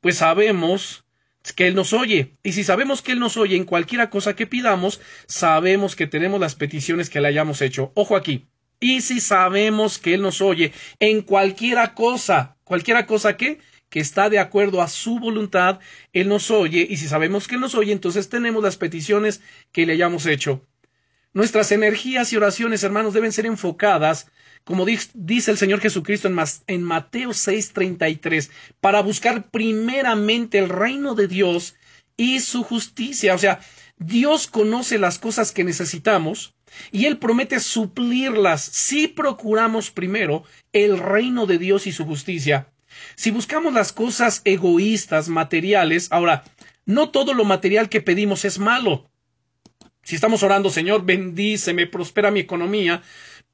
pues 0.00 0.18
sabemos 0.18 1.04
que 1.52 1.68
Él 1.68 1.74
nos 1.74 1.92
oye. 1.92 2.36
Y 2.42 2.52
si 2.52 2.64
sabemos 2.64 3.02
que 3.02 3.12
Él 3.12 3.20
nos 3.20 3.36
oye 3.36 3.56
en 3.56 3.64
cualquiera 3.64 4.10
cosa 4.10 4.34
que 4.34 4.46
pidamos, 4.46 5.00
sabemos 5.26 5.96
que 5.96 6.06
tenemos 6.06 6.40
las 6.40 6.54
peticiones 6.54 7.10
que 7.10 7.20
le 7.20 7.28
hayamos 7.28 7.62
hecho. 7.62 7.92
Ojo 7.94 8.16
aquí. 8.16 8.48
Y 8.80 9.00
si 9.00 9.20
sabemos 9.20 9.98
que 9.98 10.14
Él 10.14 10.22
nos 10.22 10.40
oye 10.40 10.72
en 11.00 11.22
cualquiera 11.22 11.94
cosa, 11.94 12.56
cualquiera 12.64 13.06
cosa 13.06 13.36
que, 13.36 13.58
que 13.88 14.00
está 14.00 14.30
de 14.30 14.38
acuerdo 14.38 14.82
a 14.82 14.88
su 14.88 15.18
voluntad, 15.18 15.80
Él 16.12 16.28
nos 16.28 16.50
oye. 16.50 16.86
Y 16.88 16.96
si 16.98 17.08
sabemos 17.08 17.48
que 17.48 17.56
Él 17.56 17.60
nos 17.60 17.74
oye, 17.74 17.92
entonces 17.92 18.28
tenemos 18.28 18.62
las 18.62 18.76
peticiones 18.76 19.40
que 19.72 19.86
le 19.86 19.94
hayamos 19.94 20.26
hecho. 20.26 20.66
Nuestras 21.32 21.72
energías 21.72 22.32
y 22.32 22.36
oraciones, 22.36 22.82
hermanos, 22.82 23.14
deben 23.14 23.32
ser 23.32 23.46
enfocadas 23.46 24.30
como 24.68 24.84
dice 24.84 25.50
el 25.50 25.56
Señor 25.56 25.80
Jesucristo 25.80 26.28
en 26.28 26.82
Mateo 26.82 27.30
6:33, 27.30 28.50
para 28.82 29.00
buscar 29.00 29.48
primeramente 29.50 30.58
el 30.58 30.68
reino 30.68 31.14
de 31.14 31.26
Dios 31.26 31.74
y 32.18 32.40
su 32.40 32.62
justicia. 32.64 33.34
O 33.34 33.38
sea, 33.38 33.60
Dios 33.96 34.46
conoce 34.46 34.98
las 34.98 35.18
cosas 35.18 35.52
que 35.52 35.64
necesitamos 35.64 36.54
y 36.92 37.06
Él 37.06 37.16
promete 37.16 37.60
suplirlas 37.60 38.60
si 38.60 39.08
procuramos 39.08 39.90
primero 39.90 40.44
el 40.74 40.98
reino 40.98 41.46
de 41.46 41.56
Dios 41.56 41.86
y 41.86 41.92
su 41.92 42.04
justicia. 42.04 42.68
Si 43.16 43.30
buscamos 43.30 43.72
las 43.72 43.94
cosas 43.94 44.42
egoístas, 44.44 45.30
materiales, 45.30 46.08
ahora, 46.10 46.44
no 46.84 47.08
todo 47.08 47.32
lo 47.32 47.46
material 47.46 47.88
que 47.88 48.02
pedimos 48.02 48.44
es 48.44 48.58
malo. 48.58 49.10
Si 50.02 50.14
estamos 50.14 50.42
orando, 50.42 50.68
Señor, 50.68 51.06
bendíceme, 51.06 51.86
prospera 51.86 52.30
mi 52.30 52.40
economía, 52.40 53.02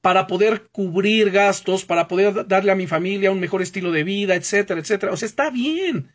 para 0.05 0.27
poder 0.27 0.69
cubrir 0.71 1.31
gastos, 1.31 1.87
para 1.87 2.09
poder 2.09 2.47
darle 2.47 2.71
a 2.71 2.75
mi 2.75 2.87
familia 2.87 3.31
un 3.31 3.41
mejor 3.41 3.63
estilo 3.63 3.91
de 3.91 4.05
vida, 4.05 4.35
etcétera, 4.35 4.79
etcétera. 4.79 5.13
O 5.13 5.17
sea, 5.17 5.25
está 5.25 5.49
bien. 5.49 6.13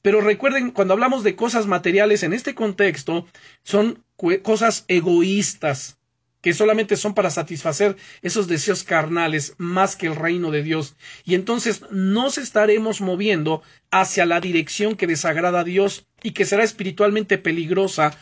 Pero 0.00 0.20
recuerden, 0.20 0.70
cuando 0.70 0.94
hablamos 0.94 1.24
de 1.24 1.34
cosas 1.34 1.66
materiales 1.66 2.22
en 2.22 2.34
este 2.34 2.54
contexto, 2.54 3.26
son 3.64 4.04
cosas 4.44 4.84
egoístas, 4.86 5.98
que 6.40 6.52
solamente 6.52 6.94
son 6.96 7.14
para 7.14 7.30
satisfacer 7.30 7.96
esos 8.22 8.46
deseos 8.46 8.84
carnales 8.84 9.56
más 9.58 9.96
que 9.96 10.06
el 10.06 10.14
reino 10.14 10.52
de 10.52 10.62
Dios. 10.62 10.94
Y 11.24 11.34
entonces 11.34 11.82
nos 11.90 12.38
estaremos 12.38 13.00
moviendo 13.00 13.64
hacia 13.90 14.24
la 14.24 14.40
dirección 14.40 14.94
que 14.94 15.08
desagrada 15.08 15.60
a 15.60 15.64
Dios 15.64 16.06
y 16.22 16.30
que 16.30 16.44
será 16.44 16.62
espiritualmente 16.62 17.38
peligrosa, 17.38 18.16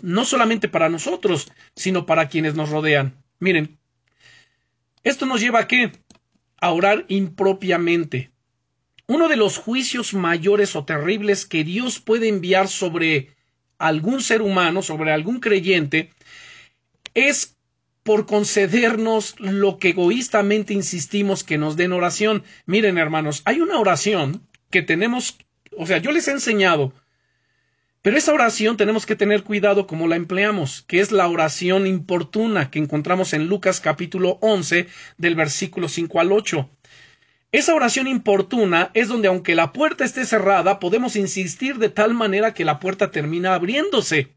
no 0.00 0.24
solamente 0.24 0.66
para 0.66 0.88
nosotros, 0.88 1.52
sino 1.74 2.06
para 2.06 2.30
quienes 2.30 2.54
nos 2.54 2.70
rodean. 2.70 3.22
Miren, 3.38 3.78
esto 5.06 5.24
nos 5.24 5.40
lleva 5.40 5.60
a 5.60 5.68
qué? 5.68 5.92
A 6.60 6.72
orar 6.72 7.04
impropiamente. 7.06 8.30
Uno 9.06 9.28
de 9.28 9.36
los 9.36 9.56
juicios 9.56 10.14
mayores 10.14 10.74
o 10.74 10.84
terribles 10.84 11.46
que 11.46 11.62
Dios 11.62 12.00
puede 12.00 12.28
enviar 12.28 12.66
sobre 12.66 13.36
algún 13.78 14.20
ser 14.20 14.42
humano, 14.42 14.82
sobre 14.82 15.12
algún 15.12 15.38
creyente, 15.38 16.10
es 17.14 17.56
por 18.02 18.26
concedernos 18.26 19.36
lo 19.38 19.78
que 19.78 19.90
egoístamente 19.90 20.74
insistimos 20.74 21.44
que 21.44 21.56
nos 21.56 21.76
den 21.76 21.92
oración. 21.92 22.42
Miren, 22.66 22.98
hermanos, 22.98 23.42
hay 23.44 23.60
una 23.60 23.78
oración 23.78 24.42
que 24.70 24.82
tenemos, 24.82 25.38
o 25.76 25.86
sea, 25.86 25.98
yo 25.98 26.10
les 26.10 26.26
he 26.26 26.32
enseñado 26.32 26.92
pero 28.06 28.18
esa 28.18 28.32
oración 28.32 28.76
tenemos 28.76 29.04
que 29.04 29.16
tener 29.16 29.42
cuidado 29.42 29.88
cómo 29.88 30.06
la 30.06 30.14
empleamos, 30.14 30.82
que 30.82 31.00
es 31.00 31.10
la 31.10 31.26
oración 31.26 31.88
importuna 31.88 32.70
que 32.70 32.78
encontramos 32.78 33.32
en 33.32 33.48
Lucas 33.48 33.80
capítulo 33.80 34.38
11 34.42 34.86
del 35.18 35.34
versículo 35.34 35.88
5 35.88 36.20
al 36.20 36.30
8. 36.30 36.70
Esa 37.50 37.74
oración 37.74 38.06
importuna 38.06 38.92
es 38.94 39.08
donde 39.08 39.26
aunque 39.26 39.56
la 39.56 39.72
puerta 39.72 40.04
esté 40.04 40.24
cerrada, 40.24 40.78
podemos 40.78 41.16
insistir 41.16 41.78
de 41.78 41.88
tal 41.88 42.14
manera 42.14 42.54
que 42.54 42.64
la 42.64 42.78
puerta 42.78 43.10
termina 43.10 43.56
abriéndose. 43.56 44.36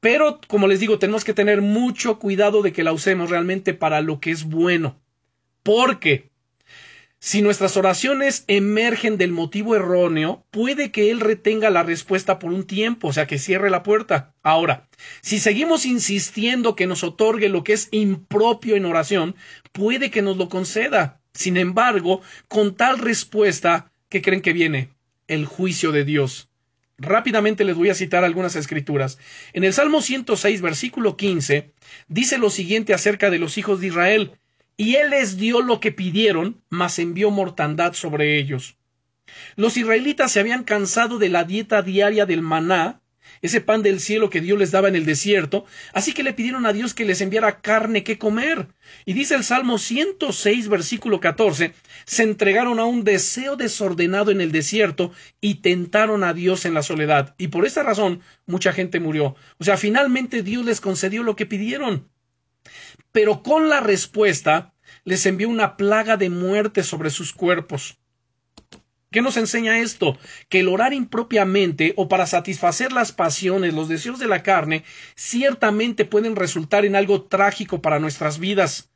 Pero, 0.00 0.42
como 0.46 0.66
les 0.66 0.78
digo, 0.78 0.98
tenemos 0.98 1.24
que 1.24 1.32
tener 1.32 1.62
mucho 1.62 2.18
cuidado 2.18 2.60
de 2.60 2.74
que 2.74 2.84
la 2.84 2.92
usemos 2.92 3.30
realmente 3.30 3.72
para 3.72 4.02
lo 4.02 4.20
que 4.20 4.30
es 4.30 4.44
bueno. 4.44 5.00
Porque 5.62 6.29
si 7.22 7.42
nuestras 7.42 7.76
oraciones 7.76 8.44
emergen 8.46 9.18
del 9.18 9.30
motivo 9.30 9.76
erróneo, 9.76 10.46
puede 10.50 10.90
que 10.90 11.10
Él 11.10 11.20
retenga 11.20 11.68
la 11.68 11.82
respuesta 11.82 12.38
por 12.38 12.50
un 12.50 12.66
tiempo, 12.66 13.08
o 13.08 13.12
sea, 13.12 13.26
que 13.26 13.38
cierre 13.38 13.68
la 13.68 13.82
puerta. 13.82 14.34
Ahora, 14.42 14.88
si 15.20 15.38
seguimos 15.38 15.84
insistiendo 15.84 16.74
que 16.74 16.86
nos 16.86 17.04
otorgue 17.04 17.50
lo 17.50 17.62
que 17.62 17.74
es 17.74 17.88
impropio 17.90 18.74
en 18.74 18.86
oración, 18.86 19.36
puede 19.72 20.10
que 20.10 20.22
nos 20.22 20.38
lo 20.38 20.48
conceda. 20.48 21.20
Sin 21.34 21.58
embargo, 21.58 22.22
con 22.48 22.74
tal 22.74 22.98
respuesta, 22.98 23.92
¿qué 24.08 24.22
creen 24.22 24.40
que 24.40 24.54
viene? 24.54 24.88
El 25.28 25.44
juicio 25.44 25.92
de 25.92 26.06
Dios. 26.06 26.48
Rápidamente 26.96 27.64
les 27.64 27.76
voy 27.76 27.90
a 27.90 27.94
citar 27.94 28.24
algunas 28.24 28.56
escrituras. 28.56 29.18
En 29.52 29.64
el 29.64 29.74
Salmo 29.74 30.00
106, 30.00 30.62
versículo 30.62 31.18
15, 31.18 31.74
dice 32.08 32.38
lo 32.38 32.48
siguiente 32.48 32.94
acerca 32.94 33.28
de 33.28 33.38
los 33.38 33.58
hijos 33.58 33.80
de 33.80 33.88
Israel 33.88 34.39
y 34.80 34.96
él 34.96 35.10
les 35.10 35.36
dio 35.36 35.60
lo 35.60 35.78
que 35.78 35.92
pidieron, 35.92 36.64
mas 36.70 36.98
envió 36.98 37.30
mortandad 37.30 37.92
sobre 37.92 38.38
ellos. 38.38 38.78
Los 39.54 39.76
israelitas 39.76 40.32
se 40.32 40.40
habían 40.40 40.64
cansado 40.64 41.18
de 41.18 41.28
la 41.28 41.44
dieta 41.44 41.82
diaria 41.82 42.24
del 42.24 42.40
maná, 42.40 43.02
ese 43.42 43.60
pan 43.60 43.82
del 43.82 44.00
cielo 44.00 44.30
que 44.30 44.40
Dios 44.40 44.58
les 44.58 44.70
daba 44.70 44.88
en 44.88 44.96
el 44.96 45.04
desierto, 45.04 45.66
así 45.92 46.14
que 46.14 46.22
le 46.22 46.32
pidieron 46.32 46.64
a 46.64 46.72
Dios 46.72 46.94
que 46.94 47.04
les 47.04 47.20
enviara 47.20 47.60
carne 47.60 48.04
que 48.04 48.16
comer. 48.16 48.68
Y 49.04 49.12
dice 49.12 49.34
el 49.34 49.44
Salmo 49.44 49.76
106, 49.76 50.68
versículo 50.68 51.20
14, 51.20 51.74
se 52.06 52.22
entregaron 52.22 52.80
a 52.80 52.86
un 52.86 53.04
deseo 53.04 53.56
desordenado 53.56 54.30
en 54.30 54.40
el 54.40 54.50
desierto 54.50 55.12
y 55.42 55.56
tentaron 55.56 56.24
a 56.24 56.32
Dios 56.32 56.64
en 56.64 56.72
la 56.72 56.82
soledad. 56.82 57.34
Y 57.36 57.48
por 57.48 57.66
esta 57.66 57.82
razón 57.82 58.22
mucha 58.46 58.72
gente 58.72 58.98
murió. 58.98 59.36
O 59.58 59.64
sea, 59.64 59.76
finalmente 59.76 60.42
Dios 60.42 60.64
les 60.64 60.80
concedió 60.80 61.22
lo 61.22 61.36
que 61.36 61.44
pidieron 61.44 62.08
pero 63.12 63.42
con 63.42 63.68
la 63.68 63.80
respuesta 63.80 64.69
les 65.04 65.26
envió 65.26 65.48
una 65.48 65.76
plaga 65.76 66.16
de 66.16 66.30
muerte 66.30 66.82
sobre 66.82 67.10
sus 67.10 67.32
cuerpos. 67.32 67.98
¿Qué 69.12 69.22
nos 69.22 69.36
enseña 69.36 69.80
esto? 69.80 70.16
Que 70.48 70.60
el 70.60 70.68
orar 70.68 70.92
impropiamente 70.92 71.94
o 71.96 72.08
para 72.08 72.28
satisfacer 72.28 72.92
las 72.92 73.10
pasiones, 73.10 73.74
los 73.74 73.88
deseos 73.88 74.20
de 74.20 74.28
la 74.28 74.44
carne, 74.44 74.84
ciertamente 75.16 76.04
pueden 76.04 76.36
resultar 76.36 76.84
en 76.84 76.94
algo 76.94 77.22
trágico 77.22 77.82
para 77.82 77.98
nuestras 77.98 78.38
vidas. 78.38 78.90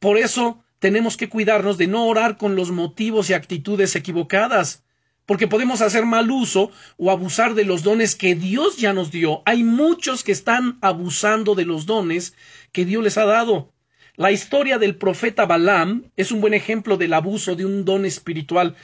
Por 0.00 0.18
eso 0.18 0.64
tenemos 0.80 1.16
que 1.16 1.28
cuidarnos 1.28 1.78
de 1.78 1.86
no 1.86 2.06
orar 2.06 2.36
con 2.36 2.56
los 2.56 2.72
motivos 2.72 3.30
y 3.30 3.34
actitudes 3.34 3.94
equivocadas, 3.94 4.82
porque 5.26 5.46
podemos 5.46 5.80
hacer 5.80 6.04
mal 6.04 6.28
uso 6.32 6.72
o 6.96 7.12
abusar 7.12 7.54
de 7.54 7.64
los 7.64 7.84
dones 7.84 8.16
que 8.16 8.34
Dios 8.34 8.78
ya 8.78 8.92
nos 8.92 9.12
dio. 9.12 9.42
Hay 9.46 9.62
muchos 9.62 10.24
que 10.24 10.32
están 10.32 10.78
abusando 10.80 11.54
de 11.54 11.64
los 11.64 11.86
dones 11.86 12.34
que 12.72 12.84
Dios 12.84 13.04
les 13.04 13.16
ha 13.16 13.24
dado. 13.24 13.71
La 14.16 14.30
historia 14.30 14.76
del 14.76 14.96
profeta 14.96 15.46
Balaam 15.46 16.10
es 16.18 16.32
un 16.32 16.42
buen 16.42 16.52
ejemplo 16.52 16.98
del 16.98 17.14
abuso 17.14 17.56
de 17.56 17.64
un 17.64 17.86
don 17.86 18.04
espiritual. 18.04 18.76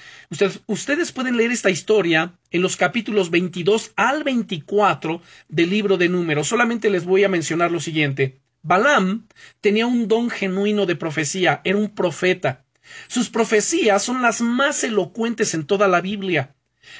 Ustedes, 0.66 1.12
pueden 1.12 1.36
leer 1.36 1.52
esta 1.52 1.68
historia 1.68 2.38
en 2.50 2.62
los 2.62 2.78
capítulos 2.78 3.28
22 3.28 3.92
al 3.96 4.24
24 4.24 5.20
del 5.50 5.68
libro 5.68 5.98
de 5.98 6.08
Números. 6.08 6.48
Solamente 6.48 6.88
les 6.88 7.04
voy 7.04 7.24
a 7.24 7.28
mencionar 7.28 7.70
lo 7.70 7.78
siguiente. 7.78 8.40
Balaam 8.62 9.28
tenía 9.60 9.86
un 9.86 10.08
don 10.08 10.30
genuino 10.30 10.86
de 10.86 10.96
profecía, 10.96 11.60
era 11.62 11.76
un 11.76 11.94
profeta. 11.94 12.64
Sus 13.06 13.28
profecías 13.28 14.02
son 14.02 14.22
las 14.22 14.40
más 14.40 14.82
elocuentes 14.82 15.52
en 15.52 15.66
toda 15.66 15.88
la 15.88 16.00
Biblia. 16.00 16.54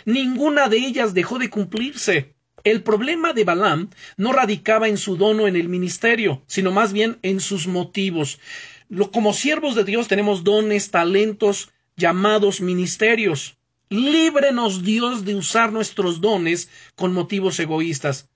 Ninguna 0.05 0.69
de 0.69 0.77
ellas 0.77 1.15
dejó 1.15 1.39
de 1.39 1.49
cumplirse. 1.49 2.35
El 2.65 2.83
problema 2.83 3.33
de 3.33 3.45
Balaam 3.45 3.91
no 4.17 4.33
radicaba 4.33 4.89
en 4.89 4.99
su 4.99 5.17
dono 5.17 5.47
en 5.47 5.57
el 5.57 5.69
ministerio, 5.69 6.43
sino 6.47 6.73
más 6.73 6.93
bien 6.93 7.19
en 7.23 7.41
sus 7.41 7.67
motivos. 7.67 8.39
como 9.13 9.33
siervos 9.33 9.75
de 9.75 9.85
Dios 9.85 10.09
tenemos 10.09 10.45
dones, 10.45 10.91
talentos, 10.91 11.71
llamados 11.97 12.61
ministerios. 12.61 13.59
Líbrenos 13.91 14.83
Dios 14.83 15.25
de 15.25 15.35
usar 15.35 15.73
nuestros 15.73 16.21
dones 16.21 16.69
con 16.95 17.13
motivos 17.13 17.59
egoístas. 17.61 18.29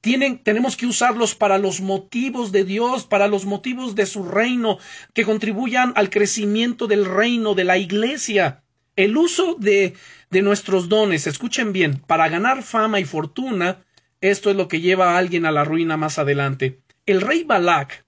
Tenemos 0.00 0.76
que 0.76 0.86
usarlos 0.86 1.34
para 1.34 1.58
los 1.58 1.80
motivos 1.80 2.52
de 2.52 2.64
Dios, 2.64 3.04
para 3.04 3.26
los 3.26 3.44
motivos 3.44 3.94
de 3.94 4.06
su 4.06 4.22
reino, 4.22 4.78
que 5.14 5.24
contribuyan 5.24 5.92
al 5.96 6.10
crecimiento 6.10 6.86
del 6.86 7.04
reino, 7.04 7.54
de 7.54 7.64
la 7.64 7.76
iglesia. 7.78 8.62
El 8.96 9.16
uso 9.16 9.56
de, 9.58 9.94
de 10.30 10.42
nuestros 10.42 10.88
dones, 10.88 11.26
escuchen 11.26 11.72
bien, 11.72 11.98
para 12.06 12.28
ganar 12.28 12.62
fama 12.62 12.98
y 12.98 13.04
fortuna, 13.04 13.84
esto 14.20 14.50
es 14.50 14.56
lo 14.56 14.68
que 14.68 14.80
lleva 14.80 15.12
a 15.12 15.18
alguien 15.18 15.46
a 15.46 15.52
la 15.52 15.64
ruina 15.64 15.96
más 15.96 16.18
adelante. 16.18 16.80
El 17.04 17.20
rey 17.20 17.44
Balak 17.44 18.04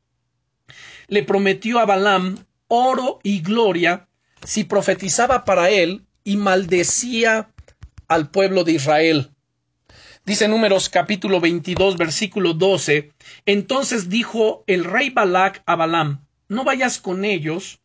le 1.09 1.23
prometió 1.23 1.79
a 1.79 1.87
Balaam 1.87 2.39
oro 2.69 3.21
y 3.23 3.41
gloria 3.41 4.09
si 4.45 4.65
profetizaba 4.65 5.45
para 5.45 5.71
él 5.71 6.07
y 6.25 6.37
maldecía 6.37 7.51
al 8.09 8.31
pueblo 8.31 8.65
de 8.65 8.73
Israel. 8.73 9.31
Dice 10.25 10.49
Números 10.49 10.91
capítulo 10.91 11.41
22 11.41 11.97
versículo 11.97 12.53
12, 12.53 13.13
entonces 13.47 14.11
dijo 14.11 14.65
el 14.67 14.85
rey 14.85 15.11
Balac 15.11 15.63
a 15.65 15.75
Balaam, 15.77 16.27
no 16.49 16.65
vayas 16.65 16.99
con 16.99 17.25
ellos, 17.25 17.81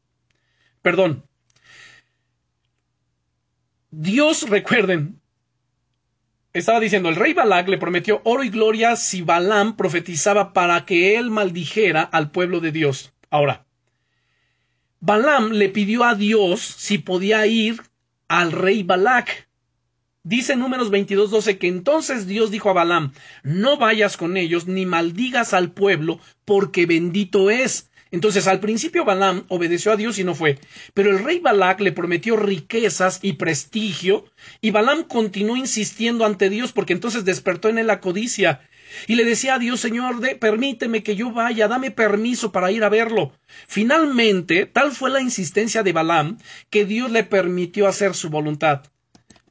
perdón, 0.81 1.25
Dios, 3.95 4.49
recuerden, 4.49 5.21
estaba 6.51 6.79
diciendo, 6.79 7.09
el 7.09 7.15
rey 7.15 7.33
Balac 7.33 7.67
le 7.67 7.77
prometió 7.77 8.21
oro 8.23 8.43
y 8.43 8.49
gloria 8.49 8.95
si 8.95 9.21
Balaam 9.21 9.77
profetizaba 9.77 10.51
para 10.51 10.83
que 10.83 11.15
él 11.15 11.29
maldijera 11.29 12.01
al 12.01 12.31
pueblo 12.31 12.59
de 12.59 12.71
Dios. 12.71 13.13
Ahora, 13.29 13.67
Balaam 14.99 15.51
le 15.51 15.69
pidió 15.69 16.05
a 16.05 16.15
Dios 16.15 16.61
si 16.61 16.97
podía 16.97 17.45
ir 17.45 17.83
al 18.27 18.51
rey 18.51 18.81
Balac. 18.81 19.47
Dice 20.23 20.55
Números 20.55 20.89
22:12 20.89 21.59
que 21.59 21.67
entonces 21.67 22.25
Dios 22.25 22.49
dijo 22.49 22.71
a 22.71 22.73
Balaam, 22.73 23.13
no 23.43 23.77
vayas 23.77 24.17
con 24.17 24.37
ellos 24.37 24.65
ni 24.65 24.87
maldigas 24.87 25.53
al 25.53 25.71
pueblo, 25.71 26.19
porque 26.45 26.87
bendito 26.87 27.51
es. 27.51 27.91
Entonces 28.13 28.45
al 28.45 28.59
principio 28.59 29.05
Balaam 29.05 29.45
obedeció 29.47 29.91
a 29.91 29.95
Dios 29.95 30.19
y 30.19 30.23
no 30.23 30.35
fue, 30.35 30.59
pero 30.93 31.09
el 31.09 31.23
rey 31.23 31.39
Balac 31.39 31.79
le 31.79 31.91
prometió 31.91 32.35
riquezas 32.35 33.17
y 33.23 33.33
prestigio, 33.33 34.25
y 34.61 34.69
Balaam 34.69 35.05
continuó 35.05 35.57
insistiendo 35.57 36.23
ante 36.23 36.51
Dios 36.51 36.73
porque 36.73 36.93
entonces 36.93 37.25
despertó 37.25 37.69
en 37.69 37.79
él 37.79 37.87
la 37.87 38.01
codicia, 38.01 38.69
y 39.07 39.15
le 39.15 39.25
decía 39.25 39.55
a 39.55 39.59
Dios, 39.59 39.79
Señor, 39.79 40.19
de, 40.19 40.35
permíteme 40.35 41.01
que 41.01 41.15
yo 41.15 41.31
vaya, 41.31 41.67
dame 41.67 41.89
permiso 41.89 42.51
para 42.51 42.71
ir 42.71 42.83
a 42.83 42.89
verlo. 42.89 43.33
Finalmente, 43.67 44.67
tal 44.67 44.91
fue 44.91 45.09
la 45.09 45.19
insistencia 45.19 45.81
de 45.81 45.93
Balaam 45.93 46.37
que 46.69 46.85
Dios 46.85 47.09
le 47.09 47.23
permitió 47.23 47.87
hacer 47.87 48.13
su 48.13 48.29
voluntad. 48.29 48.83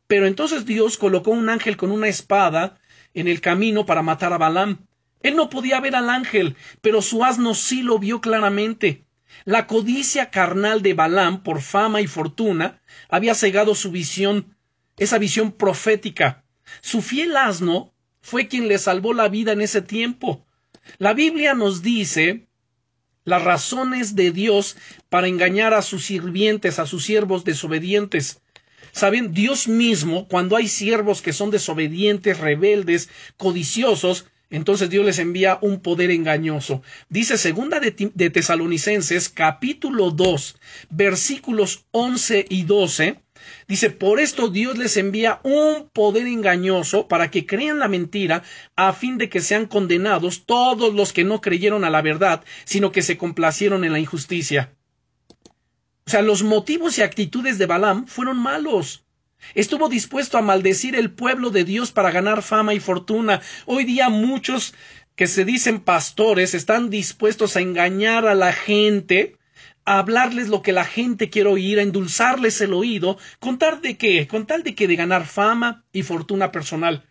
Pero 0.06 0.28
entonces 0.28 0.66
Dios 0.66 0.98
colocó 0.98 1.32
un 1.32 1.48
ángel 1.48 1.76
con 1.76 1.90
una 1.90 2.06
espada 2.06 2.78
en 3.12 3.26
el 3.26 3.40
camino 3.40 3.86
para 3.86 4.02
matar 4.02 4.32
a 4.32 4.38
Balaam. 4.38 4.86
Él 5.22 5.36
no 5.36 5.50
podía 5.50 5.80
ver 5.80 5.94
al 5.96 6.10
ángel, 6.10 6.56
pero 6.80 7.02
su 7.02 7.24
asno 7.24 7.54
sí 7.54 7.82
lo 7.82 7.98
vio 7.98 8.20
claramente. 8.20 9.04
La 9.44 9.66
codicia 9.66 10.30
carnal 10.30 10.82
de 10.82 10.94
Balaam 10.94 11.42
por 11.42 11.62
fama 11.62 12.00
y 12.00 12.06
fortuna 12.06 12.80
había 13.08 13.34
cegado 13.34 13.74
su 13.74 13.90
visión, 13.90 14.56
esa 14.98 15.18
visión 15.18 15.52
profética. 15.52 16.44
Su 16.80 17.02
fiel 17.02 17.36
asno 17.36 17.92
fue 18.20 18.48
quien 18.48 18.68
le 18.68 18.78
salvó 18.78 19.14
la 19.14 19.28
vida 19.28 19.52
en 19.52 19.60
ese 19.60 19.82
tiempo. 19.82 20.46
La 20.98 21.14
Biblia 21.14 21.54
nos 21.54 21.82
dice 21.82 22.48
las 23.24 23.42
razones 23.42 24.16
de 24.16 24.32
Dios 24.32 24.76
para 25.08 25.28
engañar 25.28 25.74
a 25.74 25.82
sus 25.82 26.04
sirvientes, 26.06 26.78
a 26.78 26.86
sus 26.86 27.04
siervos 27.04 27.44
desobedientes. 27.44 28.42
Saben, 28.92 29.32
Dios 29.32 29.68
mismo, 29.68 30.28
cuando 30.28 30.56
hay 30.56 30.68
siervos 30.68 31.22
que 31.22 31.32
son 31.32 31.50
desobedientes, 31.50 32.38
rebeldes, 32.38 33.08
codiciosos, 33.36 34.26
entonces 34.52 34.88
Dios 34.88 35.04
les 35.04 35.18
envía 35.18 35.58
un 35.60 35.80
poder 35.80 36.12
engañoso. 36.12 36.82
Dice 37.08 37.36
segunda 37.36 37.80
de, 37.80 38.12
de 38.14 38.30
Tesalonicenses 38.30 39.28
capítulo 39.28 40.12
2 40.12 40.56
versículos 40.90 41.86
11 41.90 42.46
y 42.48 42.62
12 42.62 43.20
Dice, 43.66 43.90
por 43.90 44.20
esto 44.20 44.48
Dios 44.48 44.78
les 44.78 44.96
envía 44.96 45.40
un 45.42 45.88
poder 45.92 46.26
engañoso 46.26 47.08
para 47.08 47.30
que 47.30 47.46
crean 47.46 47.78
la 47.78 47.88
mentira, 47.88 48.42
a 48.76 48.92
fin 48.92 49.18
de 49.18 49.28
que 49.28 49.40
sean 49.40 49.66
condenados 49.66 50.44
todos 50.46 50.94
los 50.94 51.12
que 51.12 51.24
no 51.24 51.40
creyeron 51.40 51.84
a 51.84 51.90
la 51.90 52.02
verdad, 52.02 52.44
sino 52.64 52.92
que 52.92 53.02
se 53.02 53.16
complacieron 53.16 53.84
en 53.84 53.92
la 53.92 53.98
injusticia. 53.98 54.74
O 56.06 56.10
sea, 56.10 56.22
los 56.22 56.42
motivos 56.42 56.98
y 56.98 57.02
actitudes 57.02 57.58
de 57.58 57.66
Balaam 57.66 58.06
fueron 58.06 58.38
malos. 58.38 59.04
Estuvo 59.54 59.88
dispuesto 59.88 60.38
a 60.38 60.42
maldecir 60.42 60.96
el 60.96 61.10
pueblo 61.10 61.50
de 61.50 61.64
Dios 61.64 61.92
para 61.92 62.10
ganar 62.10 62.42
fama 62.42 62.74
y 62.74 62.80
fortuna. 62.80 63.40
Hoy 63.66 63.84
día 63.84 64.08
muchos 64.08 64.74
que 65.16 65.26
se 65.26 65.44
dicen 65.44 65.80
pastores 65.80 66.54
están 66.54 66.90
dispuestos 66.90 67.56
a 67.56 67.60
engañar 67.60 68.26
a 68.26 68.34
la 68.34 68.52
gente 68.52 69.36
a 69.84 69.98
hablarles 69.98 70.48
lo 70.48 70.62
que 70.62 70.72
la 70.72 70.84
gente 70.84 71.28
quiere 71.28 71.50
oír, 71.50 71.78
a 71.78 71.82
endulzarles 71.82 72.60
el 72.60 72.72
oído, 72.72 73.18
con 73.40 73.58
tal 73.58 73.82
de 73.82 73.96
qué, 73.96 74.28
con 74.28 74.46
tal 74.46 74.62
de 74.62 74.74
que 74.74 74.86
de 74.86 74.96
ganar 74.96 75.26
fama 75.26 75.84
y 75.92 76.02
fortuna 76.02 76.52
personal. 76.52 77.08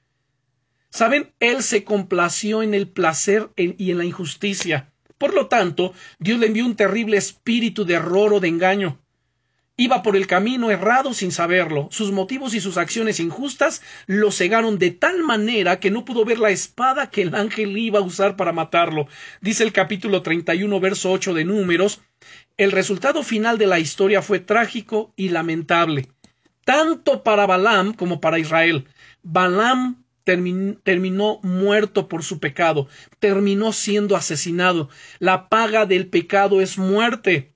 Saben, 0.90 1.34
él 1.40 1.64
se 1.64 1.84
complació 1.84 2.64
en 2.64 2.74
el 2.74 2.88
placer 2.88 3.50
y 3.58 3.92
en 3.92 3.98
la 3.98 4.06
injusticia. 4.06 4.92
Por 5.18 5.34
lo 5.34 5.48
tanto, 5.48 5.94
Dios 6.20 6.40
le 6.40 6.48
envió 6.48 6.66
un 6.66 6.76
terrible 6.76 7.18
espíritu 7.18 7.86
de 7.86 7.96
error 7.96 8.34
o 8.34 8.40
de 8.40 8.48
engaño. 8.48 9.01
Iba 9.78 10.04
por 10.04 10.16
el 10.16 10.28
camino 10.28 10.70
errado 10.70 11.14
sin 11.14 11.32
saberlo. 11.32 11.88
Sus 11.92 12.12
motivos 12.12 12.54
y 12.54 12.60
sus 12.60 12.78
acciones 12.78 13.20
injustas 13.20 13.82
lo 14.06 14.32
cegaron 14.32 14.78
de 14.78 14.92
tal 14.92 15.24
manera 15.24 15.80
que 15.80 15.92
no 15.92 16.06
pudo 16.06 16.26
ver 16.26 16.40
la 16.40 16.52
espada 16.52 17.10
que 17.10 17.22
el 17.22 17.34
ángel 17.34 17.78
iba 17.78 18.00
a 18.00 18.04
usar 18.04 18.36
para 18.36 18.52
matarlo. 18.52 19.08
Dice 19.40 19.64
el 19.64 19.74
capítulo 19.74 20.22
31, 20.22 20.80
verso 20.80 21.12
8 21.12 21.34
de 21.34 21.46
Números. 21.46 22.02
El 22.58 22.72
resultado 22.72 23.24
final 23.24 23.58
de 23.58 23.68
la 23.68 23.80
historia 23.80 24.22
fue 24.22 24.40
trágico 24.40 25.14
y 25.16 25.30
lamentable, 25.30 26.10
tanto 26.64 27.24
para 27.24 27.48
Balaam 27.48 27.94
como 27.94 28.22
para 28.22 28.38
Israel. 28.40 28.88
Balaam 29.24 30.04
terminó 30.24 31.40
muerto 31.42 32.08
por 32.08 32.24
su 32.24 32.40
pecado, 32.40 32.88
terminó 33.20 33.74
siendo 33.74 34.16
asesinado. 34.16 34.90
La 35.20 35.50
paga 35.50 35.86
del 35.86 36.08
pecado 36.08 36.62
es 36.62 36.78
muerte. 36.78 37.54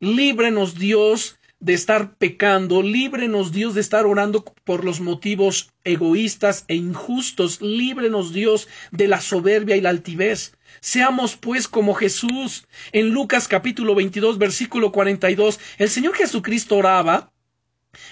Líbrenos 0.00 0.74
Dios 0.78 1.38
de 1.58 1.72
estar 1.72 2.16
pecando, 2.16 2.82
líbrenos 2.82 3.50
Dios 3.50 3.74
de 3.74 3.80
estar 3.80 4.04
orando 4.04 4.44
por 4.64 4.84
los 4.84 5.00
motivos 5.00 5.70
egoístas 5.84 6.64
e 6.68 6.74
injustos, 6.74 7.62
líbrenos 7.62 8.32
Dios 8.32 8.68
de 8.90 9.08
la 9.08 9.20
soberbia 9.20 9.76
y 9.76 9.80
la 9.80 9.90
altivez. 9.90 10.54
Seamos 10.80 11.36
pues 11.36 11.66
como 11.66 11.94
Jesús. 11.94 12.66
En 12.92 13.10
Lucas 13.10 13.48
capítulo 13.48 13.94
22 13.94 14.36
versículo 14.38 14.92
42, 14.92 15.58
el 15.78 15.88
Señor 15.88 16.14
Jesucristo 16.14 16.76
oraba 16.76 17.32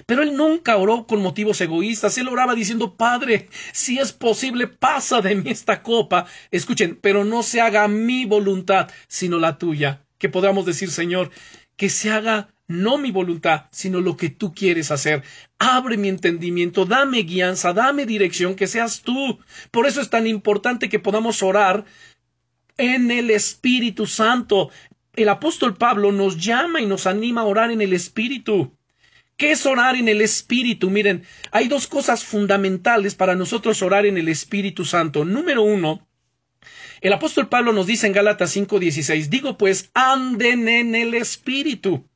pero 0.07 0.23
él 0.23 0.35
nunca 0.37 0.77
oró 0.77 1.07
con 1.07 1.21
motivos 1.21 1.61
egoístas, 1.61 2.17
él 2.19 2.29
oraba 2.29 2.55
diciendo, 2.55 2.97
Padre, 2.97 3.49
si 3.73 3.99
es 3.99 4.13
posible, 4.13 4.67
pasa 4.67 5.21
de 5.21 5.35
mí 5.35 5.51
esta 5.51 5.83
copa. 5.83 6.27
Escuchen, 6.51 6.99
pero 7.01 7.25
no 7.25 7.43
se 7.43 7.61
haga 7.61 7.87
mi 7.89 8.25
voluntad, 8.25 8.91
sino 9.09 9.39
la 9.39 9.59
tuya. 9.59 10.07
Que 10.19 10.29
podamos 10.29 10.65
decir, 10.65 10.91
Señor, 10.91 11.31
que 11.77 11.89
se 11.89 12.11
haga 12.11 12.55
no 12.67 12.97
mi 12.97 13.11
voluntad, 13.11 13.67
sino 13.71 14.01
lo 14.01 14.17
que 14.17 14.31
tú 14.31 14.55
quieres 14.55 14.91
hacer. 14.91 15.23
Abre 15.59 15.97
mi 15.97 16.09
entendimiento, 16.09 16.87
dame 16.87 17.23
guianza, 17.23 17.73
dame 17.73 18.07
dirección, 18.07 18.55
que 18.55 18.67
seas 18.67 19.03
tú. 19.03 19.39
Por 19.71 19.87
eso 19.87 20.01
es 20.01 20.11
tan 20.11 20.27
importante 20.27 20.89
que 20.89 20.99
podamos 20.99 21.43
orar 21.43 21.85
en 22.79 23.11
el 23.11 23.31
Espíritu 23.31 24.07
Santo. 24.07 24.71
El 25.15 25.29
apóstol 25.29 25.77
Pablo 25.77 26.11
nos 26.11 26.39
llama 26.39 26.81
y 26.81 26.87
nos 26.87 27.07
anima 27.07 27.43
a 27.43 27.45
orar 27.45 27.71
en 27.71 27.83
el 27.83 27.93
Espíritu. 27.93 28.75
¿Qué 29.37 29.53
es 29.53 29.67
orar 29.67 29.97
en 29.97 30.09
el 30.09 30.21
Espíritu? 30.21 30.91
Miren, 30.91 31.25
hay 31.51 31.69
dos 31.69 31.87
cosas 31.87 32.25
fundamentales 32.25 33.15
para 33.15 33.35
nosotros 33.35 33.83
orar 33.83 34.07
en 34.07 34.17
el 34.17 34.29
Espíritu 34.29 34.85
Santo. 34.85 35.25
Número 35.25 35.63
uno, 35.63 36.07
el 37.01 37.13
apóstol 37.13 37.49
Pablo 37.49 37.73
nos 37.73 37.87
dice 37.87 38.07
en 38.07 38.13
Gálatas 38.13 38.57
5:16, 38.57 39.29
digo 39.29 39.59
pues, 39.59 39.91
anden 39.95 40.69
en 40.69 40.95
el 40.95 41.15
Espíritu 41.15 42.09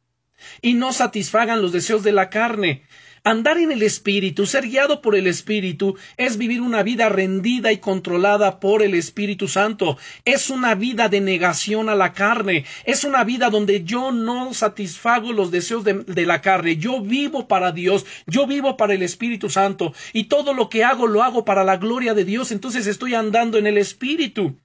y 0.62 0.74
no 0.74 0.92
satisfagan 0.92 1.62
los 1.62 1.72
deseos 1.72 2.02
de 2.02 2.12
la 2.12 2.30
carne. 2.30 2.82
Andar 3.24 3.58
en 3.58 3.72
el 3.72 3.82
Espíritu, 3.82 4.46
ser 4.46 4.68
guiado 4.68 5.02
por 5.02 5.16
el 5.16 5.26
Espíritu, 5.26 5.96
es 6.16 6.38
vivir 6.38 6.62
una 6.62 6.82
vida 6.82 7.08
rendida 7.08 7.72
y 7.72 7.78
controlada 7.78 8.60
por 8.60 8.82
el 8.82 8.94
Espíritu 8.94 9.48
Santo. 9.48 9.98
Es 10.24 10.50
una 10.50 10.74
vida 10.74 11.08
de 11.08 11.20
negación 11.20 11.88
a 11.88 11.94
la 11.94 12.12
carne. 12.12 12.64
Es 12.84 13.04
una 13.04 13.24
vida 13.24 13.50
donde 13.50 13.84
yo 13.84 14.12
no 14.12 14.54
satisfago 14.54 15.32
los 15.32 15.50
deseos 15.50 15.84
de, 15.84 15.94
de 16.04 16.26
la 16.26 16.40
carne. 16.40 16.76
Yo 16.76 17.02
vivo 17.02 17.48
para 17.48 17.72
Dios. 17.72 18.06
Yo 18.26 18.46
vivo 18.46 18.76
para 18.76 18.94
el 18.94 19.02
Espíritu 19.02 19.50
Santo. 19.50 19.92
Y 20.12 20.24
todo 20.24 20.54
lo 20.54 20.68
que 20.68 20.84
hago 20.84 21.06
lo 21.06 21.22
hago 21.22 21.44
para 21.44 21.64
la 21.64 21.76
gloria 21.76 22.14
de 22.14 22.24
Dios. 22.24 22.52
Entonces 22.52 22.86
estoy 22.86 23.14
andando 23.14 23.58
en 23.58 23.66
el 23.66 23.78
Espíritu. 23.78 24.56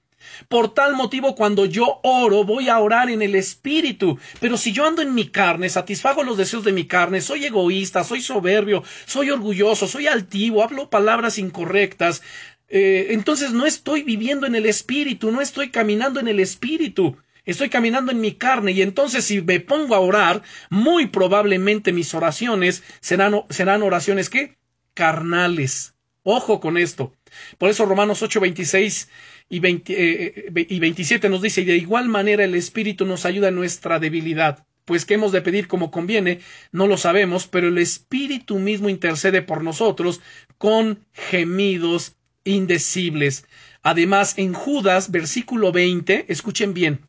Por 0.48 0.74
tal 0.74 0.94
motivo, 0.94 1.34
cuando 1.34 1.66
yo 1.66 2.00
oro, 2.02 2.44
voy 2.44 2.68
a 2.68 2.78
orar 2.78 3.10
en 3.10 3.22
el 3.22 3.34
Espíritu. 3.34 4.18
Pero 4.40 4.56
si 4.56 4.72
yo 4.72 4.86
ando 4.86 5.02
en 5.02 5.14
mi 5.14 5.28
carne, 5.28 5.68
satisfago 5.68 6.22
los 6.22 6.36
deseos 6.36 6.64
de 6.64 6.72
mi 6.72 6.86
carne, 6.86 7.20
soy 7.20 7.44
egoísta, 7.44 8.04
soy 8.04 8.20
soberbio, 8.20 8.82
soy 9.06 9.30
orgulloso, 9.30 9.86
soy 9.86 10.06
altivo, 10.06 10.62
hablo 10.62 10.90
palabras 10.90 11.38
incorrectas, 11.38 12.22
eh, 12.68 13.08
entonces 13.10 13.52
no 13.52 13.66
estoy 13.66 14.02
viviendo 14.02 14.46
en 14.46 14.54
el 14.54 14.66
Espíritu, 14.66 15.30
no 15.30 15.40
estoy 15.40 15.70
caminando 15.70 16.20
en 16.20 16.28
el 16.28 16.40
Espíritu. 16.40 17.16
Estoy 17.44 17.68
caminando 17.68 18.10
en 18.10 18.20
mi 18.20 18.32
carne 18.32 18.72
y 18.72 18.80
entonces 18.80 19.26
si 19.26 19.42
me 19.42 19.60
pongo 19.60 19.94
a 19.94 20.00
orar, 20.00 20.42
muy 20.70 21.08
probablemente 21.08 21.92
mis 21.92 22.14
oraciones 22.14 22.82
serán, 23.00 23.42
serán 23.50 23.82
oraciones 23.82 24.30
que 24.30 24.56
carnales. 24.94 25.94
Ojo 26.22 26.58
con 26.58 26.78
esto. 26.78 27.12
Por 27.58 27.68
eso 27.68 27.84
Romanos 27.84 28.22
8:26 28.22 29.08
y, 29.48 29.60
27 29.60 31.26
eh, 31.26 31.30
nos 31.30 31.42
dice, 31.42 31.60
y 31.62 31.64
de 31.64 31.76
igual 31.76 32.08
manera 32.08 32.44
el 32.44 32.54
Espíritu 32.54 33.04
nos 33.04 33.24
ayuda 33.26 33.48
en 33.48 33.54
nuestra 33.56 33.98
debilidad. 33.98 34.66
Pues 34.84 35.06
que 35.06 35.14
hemos 35.14 35.32
de 35.32 35.40
pedir 35.40 35.66
como 35.66 35.90
conviene, 35.90 36.40
no 36.70 36.86
lo 36.86 36.96
sabemos, 36.98 37.46
pero 37.46 37.68
el 37.68 37.78
Espíritu 37.78 38.58
mismo 38.58 38.88
intercede 38.88 39.40
por 39.40 39.62
nosotros 39.62 40.20
con 40.58 41.06
gemidos 41.12 42.16
indecibles. 42.44 43.46
Además, 43.82 44.34
en 44.36 44.52
Judas, 44.52 45.10
versículo 45.10 45.72
20, 45.72 46.26
escuchen 46.28 46.74
bien, 46.74 47.00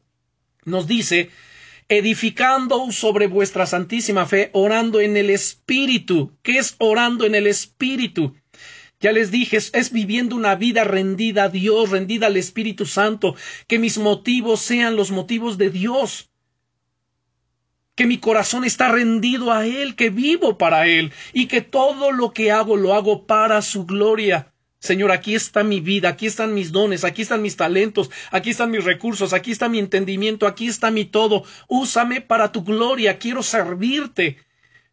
nos 0.63 0.88
dice, 0.88 1.29
edificando 1.88 2.91
sobre 2.91 3.27
vuestra 3.27 3.65
santísima 3.65 4.25
fe, 4.25 4.49
orando 4.53 4.99
en 4.99 5.17
el 5.17 5.29
Espíritu. 5.29 6.31
¿Qué 6.41 6.57
es 6.57 6.75
orando 6.79 7.25
en 7.25 7.36
el 7.36 7.47
Espíritu? 7.47 8.36
Ya 9.05 9.11
les 9.11 9.29
dije, 9.29 9.57
es, 9.57 9.91
viviendo 9.91 10.35
una 10.35 10.55
vida 10.55 10.83
rendida 10.83 11.43
a 11.43 11.49
Dios, 11.49 11.91
rendida 11.91 12.25
al 12.25 12.37
Espíritu 12.37 12.87
Santo, 12.87 13.35
que 13.67 13.77
mis 13.77 13.99
motivos 13.99 14.61
sean 14.61 14.95
los 14.95 15.11
motivos 15.11 15.59
de 15.59 15.69
Dios, 15.69 16.31
que 17.93 18.07
mi 18.07 18.17
corazón 18.17 18.65
está 18.65 18.91
rendido 18.91 19.51
a 19.51 19.67
Él, 19.67 19.95
que 19.95 20.09
vivo 20.09 20.57
para 20.57 20.87
Él 20.87 21.13
y 21.33 21.45
que 21.45 21.61
todo 21.61 22.11
lo 22.11 22.33
que 22.33 22.51
hago 22.51 22.77
lo 22.77 22.95
hago 22.95 23.27
para 23.27 23.61
su 23.61 23.85
gloria. 23.85 24.51
Señor, 24.79 25.11
aquí 25.11 25.35
está 25.35 25.63
mi 25.63 25.81
vida, 25.81 26.09
aquí 26.09 26.25
están 26.25 26.55
mis 26.55 26.71
dones, 26.71 27.03
aquí 27.03 27.21
están 27.21 27.43
mis 27.43 27.57
talentos, 27.57 28.09
aquí 28.31 28.49
están 28.49 28.71
mis 28.71 28.85
recursos, 28.85 29.33
aquí 29.33 29.51
está 29.51 29.69
mi 29.69 29.77
entendimiento, 29.77 30.47
aquí 30.47 30.65
está 30.65 30.89
mi 30.89 31.05
todo. 31.05 31.43
Úsame 31.67 32.21
para 32.21 32.51
tu 32.51 32.63
gloria, 32.63 33.19
quiero 33.19 33.43
servirte. 33.43 34.39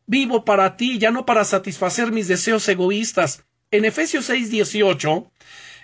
Vivo 0.07 0.45
para 0.45 0.77
ti, 0.77 0.99
ya 0.99 1.11
no 1.11 1.25
para 1.25 1.45
satisfacer 1.47 2.13
mis 2.13 2.29
deseos 2.29 2.69
egoístas. 2.69 3.47
En 3.73 3.87
Efesios 3.87 4.29
6:18, 4.29 5.31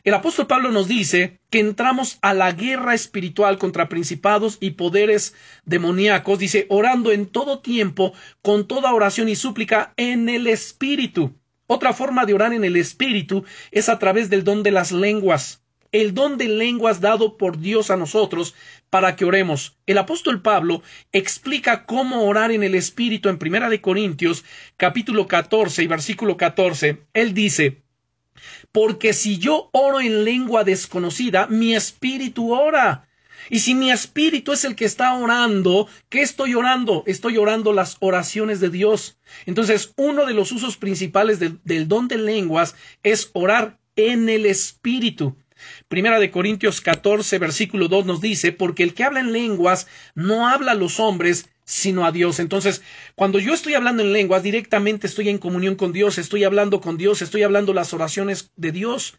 el 0.04 0.12
apóstol 0.12 0.46
Pablo 0.46 0.70
nos 0.70 0.88
dice 0.88 1.40
que 1.48 1.58
entramos 1.58 2.18
a 2.20 2.34
la 2.34 2.52
guerra 2.52 2.92
espiritual 2.92 3.56
contra 3.56 3.88
principados 3.88 4.58
y 4.60 4.72
poderes 4.72 5.34
demoníacos, 5.64 6.38
dice, 6.38 6.66
orando 6.68 7.12
en 7.12 7.24
todo 7.24 7.60
tiempo, 7.60 8.12
con 8.42 8.68
toda 8.68 8.92
oración 8.92 9.30
y 9.30 9.36
súplica 9.36 9.94
en 9.96 10.28
el 10.28 10.48
Espíritu. 10.48 11.32
Otra 11.66 11.94
forma 11.94 12.26
de 12.26 12.34
orar 12.34 12.52
en 12.52 12.64
el 12.64 12.76
Espíritu 12.76 13.46
es 13.70 13.88
a 13.88 13.98
través 13.98 14.28
del 14.28 14.44
don 14.44 14.62
de 14.62 14.70
las 14.70 14.92
lenguas. 14.92 15.64
El 15.90 16.12
don 16.12 16.36
de 16.36 16.48
lenguas 16.48 17.00
dado 17.00 17.38
por 17.38 17.58
Dios 17.58 17.90
a 17.90 17.96
nosotros 17.96 18.54
para 18.90 19.16
que 19.16 19.24
oremos. 19.24 19.76
El 19.86 19.98
apóstol 19.98 20.42
Pablo 20.42 20.82
explica 21.12 21.86
cómo 21.86 22.24
orar 22.24 22.50
en 22.52 22.62
el 22.62 22.74
Espíritu 22.74 23.28
en 23.28 23.38
Primera 23.38 23.68
de 23.68 23.80
Corintios, 23.80 24.44
capítulo 24.76 25.26
14 25.26 25.82
y 25.82 25.86
versículo 25.86 26.36
14. 26.36 27.02
Él 27.12 27.34
dice, 27.34 27.82
porque 28.72 29.12
si 29.12 29.38
yo 29.38 29.70
oro 29.72 30.00
en 30.00 30.24
lengua 30.24 30.64
desconocida, 30.64 31.46
mi 31.48 31.74
espíritu 31.74 32.52
ora. 32.52 33.08
Y 33.50 33.60
si 33.60 33.74
mi 33.74 33.90
espíritu 33.90 34.52
es 34.52 34.64
el 34.64 34.74
que 34.74 34.84
está 34.84 35.14
orando, 35.14 35.88
¿qué 36.08 36.22
estoy 36.22 36.54
orando? 36.54 37.04
Estoy 37.06 37.38
orando 37.38 37.72
las 37.72 37.96
oraciones 38.00 38.60
de 38.60 38.68
Dios. 38.68 39.18
Entonces, 39.46 39.92
uno 39.96 40.26
de 40.26 40.34
los 40.34 40.52
usos 40.52 40.76
principales 40.76 41.38
del, 41.38 41.58
del 41.64 41.88
don 41.88 42.08
de 42.08 42.18
lenguas 42.18 42.74
es 43.02 43.30
orar 43.32 43.78
en 43.96 44.28
el 44.28 44.44
espíritu. 44.44 45.36
Primera 45.88 46.20
de 46.20 46.30
Corintios 46.30 46.82
14, 46.82 47.38
versículo 47.38 47.88
2 47.88 48.04
nos 48.04 48.20
dice, 48.20 48.52
porque 48.52 48.82
el 48.82 48.92
que 48.92 49.04
habla 49.04 49.20
en 49.20 49.32
lenguas 49.32 49.86
no 50.14 50.46
habla 50.46 50.72
a 50.72 50.74
los 50.74 51.00
hombres, 51.00 51.48
sino 51.64 52.04
a 52.04 52.12
Dios. 52.12 52.40
Entonces, 52.40 52.82
cuando 53.14 53.38
yo 53.38 53.54
estoy 53.54 53.72
hablando 53.72 54.02
en 54.02 54.12
lenguas, 54.12 54.42
directamente 54.42 55.06
estoy 55.06 55.30
en 55.30 55.38
comunión 55.38 55.76
con 55.76 55.94
Dios, 55.94 56.18
estoy 56.18 56.44
hablando 56.44 56.82
con 56.82 56.98
Dios, 56.98 57.22
estoy 57.22 57.42
hablando 57.42 57.72
las 57.72 57.94
oraciones 57.94 58.52
de 58.56 58.70
Dios. 58.70 59.16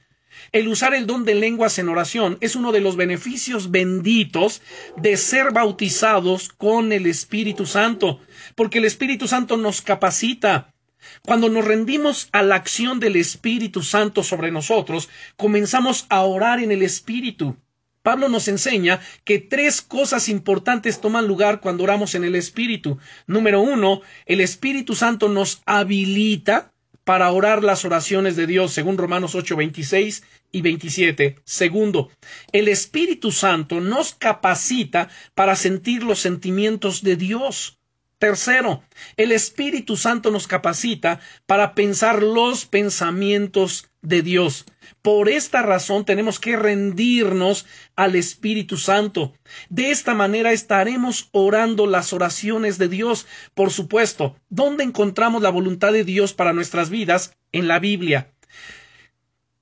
El 0.51 0.67
usar 0.67 0.93
el 0.93 1.07
don 1.07 1.25
de 1.25 1.33
lenguas 1.33 1.79
en 1.79 1.89
oración 1.89 2.37
es 2.39 2.55
uno 2.55 2.71
de 2.71 2.81
los 2.81 2.95
beneficios 2.95 3.71
benditos 3.71 4.61
de 4.95 5.17
ser 5.17 5.51
bautizados 5.51 6.49
con 6.49 6.91
el 6.91 7.07
Espíritu 7.07 7.65
Santo, 7.65 8.19
porque 8.53 8.77
el 8.77 8.85
Espíritu 8.85 9.27
Santo 9.27 9.57
nos 9.57 9.81
capacita, 9.81 10.75
cuando 11.23 11.49
nos 11.49 11.65
rendimos 11.65 12.29
a 12.31 12.43
la 12.43 12.55
acción 12.55 12.99
del 12.99 13.15
Espíritu 13.15 13.81
Santo 13.81 14.23
sobre 14.23 14.51
nosotros, 14.51 15.09
comenzamos 15.37 16.05
a 16.09 16.21
orar 16.21 16.59
en 16.59 16.71
el 16.71 16.81
Espíritu. 16.81 17.57
Pablo 18.01 18.29
nos 18.29 18.47
enseña 18.47 19.01
que 19.23 19.39
tres 19.39 19.81
cosas 19.81 20.29
importantes 20.29 21.01
toman 21.01 21.27
lugar 21.27 21.59
cuando 21.59 21.83
oramos 21.83 22.15
en 22.15 22.23
el 22.23 22.35
Espíritu. 22.35 22.97
Número 23.27 23.61
uno, 23.61 24.01
el 24.25 24.41
Espíritu 24.41 24.95
Santo 24.95 25.27
nos 25.27 25.61
habilita 25.65 26.71
para 27.03 27.31
orar 27.31 27.63
las 27.63 27.85
oraciones 27.85 28.35
de 28.35 28.45
Dios, 28.45 28.71
según 28.71 28.97
Romanos 28.97 29.33
8, 29.33 29.55
26 29.55 30.23
y 30.51 30.61
27. 30.61 31.37
Segundo, 31.43 32.09
el 32.51 32.67
Espíritu 32.67 33.31
Santo 33.31 33.81
nos 33.81 34.13
capacita 34.13 35.09
para 35.33 35.55
sentir 35.55 36.03
los 36.03 36.19
sentimientos 36.19 37.01
de 37.01 37.15
Dios. 37.15 37.78
Tercero, 38.19 38.83
el 39.15 39.31
Espíritu 39.31 39.95
Santo 39.95 40.29
nos 40.29 40.45
capacita 40.45 41.21
para 41.45 41.73
pensar 41.73 42.21
los 42.21 42.65
pensamientos 42.65 43.89
de 44.01 44.21
Dios. 44.21 44.65
Por 45.01 45.29
esta 45.29 45.61
razón 45.61 46.03
tenemos 46.03 46.37
que 46.37 46.57
rendirnos 46.57 47.65
al 47.95 48.17
Espíritu 48.17 48.75
Santo. 48.75 49.33
De 49.69 49.91
esta 49.91 50.15
manera 50.15 50.51
estaremos 50.51 51.29
orando 51.31 51.87
las 51.87 52.11
oraciones 52.11 52.77
de 52.77 52.89
Dios. 52.89 53.25
Por 53.53 53.71
supuesto, 53.71 54.35
¿dónde 54.49 54.83
encontramos 54.83 55.41
la 55.41 55.49
voluntad 55.49 55.93
de 55.93 56.03
Dios 56.03 56.33
para 56.33 56.51
nuestras 56.51 56.89
vidas? 56.89 57.37
En 57.53 57.69
la 57.69 57.79
Biblia. 57.79 58.33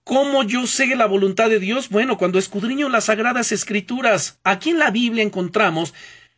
¿Cómo 0.03 0.43
yo 0.43 0.66
sé 0.68 0.95
la 0.95 1.05
voluntad 1.05 1.49
de 1.49 1.60
Dios? 1.60 1.89
Bueno, 1.89 2.18
cuando 2.18 2.39
escudriño 2.39 2.89
las 2.89 3.05
sagradas 3.05 3.51
escrituras, 3.51 4.39
aquí 4.43 4.70
en 4.70 4.80
la 4.80 4.89
Biblia 4.89 5.22
encontramos 5.22 5.93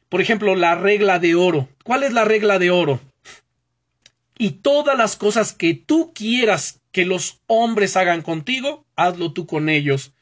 por 0.09 0.21
ejemplo, 0.21 0.55
la 0.55 0.75
regla 0.75 1.19
de 1.19 1.35
oro. 1.35 1.69
¿Cuál 1.83 2.03
es 2.03 2.13
la 2.13 2.25
regla 2.25 2.59
de 2.59 2.71
oro? 2.71 2.99
Y 4.37 4.51
todas 4.51 4.97
las 4.97 5.15
cosas 5.15 5.53
que 5.53 5.73
tú 5.73 6.13
quieras 6.13 6.81
que 6.91 7.05
los 7.05 7.41
hombres 7.45 7.95
hagan 7.95 8.21
contigo, 8.21 8.85
hazlo 8.95 9.33
tú 9.33 9.45
con 9.45 9.69
ellos. 9.69 10.13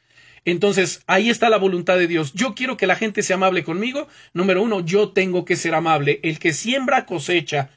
Entonces, 0.44 1.04
ahí 1.08 1.30
está 1.30 1.50
la 1.50 1.58
voluntad 1.58 1.98
de 1.98 2.08
Dios. 2.08 2.34
Yo 2.34 2.56
quiero 2.56 2.78
que 2.78 2.88
la 2.88 2.96
gente 2.96 3.22
sea 3.22 3.36
amable 3.36 3.64
conmigo. 3.64 4.08
Número 4.34 4.62
uno, 4.62 4.80
yo 4.80 5.10
tengo 5.10 5.46
que 5.46 5.56
ser 5.56 5.76
amable. 5.76 6.20
El 6.24 6.40
que 6.40 6.54
siembra 6.54 7.06
cosecha. 7.06 7.70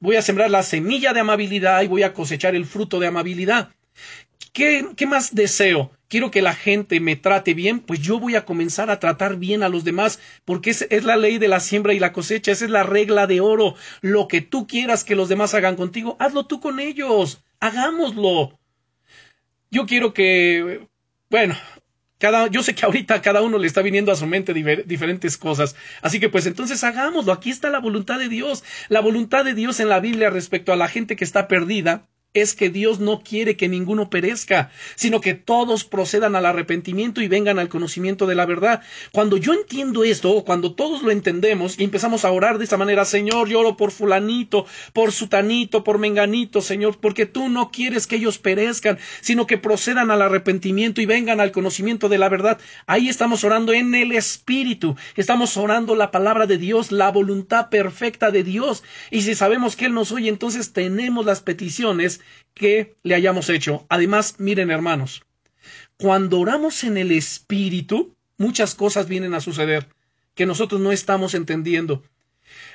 Voy 0.00 0.16
a 0.16 0.22
sembrar 0.22 0.50
la 0.50 0.62
semilla 0.62 1.12
de 1.12 1.20
amabilidad 1.20 1.82
y 1.82 1.86
voy 1.86 2.02
a 2.02 2.12
cosechar 2.12 2.54
el 2.54 2.66
fruto 2.66 3.00
de 3.00 3.06
amabilidad. 3.06 3.70
¿Qué, 4.52 4.86
qué 4.96 5.06
más 5.06 5.34
deseo? 5.34 5.92
Quiero 6.08 6.30
que 6.30 6.42
la 6.42 6.54
gente 6.54 7.00
me 7.00 7.16
trate 7.16 7.54
bien, 7.54 7.80
pues 7.80 8.00
yo 8.00 8.18
voy 8.18 8.36
a 8.36 8.44
comenzar 8.44 8.90
a 8.90 9.00
tratar 9.00 9.36
bien 9.36 9.62
a 9.62 9.68
los 9.68 9.84
demás, 9.84 10.20
porque 10.44 10.70
es, 10.70 10.86
es, 10.90 11.04
la 11.04 11.16
ley 11.16 11.38
de 11.38 11.48
la 11.48 11.60
siembra 11.60 11.94
y 11.94 11.98
la 11.98 12.12
cosecha, 12.12 12.52
esa 12.52 12.64
es 12.64 12.70
la 12.70 12.82
regla 12.82 13.26
de 13.26 13.40
oro. 13.40 13.74
Lo 14.00 14.28
que 14.28 14.40
tú 14.40 14.66
quieras 14.66 15.04
que 15.04 15.16
los 15.16 15.28
demás 15.28 15.54
hagan 15.54 15.76
contigo, 15.76 16.16
hazlo 16.18 16.46
tú 16.46 16.60
con 16.60 16.80
ellos, 16.80 17.42
hagámoslo. 17.60 18.58
Yo 19.70 19.86
quiero 19.86 20.14
que, 20.14 20.86
bueno, 21.28 21.56
cada, 22.18 22.46
yo 22.46 22.62
sé 22.62 22.74
que 22.74 22.86
ahorita 22.86 23.20
cada 23.20 23.42
uno 23.42 23.58
le 23.58 23.66
está 23.66 23.82
viniendo 23.82 24.12
a 24.12 24.16
su 24.16 24.26
mente 24.26 24.54
diferentes 24.54 25.36
cosas. 25.36 25.76
Así 26.00 26.20
que 26.20 26.28
pues 26.28 26.46
entonces 26.46 26.82
hagámoslo. 26.84 27.32
Aquí 27.32 27.50
está 27.50 27.68
la 27.68 27.80
voluntad 27.80 28.18
de 28.18 28.28
Dios. 28.28 28.64
La 28.88 29.00
voluntad 29.00 29.44
de 29.44 29.54
Dios 29.54 29.80
en 29.80 29.88
la 29.88 30.00
Biblia 30.00 30.30
respecto 30.30 30.72
a 30.72 30.76
la 30.76 30.88
gente 30.88 31.16
que 31.16 31.24
está 31.24 31.48
perdida 31.48 32.08
es 32.42 32.54
que 32.54 32.70
Dios 32.70 33.00
no 33.00 33.20
quiere 33.20 33.56
que 33.56 33.68
ninguno 33.68 34.10
perezca, 34.10 34.70
sino 34.94 35.20
que 35.20 35.34
todos 35.34 35.84
procedan 35.84 36.36
al 36.36 36.46
arrepentimiento 36.46 37.20
y 37.20 37.28
vengan 37.28 37.58
al 37.58 37.68
conocimiento 37.68 38.26
de 38.26 38.34
la 38.34 38.46
verdad. 38.46 38.82
Cuando 39.12 39.36
yo 39.36 39.52
entiendo 39.52 40.04
esto, 40.04 40.44
cuando 40.44 40.74
todos 40.74 41.02
lo 41.02 41.10
entendemos 41.10 41.78
y 41.78 41.84
empezamos 41.84 42.24
a 42.24 42.30
orar 42.30 42.58
de 42.58 42.64
esta 42.64 42.76
manera, 42.76 43.04
Señor, 43.04 43.48
yo 43.48 43.60
oro 43.60 43.76
por 43.76 43.90
fulanito, 43.90 44.66
por 44.92 45.12
sutanito, 45.12 45.84
por 45.84 45.98
menganito, 45.98 46.60
Señor, 46.60 46.98
porque 47.00 47.26
tú 47.26 47.48
no 47.48 47.70
quieres 47.70 48.06
que 48.06 48.16
ellos 48.16 48.38
perezcan, 48.38 48.98
sino 49.20 49.46
que 49.46 49.58
procedan 49.58 50.10
al 50.10 50.22
arrepentimiento 50.22 51.00
y 51.00 51.06
vengan 51.06 51.40
al 51.40 51.52
conocimiento 51.52 52.08
de 52.08 52.18
la 52.18 52.28
verdad. 52.28 52.58
Ahí 52.86 53.08
estamos 53.08 53.44
orando 53.44 53.72
en 53.72 53.94
el 53.94 54.12
Espíritu, 54.12 54.96
estamos 55.16 55.56
orando 55.56 55.96
la 55.96 56.10
palabra 56.10 56.46
de 56.46 56.58
Dios, 56.58 56.92
la 56.92 57.10
voluntad 57.10 57.68
perfecta 57.68 58.30
de 58.30 58.42
Dios. 58.42 58.82
Y 59.10 59.22
si 59.22 59.34
sabemos 59.34 59.76
que 59.76 59.86
Él 59.86 59.94
nos 59.94 60.12
oye, 60.12 60.28
entonces 60.28 60.72
tenemos 60.72 61.24
las 61.24 61.40
peticiones 61.40 62.20
que 62.54 62.96
le 63.02 63.14
hayamos 63.14 63.48
hecho. 63.50 63.86
Además, 63.88 64.36
miren 64.38 64.70
hermanos, 64.70 65.22
cuando 65.98 66.40
oramos 66.40 66.84
en 66.84 66.96
el 66.96 67.12
Espíritu, 67.12 68.14
muchas 68.38 68.74
cosas 68.74 69.08
vienen 69.08 69.34
a 69.34 69.40
suceder 69.40 69.88
que 70.34 70.46
nosotros 70.46 70.80
no 70.80 70.92
estamos 70.92 71.34
entendiendo. 71.34 72.02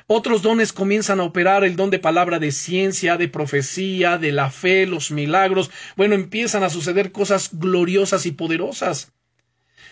Otros 0.08 0.41
dones 0.41 0.74
comienzan 0.74 1.20
a 1.20 1.24
operar, 1.24 1.64
el 1.64 1.76
don 1.76 1.89
de 1.89 1.99
palabra 1.99 2.39
de 2.39 2.52
ciencia, 2.52 3.18
de 3.18 3.30
profecía, 3.30 4.18
de 4.18 4.32
la 4.32 4.52
fe, 4.52 4.86
los 4.86 5.12
milagros. 5.12 5.72
Bueno, 5.95 6.16
empiezan 6.16 6.64
a 6.64 6.70
suceder 6.70 7.12
cosas 7.12 7.49
gloriosas 7.54 8.26
y 8.26 8.32
poderosas. 8.32 9.14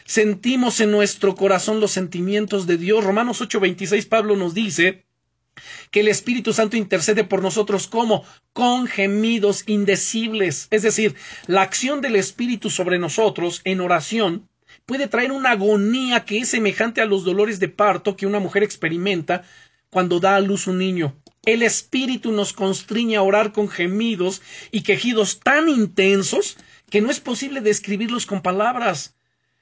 Sentimos 0.06 0.80
en 0.82 0.92
nuestro 0.92 1.36
corazón 1.36 1.80
los 1.80 1.92
sentimientos 1.92 2.66
de 2.66 2.78
Dios. 2.78 3.04
Romanos 3.04 3.42
8:26 3.42 4.08
Pablo 4.08 4.36
nos 4.36 4.54
dice, 4.54 5.06
que 5.92 6.00
el 6.02 6.08
Espíritu 6.08 6.54
Santo 6.54 6.78
intercede 6.78 7.24
por 7.24 7.42
nosotros 7.42 7.88
como 7.88 8.24
con 8.54 8.88
gemidos 8.88 9.64
indecibles. 9.68 10.68
Es 10.72 10.84
decir, 10.84 11.16
la 11.48 11.62
acción 11.62 12.02
del 12.02 12.16
Espíritu 12.16 12.70
sobre 12.70 13.00
nosotros 13.00 13.62
en 13.64 13.82
oración 13.82 14.50
puede 14.86 15.08
traer 15.08 15.32
una 15.32 15.52
agonía 15.52 16.26
que 16.26 16.40
es 16.40 16.50
semejante 16.50 17.02
a 17.02 17.06
los 17.06 17.24
dolores 17.24 17.60
de 17.60 17.70
parto 17.70 18.16
que 18.16 18.26
una 18.26 18.40
mujer 18.40 18.64
experimenta 18.64 19.44
cuando 19.90 20.20
da 20.20 20.36
a 20.36 20.40
luz 20.40 20.68
un 20.68 20.78
niño. 20.78 21.16
El 21.46 21.64
Espíritu 21.64 22.32
nos 22.32 22.54
constriña 22.54 23.20
a 23.20 23.24
orar 23.24 23.52
con 23.54 23.70
gemidos 23.70 24.42
y 24.72 24.82
quejidos 24.82 25.40
tan 25.40 25.70
intensos 25.70 26.58
que 26.90 27.02
no 27.02 27.10
es 27.10 27.20
posible 27.20 27.62
describirlos 27.62 28.26
con 28.26 28.42
palabras. 28.42 29.16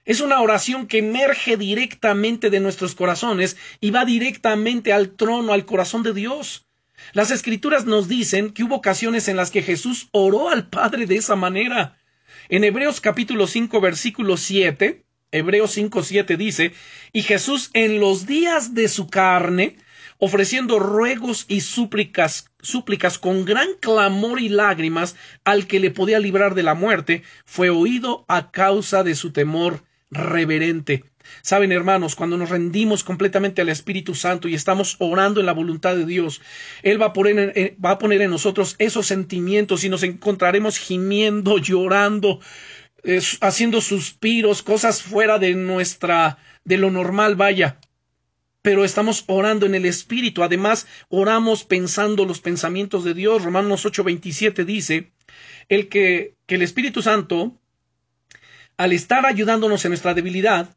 Es 0.08 0.22
una 0.22 0.40
oración 0.40 0.88
que 0.88 1.00
emerge 1.00 1.58
directamente 1.58 2.50
de 2.50 2.62
nuestros 2.62 2.96
corazones 2.96 3.58
y 3.82 3.92
va 3.92 4.06
directamente 4.06 4.94
al 4.94 5.10
trono, 5.10 5.52
al 5.52 5.66
corazón 5.66 6.02
de 6.02 6.14
Dios. 6.14 6.66
Las 7.12 7.30
escrituras 7.30 7.84
nos 7.84 8.08
dicen 8.08 8.52
que 8.52 8.64
hubo 8.64 8.76
ocasiones 8.76 9.28
en 9.28 9.36
las 9.36 9.52
que 9.52 9.62
Jesús 9.62 10.08
oró 10.14 10.48
al 10.48 10.70
Padre 10.70 11.08
de 11.08 11.18
esa 11.18 11.36
manera. 11.36 11.98
En 12.48 12.64
Hebreos 12.64 13.02
capítulo 13.02 13.48
5 13.48 13.82
versículo 13.82 14.38
7, 14.38 15.04
Hebreos 15.34 15.72
5 15.72 16.02
7 16.02 16.38
dice, 16.38 16.72
y 17.12 17.24
Jesús 17.24 17.70
en 17.74 18.00
los 18.00 18.26
días 18.26 18.74
de 18.74 18.88
su 18.88 19.10
carne, 19.10 19.76
ofreciendo 20.20 20.80
ruegos 20.80 21.44
y 21.50 21.60
súplicas, 21.60 22.50
súplicas 22.62 23.18
con 23.20 23.44
gran 23.44 23.68
clamor 23.82 24.40
y 24.40 24.48
lágrimas 24.48 25.18
al 25.44 25.68
que 25.68 25.82
le 25.82 25.92
podía 25.92 26.22
librar 26.22 26.56
de 26.56 26.64
la 26.64 26.76
muerte, 26.76 27.24
fue 27.44 27.70
oído 27.70 28.24
a 28.30 28.52
causa 28.52 29.04
de 29.04 29.14
su 29.14 29.34
temor 29.34 29.86
reverente. 30.12 31.04
Saben, 31.42 31.72
hermanos, 31.72 32.16
cuando 32.16 32.38
nos 32.38 32.50
rendimos 32.50 33.04
completamente 33.04 33.62
al 33.62 33.70
Espíritu 33.70 34.16
Santo 34.16 34.48
y 34.48 34.56
estamos 34.56 34.96
orando 35.00 35.40
en 35.40 35.46
la 35.46 35.54
voluntad 35.54 35.96
de 35.96 36.06
Dios, 36.06 36.42
Él 36.84 37.02
va 37.02 37.08
a 37.08 37.14
poner, 37.14 37.54
en, 37.56 37.78
va 37.84 37.92
a 37.92 38.00
poner 38.00 38.22
en 38.22 38.32
nosotros 38.32 38.76
esos 38.80 39.08
sentimientos 39.08 39.84
y 39.84 39.90
nos 39.90 40.04
encontraremos 40.04 40.78
gimiendo, 40.78 41.58
llorando, 41.60 42.40
haciendo 43.42 43.82
suspiros, 43.82 44.64
cosas 44.64 45.02
fuera 45.02 45.40
de 45.40 45.54
nuestra, 45.54 46.38
de 46.64 46.78
lo 46.78 46.92
normal, 46.92 47.36
vaya. 47.36 47.80
Pero 48.62 48.84
estamos 48.84 49.24
orando 49.28 49.66
en 49.66 49.76
el 49.76 49.86
Espíritu. 49.86 50.44
Además, 50.44 50.88
oramos 51.10 51.64
pensando 51.64 52.26
los 52.26 52.42
pensamientos 52.42 53.04
de 53.04 53.14
Dios. 53.14 53.44
Romanos 53.44 53.86
8:27 53.86 54.66
dice, 54.66 55.12
el 55.70 55.88
que, 55.88 56.36
que 56.46 56.56
el 56.56 56.62
Espíritu 56.62 57.02
Santo 57.02 57.58
al 58.78 58.94
estar 58.94 59.26
ayudándonos 59.26 59.84
en 59.84 59.90
nuestra 59.90 60.14
debilidad, 60.14 60.76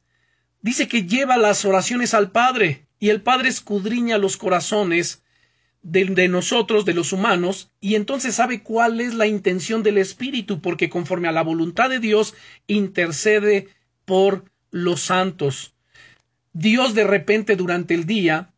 dice 0.63 0.89
que 0.89 1.05
lleva 1.05 1.37
las 1.37 1.65
oraciones 1.65 2.15
al 2.15 2.31
Padre 2.31 2.87
y 2.99 3.11
el 3.11 3.23
Padre 3.23 3.49
escudriña 3.49 4.19
los 4.19 4.37
corazones 4.37 5.23
de, 5.83 6.05
de, 6.07 6.29
nosotros, 6.29 6.85
de 6.85 6.95
los 6.95 7.13
humanos, 7.13 7.73
y 7.81 7.95
entonces 7.95 8.35
sabe 8.35 8.63
cuál 8.63 9.01
es 9.01 9.15
la 9.15 9.27
intención 9.27 9.83
del 9.83 9.99
Espíritu, 9.99 10.61
porque 10.61 10.91
conforme 10.91 11.29
a 11.29 11.33
la 11.33 11.43
voluntad 11.43 11.89
de 11.89 12.01
Dios 12.01 12.35
intercede 12.67 13.69
por 14.05 14.45
los 14.71 15.01
santos. 15.03 15.75
Dios 16.53 16.95
de 16.95 17.05
repente 17.05 17.57
durante 17.57 17.95
el 17.95 18.07
día 18.07 18.50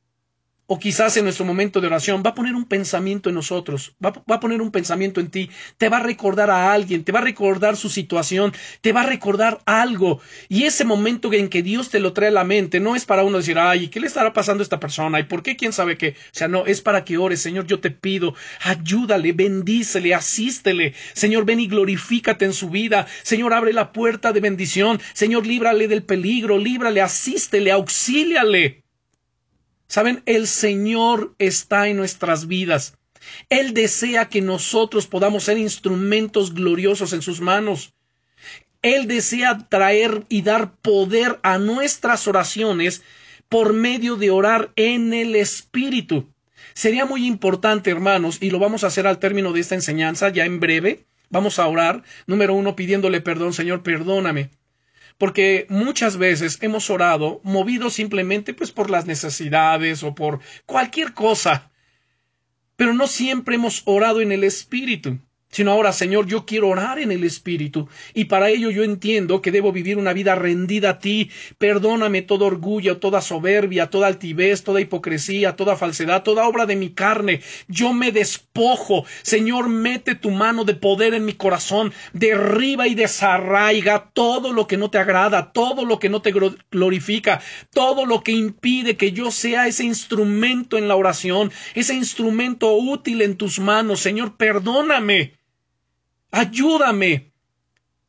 o 0.67 0.79
quizás 0.79 1.17
en 1.17 1.25
nuestro 1.25 1.45
momento 1.45 1.81
de 1.81 1.87
oración, 1.89 2.23
va 2.25 2.31
a 2.31 2.35
poner 2.35 2.55
un 2.55 2.65
pensamiento 2.65 3.29
en 3.29 3.35
nosotros, 3.35 3.95
va, 4.05 4.13
a 4.27 4.41
poner 4.41 4.63
un 4.63 4.71
pensamiento 4.71 5.21
en 5.21 5.31
ti, 5.31 5.51
te 5.77 5.89
va 5.89 5.99
a 5.99 6.03
recordar 6.03 6.51
a 6.51 6.73
alguien, 6.73 7.05
te 7.05 7.13
va 7.13 7.19
a 7.19 7.23
recordar 7.23 7.77
su 7.77 7.89
situación, 7.89 8.53
te 8.81 8.93
va 8.93 9.03
a 9.03 9.07
recordar 9.07 9.61
algo. 9.67 10.21
Y 10.49 10.65
ese 10.65 10.85
momento 10.85 11.33
en 11.33 11.49
que 11.49 11.63
Dios 11.63 11.91
te 11.91 12.01
lo 12.01 12.13
trae 12.13 12.29
a 12.29 12.33
la 12.33 12.45
mente 12.45 12.81
no 12.81 12.97
es 12.97 13.05
para 13.05 13.25
uno 13.25 13.39
decir, 13.39 13.59
ay, 13.59 13.89
¿qué 13.89 14.01
le 14.01 14.07
estará 14.07 14.33
pasando 14.33 14.63
a 14.63 14.65
esta 14.65 14.81
persona? 14.81 15.21
¿Y 15.21 15.25
por 15.25 15.43
qué? 15.43 15.57
¿Quién 15.57 15.73
sabe 15.73 15.99
qué? 15.99 16.11
O 16.11 16.35
sea, 16.35 16.49
no, 16.49 16.65
es 16.67 16.81
para 16.81 17.05
que 17.05 17.19
ores, 17.19 17.43
Señor, 17.43 17.67
yo 17.67 17.81
te 17.81 17.91
pido, 17.91 18.35
ayúdale, 18.61 19.33
bendícele, 19.33 20.15
asístele. 20.15 20.95
Señor, 21.13 21.45
ven 21.45 21.61
y 21.61 21.67
glorifícate 21.67 22.45
en 22.45 22.53
su 22.53 22.71
vida. 22.71 23.07
Señor, 23.23 23.53
abre 23.53 23.73
la 23.73 23.93
puerta 23.93 24.33
de 24.33 24.41
bendición. 24.41 25.01
Señor, 25.13 25.47
líbrale 25.47 25.89
del 25.89 26.05
peligro, 26.05 26.57
líbrale, 26.59 27.01
asístele, 27.01 27.73
auxíliale. 27.73 28.82
Saben, 29.93 30.23
el 30.25 30.47
Señor 30.47 31.35
está 31.39 31.87
en 31.87 31.99
nuestras 31.99 32.49
vidas. 32.49 32.97
Él 33.51 33.75
desea 33.75 34.31
que 34.31 34.41
nosotros 34.41 35.07
podamos 35.07 35.45
ser 35.45 35.59
instrumentos 35.59 36.55
gloriosos 36.55 37.13
en 37.13 37.21
sus 37.21 37.43
manos. 37.43 37.93
Él 38.81 39.07
desea 39.07 39.69
traer 39.69 40.25
y 40.31 40.41
dar 40.41 40.77
poder 40.77 41.41
a 41.43 41.59
nuestras 41.59 42.27
oraciones 42.27 43.03
por 43.51 43.75
medio 43.75 44.17
de 44.17 44.31
orar 44.31 44.73
en 44.77 45.13
el 45.13 45.37
Espíritu. 45.37 46.33
Sería 46.73 47.05
muy 47.05 47.27
importante, 47.27 47.91
hermanos, 47.91 48.39
y 48.41 48.49
lo 48.49 48.59
vamos 48.59 48.85
a 48.85 48.87
hacer 48.87 49.07
al 49.07 49.19
término 49.19 49.53
de 49.53 49.61
esta 49.61 49.75
enseñanza, 49.75 50.31
ya 50.31 50.47
en 50.47 50.59
breve. 50.59 51.05
Vamos 51.29 51.59
a 51.59 51.67
orar, 51.67 52.03
número 52.27 52.55
uno, 52.55 52.77
pidiéndole 52.77 53.21
perdón, 53.21 53.53
Señor, 53.53 53.83
perdóname 53.83 54.49
porque 55.19 55.67
muchas 55.69 56.17
veces 56.17 56.59
hemos 56.63 56.91
orado 56.91 57.41
movidos 57.45 57.95
simplemente 57.95 58.55
pues 58.55 58.73
por 58.73 58.91
las 58.91 59.07
necesidades 59.07 60.03
o 60.03 60.15
por 60.15 60.41
cualquier 60.67 61.15
cosa, 61.15 61.71
pero 62.77 62.95
no 62.95 63.07
siempre 63.07 63.57
hemos 63.57 63.83
orado 63.85 64.21
en 64.21 64.33
el 64.33 64.45
Espíritu 64.45 65.19
sino 65.53 65.71
ahora, 65.71 65.93
Señor, 65.93 66.27
yo 66.27 66.45
quiero 66.45 66.69
orar 66.69 66.99
en 66.99 67.13
el 67.13 67.23
Espíritu, 67.23 67.89
y 68.15 68.25
para 68.25 68.49
ello 68.49 68.71
yo 68.71 68.83
entiendo 68.83 69.41
que 69.43 69.53
debo 69.53 69.71
vivir 69.71 69.99
una 69.99 70.13
vida 70.13 70.35
rendida 70.35 70.91
a 70.91 70.99
ti. 70.99 71.31
Perdóname 71.59 72.23
todo 72.23 72.47
orgullo, 72.47 72.97
toda 72.97 73.21
soberbia, 73.21 73.91
toda 73.91 74.07
altivez, 74.07 74.65
toda 74.65 74.81
hipocresía, 74.81 75.55
toda 75.55 75.77
falsedad, 75.77 76.23
toda 76.23 76.49
obra 76.49 76.67
de 76.67 76.77
mi 76.77 76.91
carne. 76.91 77.43
Yo 77.69 77.93
me 77.93 78.13
despojo. 78.13 79.05
Señor, 79.23 79.69
mete 79.69 80.15
tu 80.15 80.31
mano 80.31 80.65
de 80.65 80.75
poder 80.75 81.15
en 81.15 81.25
mi 81.25 81.35
corazón, 81.35 81.93
derriba 82.15 82.89
y 82.89 82.95
desarraiga 82.95 84.11
todo 84.13 84.53
lo 84.53 84.67
que 84.67 84.79
no 84.79 84.91
te 84.91 84.99
agrada, 84.99 85.53
todo 85.53 85.85
lo 85.85 85.99
que 85.99 86.09
no 86.09 86.23
te 86.23 86.33
glorifica, 86.71 87.41
todo 87.73 88.07
lo 88.07 88.23
que 88.23 88.33
impide 88.33 88.97
que 88.97 89.13
yo 89.13 89.31
sea 89.31 89.67
ese 89.67 89.85
instrumento 89.85 90.79
en 90.79 90.89
la 90.89 90.97
oración, 90.97 91.53
ese 91.75 91.95
instrumento 91.95 92.75
útil 92.75 93.21
en 93.21 93.37
tus 93.37 93.59
manos. 93.61 94.01
Señor, 94.01 94.37
perdóname. 94.37 95.42
Ayúdame. 96.33 97.33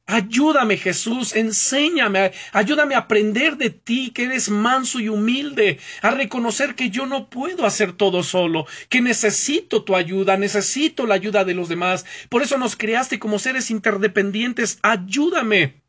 Ayúdame 0.05 0.76
Jesús, 0.78 1.34
enséñame, 1.34 2.34
ayúdame 2.51 2.95
a 2.95 2.99
aprender 2.99 3.55
de 3.55 3.69
ti 3.69 4.11
que 4.13 4.24
eres 4.24 4.49
manso 4.49 4.99
y 4.99 5.07
humilde, 5.07 5.80
a 6.01 6.11
reconocer 6.11 6.76
que 6.76 6.89
yo 6.89 7.05
no 7.05 7.30
puedo 7.30 7.65
hacer 7.65 7.93
todo 7.93 8.21
solo, 8.21 8.65
que 8.89 8.99
necesito 8.99 9.84
tu 9.84 9.95
ayuda, 9.95 10.36
necesito 10.36 11.05
la 11.05 11.15
ayuda 11.15 11.45
de 11.45 11.53
los 11.53 11.69
demás. 11.69 12.05
Por 12.28 12.41
eso 12.41 12.57
nos 12.57 12.76
creaste 12.76 13.17
como 13.17 13.39
seres 13.39 13.71
interdependientes. 13.71 14.78
Ayúdame. 14.82 15.82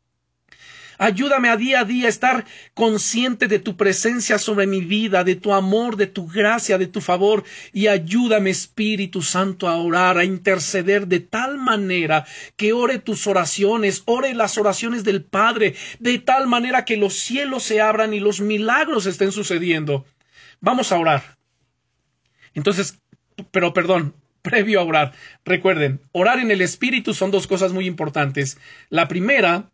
Ayúdame 0.97 1.49
a 1.49 1.57
día 1.57 1.81
a 1.81 1.85
día 1.85 2.05
a 2.07 2.09
estar 2.09 2.45
consciente 2.73 3.47
de 3.47 3.59
tu 3.59 3.75
presencia 3.75 4.37
sobre 4.37 4.67
mi 4.67 4.81
vida, 4.81 5.23
de 5.23 5.35
tu 5.35 5.53
amor, 5.53 5.97
de 5.97 6.07
tu 6.07 6.27
gracia, 6.27 6.77
de 6.77 6.87
tu 6.87 7.01
favor, 7.01 7.43
y 7.73 7.87
ayúdame, 7.87 8.49
Espíritu 8.49 9.21
Santo, 9.21 9.67
a 9.67 9.77
orar, 9.77 10.17
a 10.17 10.23
interceder 10.23 11.07
de 11.07 11.19
tal 11.19 11.57
manera 11.57 12.25
que 12.55 12.73
ore 12.73 12.99
tus 12.99 13.27
oraciones, 13.27 14.03
ore 14.05 14.33
las 14.33 14.57
oraciones 14.57 15.03
del 15.03 15.23
Padre, 15.23 15.75
de 15.99 16.19
tal 16.19 16.47
manera 16.47 16.85
que 16.85 16.97
los 16.97 17.15
cielos 17.15 17.63
se 17.63 17.81
abran 17.81 18.13
y 18.13 18.19
los 18.19 18.41
milagros 18.41 19.05
estén 19.05 19.31
sucediendo. 19.31 20.05
Vamos 20.61 20.91
a 20.91 20.97
orar. 20.97 21.37
Entonces, 22.53 22.99
pero 23.51 23.73
perdón, 23.73 24.15
previo 24.41 24.79
a 24.79 24.83
orar. 24.83 25.13
Recuerden, 25.43 26.01
orar 26.11 26.39
en 26.39 26.51
el 26.51 26.61
Espíritu 26.61 27.13
son 27.13 27.31
dos 27.31 27.47
cosas 27.47 27.73
muy 27.73 27.85
importantes. 27.85 28.57
La 28.89 29.07
primera 29.07 29.71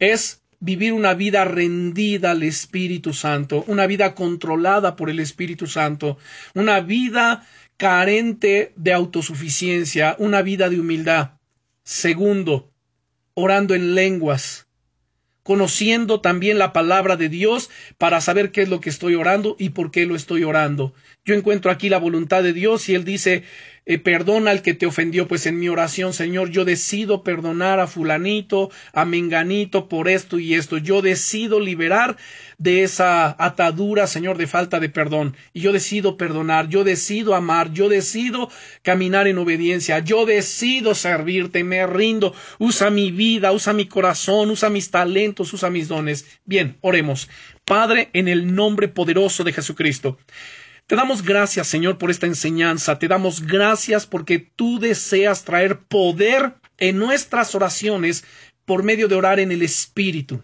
es 0.00 0.42
vivir 0.58 0.92
una 0.92 1.14
vida 1.14 1.44
rendida 1.44 2.32
al 2.32 2.42
Espíritu 2.42 3.14
Santo, 3.14 3.64
una 3.66 3.86
vida 3.86 4.14
controlada 4.14 4.96
por 4.96 5.08
el 5.08 5.20
Espíritu 5.20 5.66
Santo, 5.66 6.18
una 6.54 6.80
vida 6.80 7.46
carente 7.76 8.72
de 8.76 8.92
autosuficiencia, 8.92 10.16
una 10.18 10.42
vida 10.42 10.68
de 10.68 10.80
humildad. 10.80 11.30
Segundo, 11.82 12.70
orando 13.34 13.74
en 13.74 13.94
lenguas, 13.94 14.66
conociendo 15.42 16.20
también 16.20 16.58
la 16.58 16.74
palabra 16.74 17.16
de 17.16 17.30
Dios 17.30 17.70
para 17.96 18.20
saber 18.20 18.52
qué 18.52 18.62
es 18.62 18.68
lo 18.68 18.80
que 18.80 18.90
estoy 18.90 19.14
orando 19.14 19.56
y 19.58 19.70
por 19.70 19.90
qué 19.90 20.04
lo 20.04 20.14
estoy 20.14 20.44
orando. 20.44 20.92
Yo 21.24 21.34
encuentro 21.34 21.70
aquí 21.70 21.88
la 21.88 21.98
voluntad 21.98 22.42
de 22.42 22.52
Dios 22.52 22.88
y 22.88 22.94
Él 22.94 23.04
dice, 23.04 23.44
eh, 23.90 23.98
perdona 23.98 24.52
al 24.52 24.62
que 24.62 24.72
te 24.72 24.86
ofendió, 24.86 25.26
pues 25.26 25.46
en 25.46 25.58
mi 25.58 25.68
oración, 25.68 26.12
Señor, 26.12 26.50
yo 26.50 26.64
decido 26.64 27.24
perdonar 27.24 27.80
a 27.80 27.88
fulanito, 27.88 28.70
a 28.92 29.04
menganito 29.04 29.88
por 29.88 30.08
esto 30.08 30.38
y 30.38 30.54
esto. 30.54 30.78
Yo 30.78 31.02
decido 31.02 31.58
liberar 31.58 32.16
de 32.56 32.84
esa 32.84 33.34
atadura, 33.36 34.06
Señor, 34.06 34.38
de 34.38 34.46
falta 34.46 34.78
de 34.78 34.90
perdón. 34.90 35.34
Y 35.52 35.62
yo 35.62 35.72
decido 35.72 36.16
perdonar, 36.16 36.68
yo 36.68 36.84
decido 36.84 37.34
amar, 37.34 37.72
yo 37.72 37.88
decido 37.88 38.48
caminar 38.82 39.26
en 39.26 39.38
obediencia, 39.38 39.98
yo 39.98 40.24
decido 40.24 40.94
servirte, 40.94 41.64
me 41.64 41.84
rindo. 41.84 42.32
Usa 42.60 42.90
mi 42.90 43.10
vida, 43.10 43.50
usa 43.50 43.72
mi 43.72 43.86
corazón, 43.86 44.50
usa 44.50 44.70
mis 44.70 44.92
talentos, 44.92 45.52
usa 45.52 45.68
mis 45.68 45.88
dones. 45.88 46.38
Bien, 46.44 46.76
oremos. 46.80 47.28
Padre, 47.64 48.10
en 48.12 48.28
el 48.28 48.54
nombre 48.54 48.86
poderoso 48.86 49.42
de 49.42 49.52
Jesucristo. 49.52 50.16
Te 50.90 50.96
damos 50.96 51.22
gracias, 51.22 51.68
Señor, 51.68 51.98
por 51.98 52.10
esta 52.10 52.26
enseñanza. 52.26 52.98
Te 52.98 53.06
damos 53.06 53.46
gracias 53.46 54.06
porque 54.06 54.40
tú 54.40 54.80
deseas 54.80 55.44
traer 55.44 55.78
poder 55.78 56.54
en 56.78 56.98
nuestras 56.98 57.54
oraciones 57.54 58.24
por 58.64 58.82
medio 58.82 59.06
de 59.06 59.14
orar 59.14 59.38
en 59.38 59.52
el 59.52 59.62
Espíritu. 59.62 60.42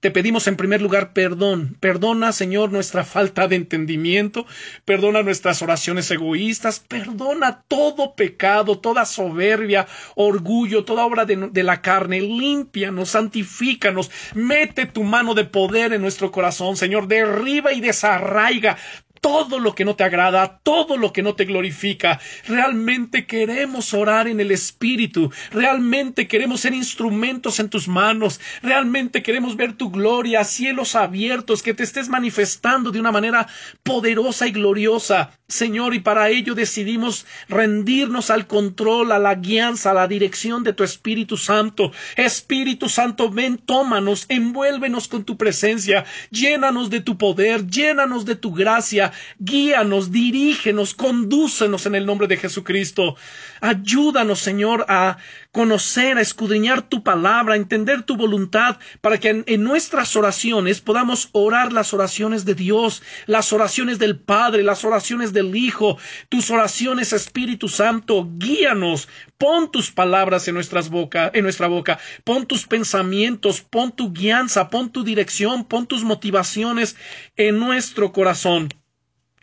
Te 0.00 0.10
pedimos 0.10 0.46
en 0.46 0.56
primer 0.56 0.80
lugar 0.80 1.12
perdón. 1.12 1.76
Perdona, 1.78 2.32
Señor, 2.32 2.72
nuestra 2.72 3.04
falta 3.04 3.48
de 3.48 3.56
entendimiento. 3.56 4.46
Perdona 4.86 5.22
nuestras 5.22 5.60
oraciones 5.60 6.10
egoístas. 6.10 6.80
Perdona 6.80 7.62
todo 7.68 8.14
pecado, 8.14 8.78
toda 8.78 9.04
soberbia, 9.04 9.86
orgullo, 10.14 10.86
toda 10.86 11.04
obra 11.04 11.26
de, 11.26 11.62
la 11.62 11.82
carne. 11.82 12.22
Límpianos, 12.22 13.10
santifícanos. 13.10 14.10
Mete 14.32 14.86
tu 14.86 15.04
mano 15.04 15.34
de 15.34 15.44
poder 15.44 15.92
en 15.92 16.00
nuestro 16.00 16.32
corazón, 16.32 16.78
Señor. 16.78 17.08
Derriba 17.08 17.74
y 17.74 17.82
desarraiga 17.82 18.78
todo 19.22 19.60
lo 19.60 19.74
que 19.74 19.84
no 19.84 19.94
te 19.94 20.02
agrada, 20.02 20.58
todo 20.64 20.96
lo 20.96 21.12
que 21.12 21.22
no 21.22 21.34
te 21.34 21.44
glorifica. 21.44 22.20
Realmente 22.46 23.24
queremos 23.24 23.94
orar 23.94 24.26
en 24.26 24.40
el 24.40 24.50
Espíritu, 24.50 25.30
realmente 25.52 26.26
queremos 26.26 26.60
ser 26.60 26.74
instrumentos 26.74 27.60
en 27.60 27.70
tus 27.70 27.86
manos, 27.86 28.40
realmente 28.62 29.22
queremos 29.22 29.56
ver 29.56 29.74
tu 29.74 29.90
gloria, 29.90 30.42
cielos 30.42 30.96
abiertos, 30.96 31.62
que 31.62 31.72
te 31.72 31.84
estés 31.84 32.08
manifestando 32.08 32.90
de 32.90 32.98
una 32.98 33.12
manera 33.12 33.46
poderosa 33.84 34.48
y 34.48 34.50
gloriosa. 34.50 35.30
Señor, 35.46 35.94
y 35.94 36.00
para 36.00 36.30
ello 36.30 36.54
decidimos 36.54 37.26
rendirnos 37.48 38.30
al 38.30 38.46
control, 38.46 39.12
a 39.12 39.18
la 39.18 39.34
guianza, 39.36 39.90
a 39.90 39.94
la 39.94 40.08
dirección 40.08 40.64
de 40.64 40.72
tu 40.72 40.82
Espíritu 40.82 41.36
Santo. 41.36 41.92
Espíritu 42.16 42.88
Santo, 42.88 43.30
ven, 43.30 43.58
tómanos, 43.58 44.24
envuélvenos 44.28 45.08
con 45.08 45.24
tu 45.24 45.36
presencia, 45.36 46.06
llénanos 46.30 46.90
de 46.90 47.02
tu 47.02 47.18
poder, 47.18 47.66
llénanos 47.66 48.24
de 48.24 48.34
tu 48.34 48.52
gracia, 48.52 49.11
guíanos, 49.38 50.10
dirígenos, 50.10 50.94
condúcenos 50.94 51.86
en 51.86 51.94
el 51.94 52.06
nombre 52.06 52.26
de 52.26 52.36
Jesucristo. 52.36 53.16
Ayúdanos, 53.60 54.40
Señor, 54.40 54.86
a 54.88 55.18
conocer, 55.52 56.18
a 56.18 56.22
escudriñar 56.22 56.82
tu 56.82 57.02
palabra, 57.02 57.54
a 57.54 57.56
entender 57.56 58.02
tu 58.02 58.16
voluntad, 58.16 58.78
para 59.00 59.18
que 59.18 59.28
en, 59.28 59.44
en, 59.46 59.62
nuestras 59.62 60.16
oraciones 60.16 60.80
podamos 60.80 61.28
orar 61.32 61.72
las 61.72 61.92
oraciones 61.94 62.44
de 62.44 62.54
Dios, 62.54 63.02
las 63.26 63.52
oraciones 63.52 63.98
del 63.98 64.18
Padre, 64.18 64.62
las 64.62 64.84
oraciones 64.84 65.32
del 65.32 65.54
Hijo, 65.54 65.98
tus 66.28 66.50
oraciones, 66.50 67.12
Espíritu 67.12 67.68
Santo, 67.68 68.28
guíanos, 68.36 69.08
pon 69.38 69.70
tus 69.70 69.90
palabras 69.90 70.48
en 70.48 70.54
nuestras 70.54 70.88
boca, 70.88 71.30
en 71.34 71.42
nuestra 71.42 71.66
boca, 71.66 71.98
pon 72.24 72.46
tus 72.46 72.66
pensamientos, 72.66 73.60
pon 73.60 73.92
tu 73.92 74.12
guianza, 74.12 74.70
pon 74.70 74.90
tu 74.90 75.04
dirección, 75.04 75.64
pon 75.64 75.86
tus 75.86 76.04
motivaciones 76.04 76.96
en 77.36 77.58
nuestro 77.58 78.12
corazón. 78.12 78.68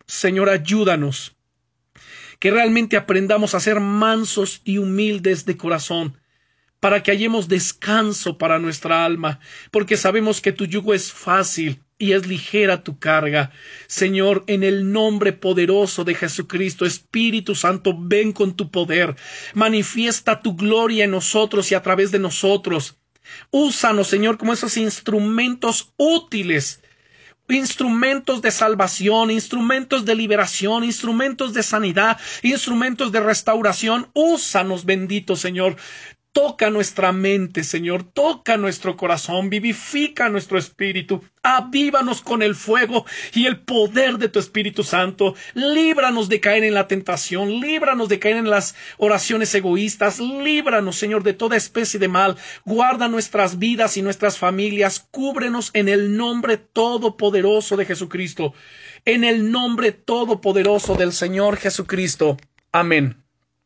Señor, 0.10 0.50
ayúdanos 0.50 1.36
que 2.40 2.50
realmente 2.50 2.98
aprendamos 2.98 3.54
a 3.54 3.60
ser 3.60 3.80
mansos 3.80 4.62
y 4.64 4.80
humildes 4.80 5.46
de 5.46 5.56
corazón, 5.56 6.18
para 6.80 7.04
que 7.04 7.12
hallemos 7.12 7.48
descanso 7.48 8.40
para 8.40 8.58
nuestra 8.58 9.06
alma, 9.06 9.40
porque 9.70 9.98
sabemos 9.98 10.42
que 10.42 10.52
tu 10.52 10.66
yugo 10.66 10.96
es 10.96 11.12
fácil 11.12 11.84
y 12.00 12.14
es 12.14 12.26
ligera 12.26 12.84
tu 12.84 12.98
carga. 12.98 13.52
Señor, 13.86 14.46
en 14.48 14.64
el 14.64 14.92
nombre 14.92 15.32
poderoso 15.32 16.04
de 16.04 16.16
Jesucristo, 16.16 16.88
Espíritu 16.88 17.54
Santo, 17.54 17.94
ven 17.96 18.32
con 18.32 18.56
tu 18.56 18.72
poder, 18.72 19.16
manifiesta 19.54 20.42
tu 20.42 20.56
gloria 20.56 21.04
en 21.04 21.12
nosotros 21.12 21.72
y 21.72 21.76
a 21.76 21.84
través 21.84 22.10
de 22.12 22.18
nosotros. 22.18 22.98
Úsanos, 23.52 24.08
Señor, 24.08 24.40
como 24.40 24.54
esos 24.54 24.76
instrumentos 24.76 25.94
útiles 25.98 26.79
instrumentos 27.50 28.42
de 28.42 28.52
salvación, 28.52 29.32
instrumentos 29.32 30.06
de 30.06 30.16
liberación, 30.16 30.84
instrumentos 30.84 31.54
de 31.54 31.64
sanidad, 31.64 32.18
instrumentos 32.44 33.12
de 33.12 33.20
restauración. 33.20 34.08
Úsanos, 34.14 34.86
bendito 34.86 35.36
Señor. 35.36 35.76
Toca 36.32 36.70
nuestra 36.70 37.12
mente, 37.12 37.64
Señor, 37.64 38.04
toca 38.04 38.56
nuestro 38.56 38.96
corazón, 38.96 39.50
vivifica 39.50 40.30
nuestro 40.30 40.60
espíritu, 40.60 41.24
avívanos 41.42 42.22
con 42.22 42.44
el 42.44 42.54
fuego 42.54 43.04
y 43.34 43.48
el 43.48 43.62
poder 43.62 44.20
de 44.20 44.30
tu 44.30 44.38
Espíritu 44.38 44.84
Santo, 44.84 45.34
líbranos 45.56 46.30
de 46.30 46.40
caer 46.40 46.64
en 46.66 46.76
la 46.76 46.88
tentación, 46.88 47.60
líbranos 47.60 48.10
de 48.10 48.20
caer 48.20 48.38
en 48.38 48.50
las 48.52 48.76
oraciones 49.00 49.56
egoístas, 49.56 50.20
líbranos, 50.20 50.98
Señor, 50.98 51.24
de 51.24 51.34
toda 51.34 51.58
especie 51.58 52.00
de 52.00 52.08
mal, 52.10 52.38
guarda 52.64 53.08
nuestras 53.08 53.58
vidas 53.58 53.98
y 53.98 54.04
nuestras 54.04 54.38
familias, 54.38 55.08
cúbrenos 55.10 55.72
en 55.74 55.90
el 55.90 56.16
nombre 56.16 56.58
todopoderoso 56.58 57.76
de 57.76 57.86
Jesucristo, 57.86 58.54
en 59.04 59.24
el 59.24 59.52
nombre 59.52 59.94
todopoderoso 59.94 60.94
del 60.94 61.12
Señor 61.12 61.58
Jesucristo. 61.58 62.38
Amén. 62.72 63.29